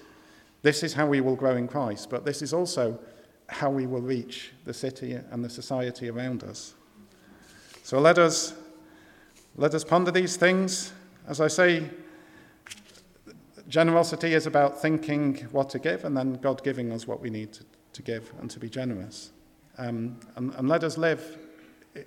this 0.62 0.82
is 0.82 0.92
how 0.92 1.06
we 1.06 1.20
will 1.20 1.36
grow 1.36 1.56
in 1.56 1.68
Christ, 1.68 2.10
but 2.10 2.24
this 2.24 2.42
is 2.42 2.52
also 2.52 2.98
how 3.48 3.70
we 3.70 3.86
will 3.86 4.02
reach 4.02 4.52
the 4.64 4.74
city 4.74 5.14
and 5.14 5.44
the 5.44 5.48
society 5.48 6.10
around 6.10 6.44
us. 6.44 6.74
So 7.82 7.98
let 7.98 8.18
us, 8.18 8.54
let 9.56 9.74
us 9.74 9.84
ponder 9.84 10.10
these 10.10 10.36
things. 10.36 10.92
As 11.26 11.40
I 11.40 11.48
say, 11.48 11.88
generosity 13.68 14.34
is 14.34 14.46
about 14.46 14.82
thinking 14.82 15.36
what 15.52 15.70
to 15.70 15.78
give 15.78 16.04
and 16.04 16.16
then 16.16 16.34
God 16.34 16.62
giving 16.64 16.92
us 16.92 17.06
what 17.06 17.20
we 17.20 17.30
need 17.30 17.52
to, 17.54 17.64
to 17.92 18.02
give 18.02 18.32
and 18.40 18.50
to 18.50 18.58
be 18.58 18.68
generous. 18.68 19.30
Um, 19.78 20.18
and, 20.36 20.52
and, 20.56 20.68
let 20.68 20.84
us 20.84 20.98
live 20.98 21.38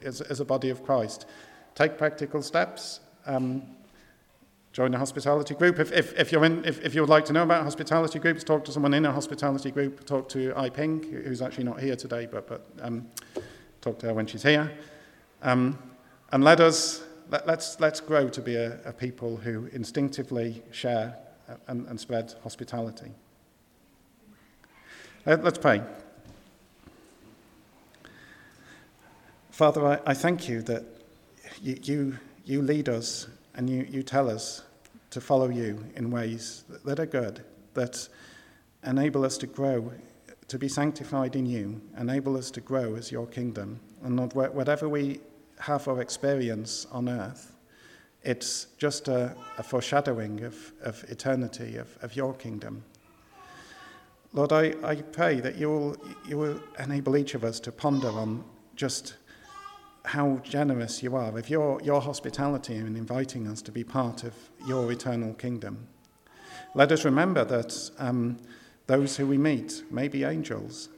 as, 0.03 0.21
as, 0.21 0.39
a 0.39 0.45
body 0.45 0.69
of 0.69 0.83
Christ. 0.83 1.25
Take 1.75 1.97
practical 1.97 2.41
steps. 2.41 2.99
Um, 3.25 3.63
join 4.73 4.93
a 4.93 4.97
hospitality 4.97 5.53
group. 5.53 5.79
If, 5.79 5.91
if, 5.91 6.17
if, 6.19 6.31
you're 6.31 6.45
in, 6.45 6.65
if, 6.65 6.83
if 6.83 6.95
you 6.95 7.01
would 7.01 7.09
like 7.09 7.25
to 7.25 7.33
know 7.33 7.43
about 7.43 7.63
hospitality 7.63 8.19
groups, 8.19 8.43
talk 8.43 8.65
to 8.65 8.71
someone 8.71 8.93
in 8.93 9.05
a 9.05 9.11
hospitality 9.11 9.71
group. 9.71 10.05
Talk 10.05 10.29
to 10.29 10.53
I 10.55 10.69
Ping, 10.69 11.03
who's 11.03 11.41
actually 11.41 11.63
not 11.65 11.79
here 11.79 11.95
today, 11.95 12.27
but, 12.29 12.47
but 12.47 12.65
um, 12.81 13.07
talk 13.81 13.99
to 13.99 14.07
her 14.07 14.13
when 14.13 14.25
she's 14.25 14.43
here. 14.43 14.71
Um, 15.41 15.77
and 16.31 16.43
let 16.43 16.59
us, 16.59 17.03
let, 17.29 17.47
let's, 17.47 17.79
let's 17.79 17.99
grow 17.99 18.29
to 18.29 18.41
be 18.41 18.55
a, 18.55 18.79
a 18.85 18.93
people 18.93 19.37
who 19.37 19.67
instinctively 19.73 20.63
share 20.71 21.17
and, 21.67 21.87
and 21.87 21.99
spread 21.99 22.33
hospitality. 22.43 23.11
Let's 25.25 25.57
pray. 25.57 25.81
Father, 29.51 29.85
I, 29.85 29.99
I 30.07 30.13
thank 30.13 30.49
you 30.49 30.61
that 30.63 30.83
you, 31.63 31.79
you, 31.81 32.17
you 32.43 32.61
lead 32.61 32.89
us 32.89 33.27
and 33.55 33.69
you, 33.69 33.87
you 33.89 34.03
tell 34.03 34.29
us 34.29 34.63
to 35.11 35.21
follow 35.21 35.49
you 35.49 35.83
in 35.95 36.11
ways 36.11 36.65
that 36.83 36.99
are 36.99 37.05
good, 37.05 37.43
that 37.73 38.09
enable 38.85 39.23
us 39.23 39.37
to 39.37 39.47
grow, 39.47 39.91
to 40.49 40.59
be 40.59 40.67
sanctified 40.67 41.37
in 41.37 41.45
you, 41.45 41.81
enable 41.97 42.35
us 42.35 42.51
to 42.51 42.59
grow 42.61 42.95
as 42.95 43.11
your 43.11 43.25
kingdom. 43.27 43.79
And 44.03 44.17
Lord, 44.17 44.33
whatever 44.33 44.89
we 44.89 45.21
have 45.59 45.87
or 45.87 46.01
experience 46.01 46.85
on 46.91 47.07
earth, 47.07 47.55
it's 48.23 48.67
just 48.77 49.07
a, 49.07 49.33
a 49.57 49.63
foreshadowing 49.63 50.43
of, 50.43 50.73
of 50.81 51.03
eternity, 51.07 51.77
of, 51.77 51.97
of 52.01 52.15
your 52.15 52.33
kingdom. 52.33 52.83
Lord, 54.33 54.51
I, 54.51 54.73
I 54.83 54.95
pray 54.95 55.39
that 55.39 55.55
you 55.55 55.69
will, 55.69 55.97
you 56.27 56.37
will 56.37 56.59
enable 56.79 57.15
each 57.15 57.35
of 57.35 57.45
us 57.45 57.59
to 57.61 57.71
ponder 57.71 58.09
on 58.09 58.43
just 58.75 59.15
how 60.05 60.41
generous 60.43 61.01
you 61.01 61.15
are, 61.15 61.37
of 61.37 61.49
your, 61.49 61.81
your 61.81 62.01
hospitality 62.01 62.75
in 62.75 62.95
inviting 62.95 63.47
us 63.47 63.61
to 63.61 63.71
be 63.71 63.83
part 63.83 64.23
of 64.23 64.33
your 64.67 64.91
eternal 64.91 65.33
kingdom. 65.33 65.87
Let 66.75 66.91
us 66.91 67.05
remember 67.05 67.45
that 67.45 67.91
um, 67.99 68.37
those 68.87 69.17
who 69.17 69.27
we 69.27 69.37
meet 69.37 69.83
may 69.89 70.07
be 70.07 70.23
angels, 70.23 70.89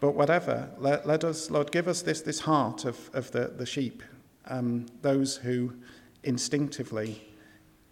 but 0.00 0.14
whatever, 0.14 0.68
let, 0.78 1.06
let 1.06 1.24
us, 1.24 1.50
Lord, 1.50 1.72
give 1.72 1.88
us 1.88 2.02
this, 2.02 2.20
this 2.20 2.40
heart 2.40 2.84
of, 2.84 3.10
of 3.14 3.30
the, 3.30 3.46
the 3.56 3.64
sheep, 3.64 4.02
um, 4.46 4.86
those 5.00 5.36
who 5.36 5.72
instinctively 6.22 7.26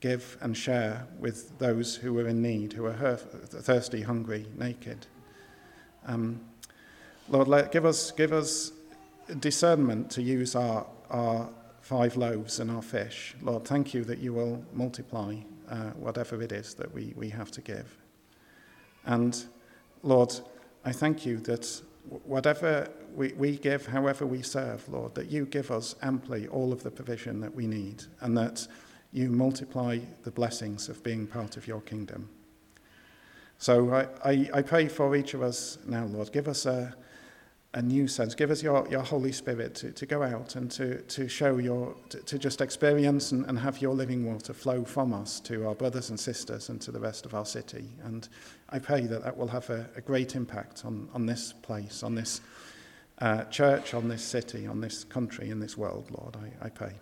give 0.00 0.36
and 0.40 0.56
share 0.56 1.06
with 1.18 1.58
those 1.58 1.96
who 1.96 2.18
are 2.18 2.26
in 2.28 2.42
need, 2.42 2.72
who 2.72 2.86
are 2.86 3.16
thirsty, 3.16 4.02
hungry, 4.02 4.46
naked. 4.58 5.06
Um, 6.06 6.40
Lord, 7.28 7.48
let, 7.48 7.72
give, 7.72 7.86
us, 7.86 8.10
give 8.10 8.32
us 8.32 8.72
discernment 9.40 10.10
to 10.12 10.22
use 10.22 10.54
our, 10.54 10.86
our 11.10 11.48
five 11.80 12.16
loaves 12.16 12.60
and 12.60 12.70
our 12.70 12.82
fish. 12.82 13.34
Lord, 13.42 13.64
thank 13.64 13.94
you 13.94 14.04
that 14.04 14.18
you 14.18 14.32
will 14.32 14.64
multiply 14.72 15.36
uh, 15.68 15.90
whatever 15.90 16.40
it 16.42 16.52
is 16.52 16.74
that 16.74 16.92
we, 16.92 17.12
we 17.16 17.28
have 17.30 17.50
to 17.52 17.60
give. 17.60 17.96
And 19.04 19.44
Lord, 20.02 20.32
I 20.84 20.92
thank 20.92 21.26
you 21.26 21.38
that 21.40 21.82
whatever 22.24 22.88
we, 23.14 23.32
we 23.32 23.56
give, 23.56 23.86
however 23.86 24.26
we 24.26 24.42
serve, 24.42 24.88
Lord, 24.88 25.14
that 25.14 25.30
you 25.30 25.46
give 25.46 25.70
us 25.70 25.94
amply 26.02 26.48
all 26.48 26.72
of 26.72 26.82
the 26.82 26.90
provision 26.90 27.40
that 27.40 27.54
we 27.54 27.66
need 27.66 28.04
and 28.20 28.36
that 28.36 28.66
you 29.12 29.28
multiply 29.28 29.98
the 30.22 30.30
blessings 30.30 30.88
of 30.88 31.02
being 31.02 31.26
part 31.26 31.56
of 31.56 31.66
your 31.66 31.80
kingdom. 31.82 32.28
So 33.58 33.94
I, 33.94 34.30
I, 34.30 34.50
I 34.54 34.62
pray 34.62 34.88
for 34.88 35.14
each 35.14 35.34
of 35.34 35.42
us 35.42 35.78
now, 35.86 36.06
Lord. 36.06 36.32
Give 36.32 36.48
us 36.48 36.66
a, 36.66 36.94
a 37.74 37.80
new 37.80 38.06
sense. 38.06 38.34
Give 38.34 38.50
us 38.50 38.62
your, 38.62 38.86
your 38.90 39.00
Holy 39.00 39.32
Spirit 39.32 39.74
to, 39.76 39.92
to 39.92 40.04
go 40.04 40.22
out 40.22 40.56
and 40.56 40.70
to, 40.72 41.00
to 41.02 41.26
show 41.26 41.56
your, 41.56 41.94
to, 42.10 42.18
to 42.20 42.38
just 42.38 42.60
experience 42.60 43.32
and, 43.32 43.46
and 43.46 43.58
have 43.58 43.80
your 43.80 43.94
living 43.94 44.26
water 44.26 44.52
flow 44.52 44.84
from 44.84 45.14
us 45.14 45.40
to 45.40 45.66
our 45.66 45.74
brothers 45.74 46.10
and 46.10 46.20
sisters 46.20 46.68
and 46.68 46.80
to 46.82 46.92
the 46.92 47.00
rest 47.00 47.24
of 47.24 47.34
our 47.34 47.46
city. 47.46 47.88
And 48.04 48.28
I 48.68 48.78
pray 48.78 49.02
that 49.02 49.24
that 49.24 49.36
will 49.36 49.48
have 49.48 49.70
a, 49.70 49.88
a 49.96 50.02
great 50.02 50.36
impact 50.36 50.84
on, 50.84 51.08
on 51.14 51.24
this 51.24 51.54
place, 51.54 52.02
on 52.02 52.14
this 52.14 52.42
uh, 53.20 53.44
church, 53.44 53.94
on 53.94 54.08
this 54.08 54.22
city, 54.22 54.66
on 54.66 54.80
this 54.80 55.04
country, 55.04 55.48
in 55.48 55.58
this 55.58 55.76
world, 55.76 56.10
Lord. 56.10 56.36
I, 56.36 56.66
I 56.66 56.68
pray. 56.68 56.92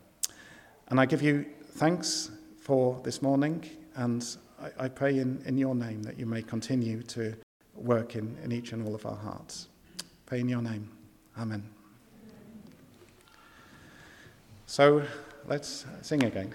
And 0.88 1.00
I 1.00 1.06
give 1.06 1.22
you 1.22 1.46
thanks 1.72 2.30
for 2.60 3.00
this 3.02 3.22
morning, 3.22 3.68
and 3.96 4.24
I, 4.60 4.84
I 4.84 4.88
pray 4.88 5.18
in, 5.18 5.42
in 5.46 5.58
your 5.58 5.74
name 5.74 6.02
that 6.04 6.18
you 6.18 6.26
may 6.26 6.42
continue 6.42 7.02
to 7.04 7.34
work 7.74 8.14
in, 8.14 8.36
in 8.44 8.52
each 8.52 8.72
and 8.72 8.86
all 8.86 8.94
of 8.94 9.06
our 9.06 9.16
hearts. 9.16 9.68
Pray 10.30 10.38
in 10.38 10.48
your 10.48 10.62
name. 10.62 10.88
Amen. 11.36 11.68
So 14.64 15.02
let's 15.48 15.84
sing 16.02 16.22
again. 16.22 16.54